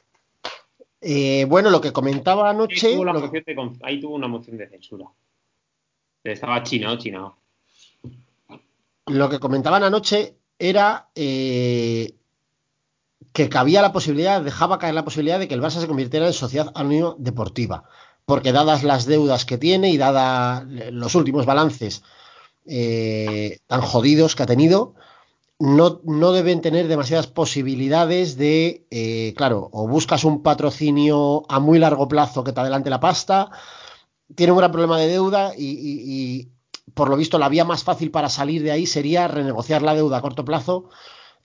[1.02, 4.58] Eh, bueno, lo que comentaba Ahí anoche, tuvo, lo de con- ahí tuvo una moción
[4.58, 5.06] de censura.
[6.24, 7.38] Estaba chinado, chinado.
[9.08, 12.14] lo que comentaban anoche era eh,
[13.32, 16.34] que cabía la posibilidad, dejaba caer la posibilidad de que el Barça se convirtiera en
[16.34, 17.88] sociedad anónima deportiva.
[18.30, 22.04] Porque dadas las deudas que tiene y dadas los últimos balances
[22.68, 24.94] eh, tan jodidos que ha tenido,
[25.58, 31.80] no, no deben tener demasiadas posibilidades de, eh, claro, o buscas un patrocinio a muy
[31.80, 33.50] largo plazo que te adelante la pasta,
[34.36, 36.50] tiene un gran problema de deuda y,
[36.94, 40.18] por lo visto la vía más fácil para salir de ahí sería renegociar la deuda
[40.18, 40.92] a corto plazo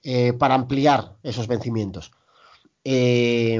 [0.02, 2.12] eh, para ampliar esos vencimientos.
[2.84, 3.58] Eh,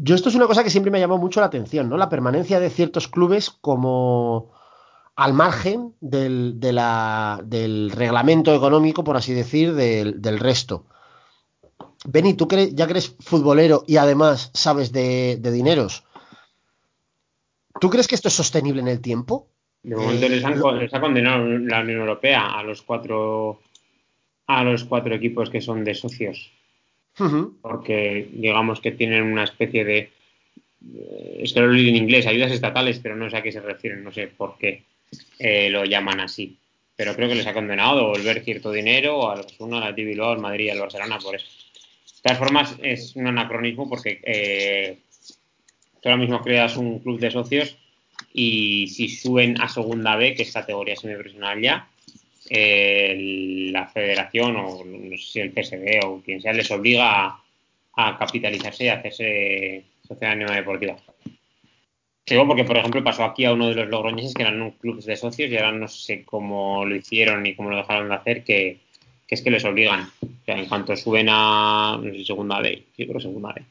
[0.00, 1.96] yo esto es una cosa que siempre me llamó mucho la atención, ¿no?
[1.96, 4.52] La permanencia de ciertos clubes como
[5.16, 10.84] al margen del, de la- del reglamento económico, por así decir, del, del resto.
[12.06, 16.04] Benny, tú que ya que eres futbolero y además sabes de, de dineros,
[17.80, 19.48] ¿tú crees que esto es sostenible en el tiempo?
[19.82, 22.82] De momento Eh, les, han, lo- co- les ha condenado la Unión Europea a los
[22.82, 23.60] cuatro
[24.46, 26.52] a los cuatro equipos que son de socios.
[27.60, 30.10] Porque digamos que tienen una especie de
[30.94, 33.60] eh, es que lo leí en inglés, ayudas estatales, pero no sé a qué se
[33.60, 34.82] refieren, no sé por qué
[35.38, 36.56] eh, lo llaman así.
[36.96, 40.32] Pero creo que les ha condenado a devolver cierto dinero al Osasuna, al Athletic Bilbao,
[40.32, 41.46] al Madrid y al Barcelona por eso.
[42.04, 44.98] De todas formas, es un anacronismo porque eh,
[46.02, 47.76] tú ahora mismo creas un club de socios
[48.32, 51.88] y si suben a segunda B, que es categoría semiprofesional ya,
[52.50, 57.38] la federación o no sé si el PSB o quien sea les obliga
[57.94, 60.96] a, capitalizarse y a hacerse sociedad anónima deportiva.
[62.26, 65.02] Digo porque, por ejemplo, pasó aquí a uno de los logroñeses que eran un club
[65.02, 68.44] de socios y ahora no sé cómo lo hicieron ni cómo lo dejaron de hacer,
[68.44, 68.80] que,
[69.26, 70.10] es que les obligan.
[70.22, 73.62] O sea, en cuanto suben a, segunda B, sí, creo segunda B,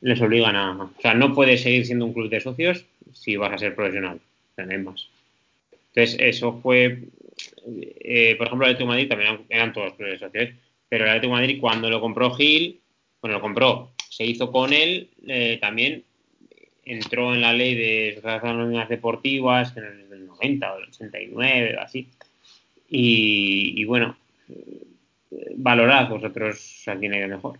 [0.00, 0.82] les obligan a...
[0.82, 4.18] O sea, no puedes seguir siendo un club de socios si vas a ser profesional.
[4.56, 5.08] O más.
[5.94, 7.00] Entonces, eso fue
[7.66, 10.50] eh, por ejemplo, el Atlético de Madrid también eran, eran todos clubes socios,
[10.88, 12.80] pero el Atlético de Madrid cuando lo compró Gil,
[13.20, 16.04] bueno, lo compró, se hizo con él, eh, también
[16.84, 21.76] entró en la ley de sociedades anónimas deportivas en el del 90 o el 89
[21.76, 22.08] o así.
[22.88, 24.16] Y, bueno,
[24.48, 24.86] eh,
[25.56, 27.58] valorad vosotros a quién hay mejor.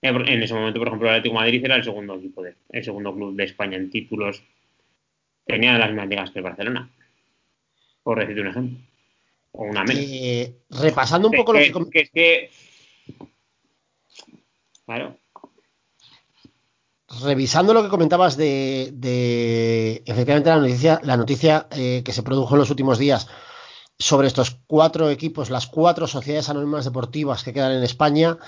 [0.00, 2.54] Eh, En ese momento, por ejemplo, el Atlético de Madrid era el segundo equipo de,
[2.70, 4.42] el segundo club de España en títulos.
[5.44, 6.88] Tenía las mismas ligas que el Barcelona.
[8.04, 8.89] Por decirte un ejemplo.
[9.52, 10.04] O una menos.
[10.06, 12.50] Eh, repasando un poco lo que, que que.
[14.84, 15.20] Claro.
[17.22, 22.54] revisando lo que comentabas de, de, efectivamente la noticia, la noticia eh, que se produjo
[22.54, 23.28] en los últimos días
[23.98, 28.38] sobre estos cuatro equipos, las cuatro sociedades anónimas deportivas que quedan en España,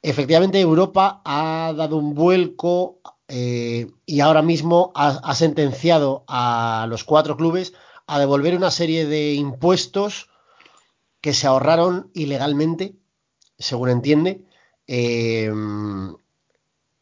[0.00, 7.04] efectivamente Europa ha dado un vuelco eh, y ahora mismo ha, ha sentenciado a los
[7.04, 7.74] cuatro clubes
[8.06, 10.30] a devolver una serie de impuestos
[11.22, 12.96] que se ahorraron ilegalmente,
[13.58, 14.44] según entiende,
[14.86, 15.50] eh,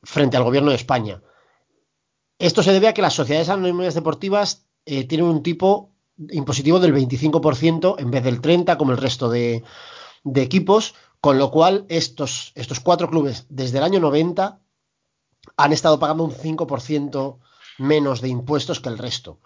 [0.03, 1.23] frente al gobierno de España.
[2.39, 5.91] Esto se debe a que las sociedades anónimas deportivas eh, tienen un tipo
[6.31, 9.65] impositivo del 25% en vez del 30% como el resto de,
[10.35, 14.61] equipos, con lo cual estos, estos cuatro clubes desde el año 90
[15.57, 17.39] han estado pagando un 5%
[17.79, 19.41] menos de impuestos que el resto.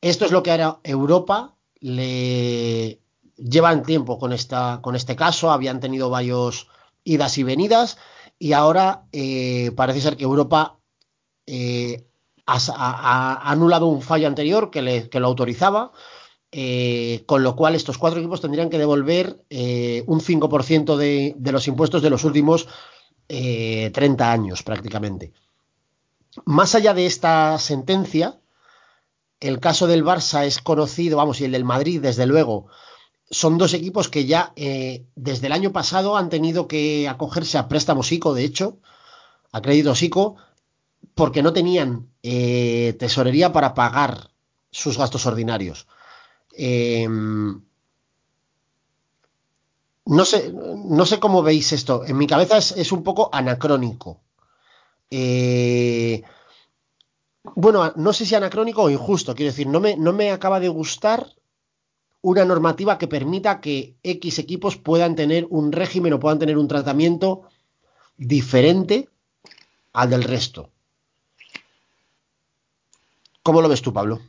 [0.00, 3.00] Esto es lo que ahora Europa le
[3.38, 6.68] llevan tiempo con, esta, con este caso, habían tenido varios
[7.04, 7.98] idas y venidas
[8.38, 10.78] y ahora eh, parece ser que Europa
[11.46, 12.06] eh,
[12.46, 15.92] ha, anulado un fallo anterior que, le- que lo autorizaba,
[16.52, 21.52] eh, con lo cual estos cuatro equipos tendrían que devolver eh, un 5% de, de
[21.52, 22.68] los impuestos de los últimos
[23.28, 25.32] eh, 30 años prácticamente.
[26.44, 28.40] Más allá de esta sentencia,
[29.40, 32.66] el caso del Barça es conocido, vamos, y el del Madrid, desde luego,
[33.30, 37.68] son dos equipos que ya eh, desde el año pasado han tenido que acogerse a
[37.68, 38.78] préstamos ICO, de hecho,
[39.52, 40.36] a créditos ICO,
[41.14, 44.30] porque no tenían eh, tesorería para pagar
[44.70, 45.86] sus gastos ordinarios.
[46.56, 47.06] Eh,
[50.06, 52.04] no, sé, no sé cómo veis esto.
[52.04, 54.20] En mi cabeza es, es un poco anacrónico.
[55.10, 56.22] Eh,
[57.54, 60.68] bueno, no sé si anacrónico o injusto, quiero decir, no me, no me acaba de
[60.68, 61.34] gustar
[62.28, 66.68] una normativa que permita que X equipos puedan tener un régimen o puedan tener un
[66.68, 67.48] tratamiento
[68.18, 69.08] diferente
[69.94, 70.70] al del resto.
[73.42, 74.20] ¿Cómo lo ves tú, Pablo?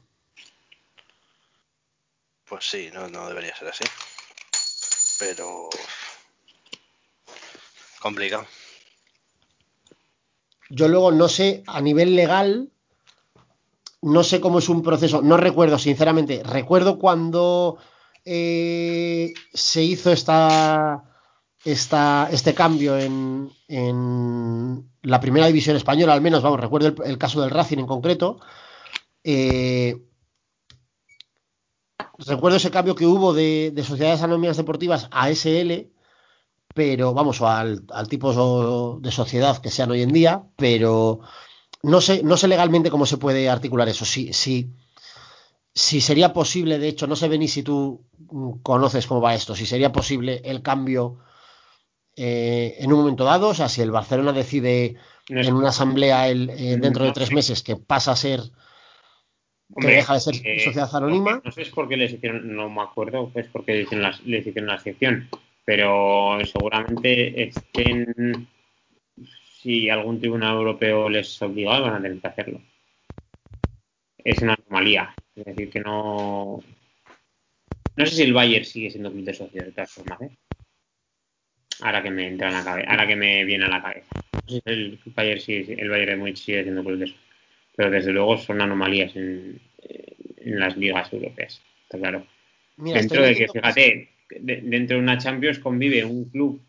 [2.47, 3.83] Pues sí, no, no debería ser así.
[5.19, 5.67] Pero.
[7.99, 8.47] Complicado.
[10.69, 12.71] Yo luego no sé, a nivel legal,
[14.01, 17.77] no sé cómo es un proceso, no recuerdo, sinceramente, recuerdo cuando
[18.25, 21.03] eh, se hizo esta,
[21.63, 27.17] esta, este cambio en, en la primera división española, al menos, vamos, recuerdo el, el
[27.17, 28.39] caso del Racing en concreto.
[29.23, 29.95] eh,
[32.27, 35.91] recuerdo ese cambio que hubo de, de sociedades anónimas deportivas a SL,
[36.73, 41.21] pero vamos, o al, al tipo de sociedad que sean hoy en día, pero
[41.83, 44.05] no sé, no sé legalmente cómo se puede articular eso.
[44.05, 44.69] Si, si,
[45.73, 49.55] si sería posible, de hecho, no sé, Beni, si tú mm, conoces cómo va esto,
[49.55, 51.19] si sería posible el cambio
[52.15, 54.95] eh, en un momento dado, o sea, si el Barcelona decide
[55.29, 58.49] en una asamblea el- eh, dentro de tres meses que pasa a ser que
[59.75, 61.41] Hombre, deja de ser eh, sociedad anónima.
[61.45, 64.45] No sé es porque les hicieron, no me acuerdo, es porque les hicieron, la, les
[64.45, 65.29] hicieron la sección,
[65.63, 68.47] pero seguramente estén,
[69.61, 72.61] si algún tribunal europeo les obligaba, van a tener que hacerlo.
[74.23, 76.61] Es una anomalía, es decir, que no.
[77.95, 80.29] No sé si el Bayern sigue siendo club de socios de todas formas, ¿eh?
[81.81, 84.07] Ahora que me entra en la cabeza, ahora que me viene a la cabeza.
[84.33, 87.25] No sé si el Bayern sigue, el Bayern de Múnich sigue siendo club de socios
[87.75, 89.57] pero desde luego son anomalías en,
[90.37, 92.27] en las ligas europeas, está claro.
[92.75, 96.61] Mira, dentro de que, fíjate, de- dentro de una Champions convive un club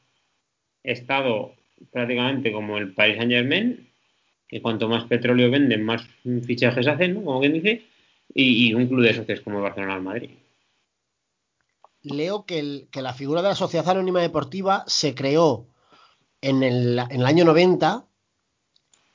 [0.84, 1.56] estado
[1.92, 3.88] prácticamente como el Paris Saint Germain,
[4.48, 6.02] que cuanto más petróleo venden, más
[6.44, 7.24] fichajes hacen, ¿no?
[7.24, 7.86] como quien dice,
[8.34, 10.30] y, y un club de socios como el Barcelona al Madrid.
[12.02, 15.66] leo que, el- que la figura de la Sociedad Anónima Deportiva se creó
[16.40, 18.04] en el, en el año 90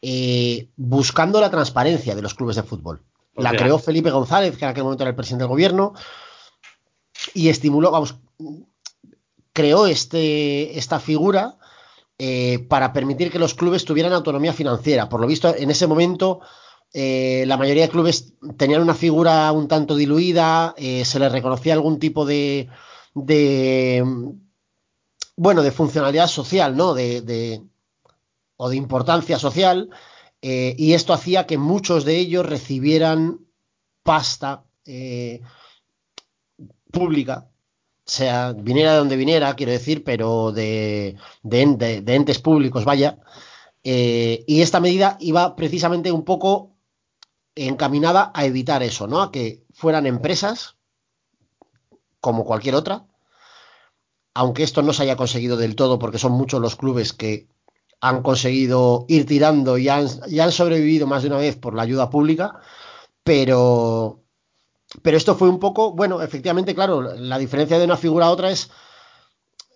[0.01, 3.01] eh, buscando la transparencia de los clubes de fútbol.
[3.35, 5.93] O La sea- creó Felipe González, que en aquel momento era el presidente del gobierno,
[7.33, 8.15] y estimuló, vamos,
[9.51, 11.55] creó este, esta figura
[12.17, 15.09] eh, para permitir que los clubes tuvieran autonomía financiera.
[15.09, 16.39] Por lo visto, en ese momento
[16.93, 21.73] eh, la mayoría de clubes tenían una figura un tanto diluida, eh, se les reconocía
[21.73, 22.69] algún tipo de,
[25.35, 26.91] bueno, de funcionalidad social, ¿no?
[26.91, 29.89] O de importancia social.
[30.41, 33.39] y esto hacía que muchos de ellos recibieran
[34.03, 34.63] pasta
[36.91, 37.49] pública,
[38.05, 43.19] sea, viniera de donde viniera, quiero decir, pero de, de, de entes públicos, vaya.
[43.83, 46.75] Eh, y esta medida iba precisamente un poco
[47.55, 49.21] encaminada a evitar eso, ¿no?
[49.21, 50.77] A que fueran empresas
[52.19, 53.05] como cualquier otra,
[54.33, 57.47] aunque esto no se haya conseguido del todo porque son muchos los clubes que
[58.01, 61.83] han conseguido ir tirando y han, y han sobrevivido más de una vez por la
[61.83, 62.59] ayuda pública,
[63.23, 64.24] pero,
[65.01, 68.51] pero esto fue un poco, bueno, efectivamente, claro, la diferencia de una figura a otra
[68.51, 68.69] es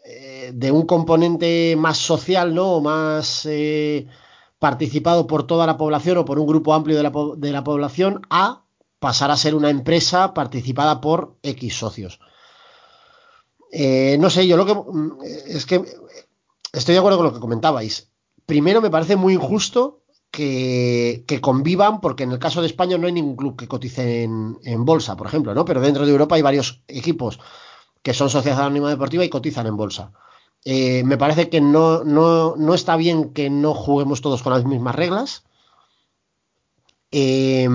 [0.06, 2.82] eh, de un componente más social, ¿no?
[2.82, 4.08] Más eh,
[4.58, 8.22] participado por toda la población o por un grupo amplio de la, de la población
[8.30, 8.64] a
[9.00, 12.20] pasar a ser una empresa participada por X socios.
[13.72, 15.18] Eh, no sé, yo lo que mm,
[15.48, 15.84] es que
[16.74, 18.12] estoy de acuerdo con lo que comentabais.
[18.46, 19.99] Primero, me parece muy injusto
[20.32, 24.86] que, convivan, porque en el caso de España no hay ningún club que cotice en,
[24.86, 25.66] bolsa, por ejemplo, ¿no?
[25.66, 27.40] Pero dentro de Europa hay varios equipos
[28.02, 30.12] que son sociedad anónima deportiva y cotizan en bolsa.
[30.66, 34.66] Eh, me parece que no, no, no está bien que no juguemos todos con las
[34.66, 35.44] mismas reglas.
[37.12, 37.68] Eh,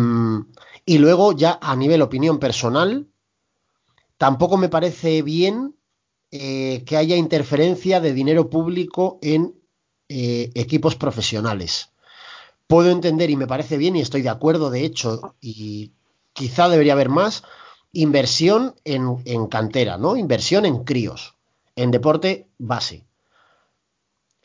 [0.86, 3.09] y luego, ya a nivel opinión personal,
[4.18, 5.74] tampoco me parece bien
[6.31, 9.55] eh, que haya interferencia de dinero público en
[10.09, 11.90] eh, equipos profesionales.
[12.75, 15.93] Puedo entender y me parece bien y estoy de acuerdo, de hecho, y
[16.33, 17.45] quizá debería haber más
[17.93, 20.17] inversión en, cantera, ¿no?
[20.17, 21.37] Inversión en críos,
[21.77, 23.05] en deporte base.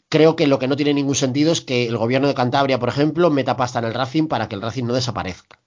[0.09, 2.89] Creo que lo que no tiene ningún sentido es que el gobierno de Cantabria, por
[2.89, 5.59] ejemplo, meta pasta en el Racing para que el Racing no desaparezca.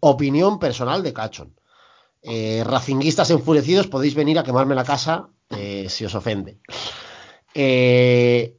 [0.00, 1.54] Opinión personal de Cachon.
[2.20, 6.58] Eh, racinguistas enfurecidos, podéis venir a quemarme la casa eh, si os ofende.
[7.54, 8.57] Eh,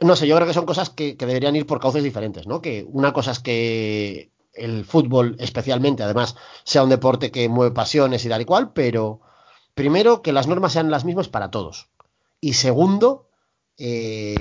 [0.00, 2.60] no sé, yo creo que son cosas que, que deberían ir por cauces diferentes, ¿no?
[2.60, 8.24] Que una cosa es que el fútbol, especialmente, además, sea un deporte que mueve pasiones
[8.24, 9.20] y tal y cual, pero
[9.74, 11.88] primero que las normas sean las mismas para todos.
[12.40, 13.28] Y segundo,
[13.78, 14.36] eh,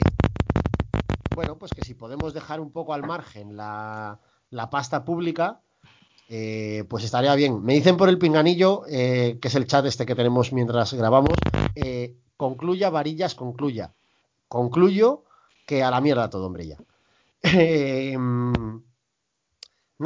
[1.36, 4.19] bueno, pues que si podemos dejar un poco al margen la,
[4.49, 5.61] la pasta pública,
[6.30, 7.64] eh, pues estaría bien.
[7.64, 11.36] Me dicen por el pinganillo, eh, que es el chat este que tenemos mientras grabamos,
[11.76, 13.94] eh, concluya, varillas, concluya.
[14.48, 15.23] Concluyo
[15.72, 16.77] que a la mierda todo, hombre, ya.
[17.43, 18.84] Eh, no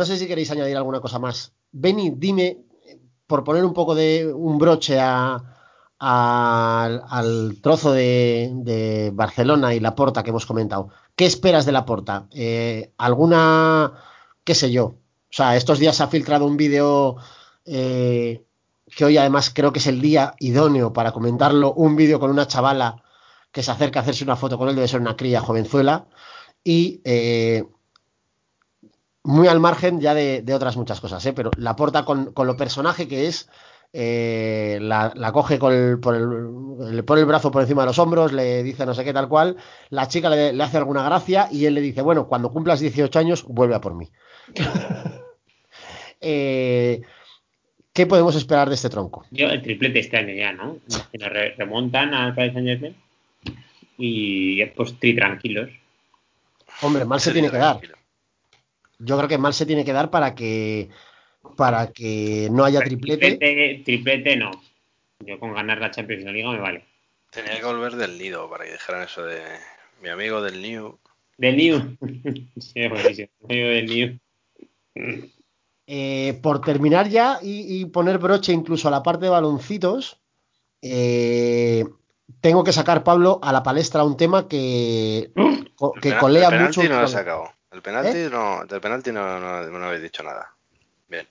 [0.06, 1.54] sé si queréis añadir alguna cosa más.
[1.72, 2.60] Beni, dime,
[3.26, 5.42] por poner un poco de un broche a,
[5.98, 11.84] al trozo de, de Barcelona y la porta que hemos comentado, ¿qué esperas de la
[11.84, 12.28] porta?
[12.30, 13.94] Eh, ¿Alguna,
[14.44, 14.86] qué sé yo?
[14.86, 17.16] O sea, estos días se ha filtrado un vídeo
[17.66, 18.46] eh,
[18.96, 22.46] que hoy además creo que es el día idóneo para comentarlo, un vídeo con una
[22.46, 23.02] chavala
[23.56, 26.08] que se acerca a hacerse una foto con él, debe ser una cría jovenzuela,
[26.62, 27.64] y eh,
[29.24, 31.32] muy al margen ya de, otras muchas cosas, ¿eh?
[31.32, 33.48] pero la porta con, con lo personaje que es,
[33.94, 37.88] eh, la, la coge con el- por el- le pone el brazo por encima de
[37.88, 39.56] los hombros, le dice no sé qué tal cual,
[39.90, 43.46] la chica le, hace alguna gracia y él le dice, bueno, cuando cumplas 18 años,
[43.48, 44.12] vuelve a por mí.
[46.28, 47.02] Eh,
[47.94, 49.26] ¿Qué podemos esperar de este tronco?
[49.32, 50.78] Yo, el triplete este año ya, ¿no?
[51.58, 52.96] Remontan al Paris Saint
[53.98, 55.70] y pues tri tranquilos.
[56.82, 57.80] Hombre, mal se tiene que dar.
[59.00, 60.90] Yo creo que mal se tiene que dar para que
[61.56, 63.38] para que no haya triplete.
[63.38, 64.52] Triplete, triplete no.
[65.20, 66.84] Yo con ganar la Champions League me vale.
[67.32, 69.42] Tenía que volver del nido para que dijeran eso de
[70.02, 70.98] mi amigo del New.
[71.38, 71.98] Del New.
[72.58, 73.30] sí, buenísimo.
[73.44, 75.30] Amigo del New.
[75.88, 80.20] Eh, por terminar ya y, y poner broche incluso a la parte de baloncitos,
[80.82, 81.84] eh,
[82.42, 86.80] tengo que sacar, Pablo, a la palestra un tema que, El que colea el penalti
[86.80, 86.94] mucho.
[86.94, 87.50] no lo he sacado.
[87.72, 90.56] El penalti no, del penalti no, no, no habéis dicho nada.
[91.10, 91.28] Bien.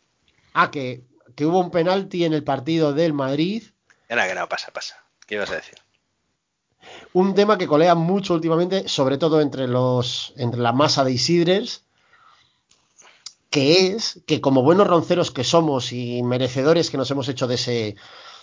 [0.53, 1.03] Ah, que,
[1.35, 3.62] que hubo un penalti en el partido del Madrid,
[4.09, 5.03] Era que no, pasa, pasa.
[5.27, 5.75] ¿Qué ibas a decir?
[7.15, 11.85] un tema que colea mucho últimamente, sobre todo entre los entre la masa de Isidres,
[13.49, 17.55] que es que como buenos ronceros que somos y merecedores que nos hemos hecho de
[17.55, 17.97] ese,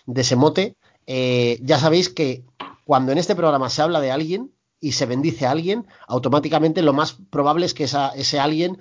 [0.07, 0.75] de ese mote,
[1.13, 2.45] eh, ya sabéis que
[2.85, 6.93] cuando en este programa se habla de alguien y se bendice a alguien, automáticamente lo
[6.93, 8.77] más probable es que ese alguien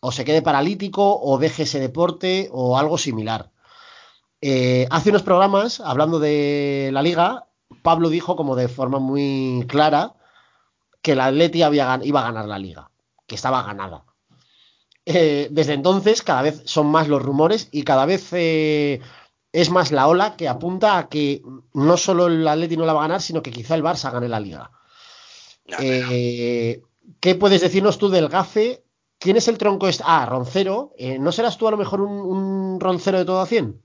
[0.00, 3.52] o se quede paralítico o deje ese deporte o algo similar.
[4.40, 7.46] Eh, hace unos programas, hablando de la liga,
[7.82, 10.16] Pablo dijo como de forma muy clara
[11.00, 12.90] que el Atleti iba a ganar la liga,
[13.28, 14.04] que estaba ganada.
[15.06, 18.32] Eh, desde entonces cada vez son más los rumores y cada vez
[19.52, 21.42] es más la ola que apunta a que
[21.74, 24.28] no solo el Atleti no la va a ganar, sino que quizá el Barça gane
[24.28, 24.70] la liga.
[25.66, 26.82] No, Eh,
[27.20, 28.84] ¿Qué puedes decirnos tú del gafe
[29.20, 30.04] ¿Quién es el tronco este?
[30.06, 30.92] Ah, Roncero.
[30.96, 33.82] Eh, ¿No serás tú a lo mejor un, un roncero de todo a 100?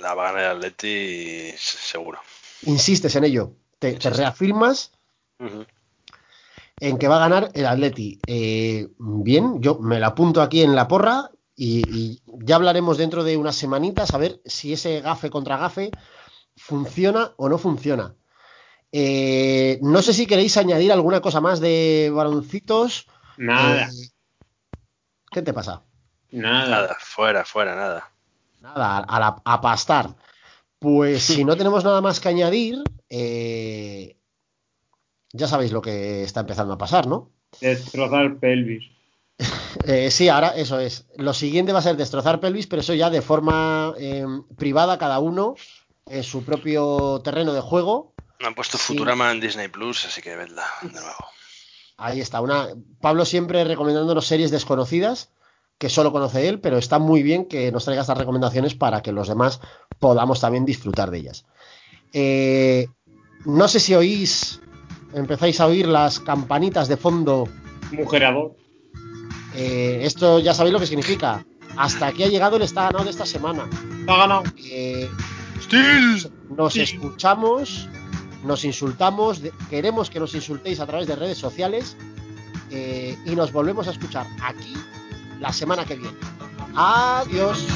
[0.00, 2.18] La va a ganar el Atleti seguro.
[2.62, 3.52] Insistes en ello.
[3.78, 4.92] Te, te reafirmas
[6.80, 8.18] en que va a ganar el Atleti.
[8.26, 13.24] Eh, bien, yo me lo apunto aquí en la porra y, y ya hablaremos dentro
[13.24, 15.90] de unas semanitas a ver si ese gafe contra gafe
[16.56, 18.14] funciona o no funciona.
[18.92, 23.08] Eh, no sé si queréis añadir alguna cosa más de baloncitos.
[23.36, 24.08] Nada, Eh,
[25.32, 25.82] ¿Qué te pasa?
[26.30, 26.68] nada.
[26.68, 28.12] Nada, fuera, fuera, nada.
[28.60, 30.14] Nada, a, la- a pastar.
[30.78, 34.18] Pues si no tenemos nada más que añadir, eh,
[35.32, 37.32] ya sabéis lo que está empezando a pasar, ¿no?
[37.60, 38.84] Destrozar pelvis.
[39.84, 41.06] Eh, sí, ahora eso es.
[41.16, 44.24] Lo siguiente va a ser destrozar pelvis, pero eso ya de forma eh,
[44.56, 45.54] privada, cada uno
[46.06, 48.12] en su propio terreno de juego.
[48.40, 48.94] Han puesto Sí.
[48.94, 51.14] Futurama en Disney Plus, así que vedla de nuevo.
[51.98, 52.40] Ahí está.
[52.40, 52.68] Una...
[53.00, 55.30] Pablo siempre recomendándonos series desconocidas
[55.78, 59.12] que solo conoce él, pero está muy bien que nos traiga estas recomendaciones para que
[59.12, 59.60] los demás
[60.00, 61.44] podamos también disfrutar de ellas.
[62.12, 62.88] Eh,
[63.44, 64.60] no sé si oís,
[65.14, 67.48] empezáis a oír las campanitas de fondo.
[67.92, 68.56] Mujerador.
[69.56, 71.44] Eh, esto ya sabéis lo que significa.
[71.76, 73.68] Hasta aquí ha llegado el está ganado de esta semana.
[74.06, 74.42] Ha ganado.
[74.58, 75.10] Eh,
[76.56, 77.88] nos escuchamos,
[78.44, 81.96] nos insultamos, queremos que nos insultéis a través de redes sociales
[82.70, 84.74] eh, y nos volvemos a escuchar aquí
[85.40, 86.16] la semana que viene.
[86.74, 87.66] Adiós.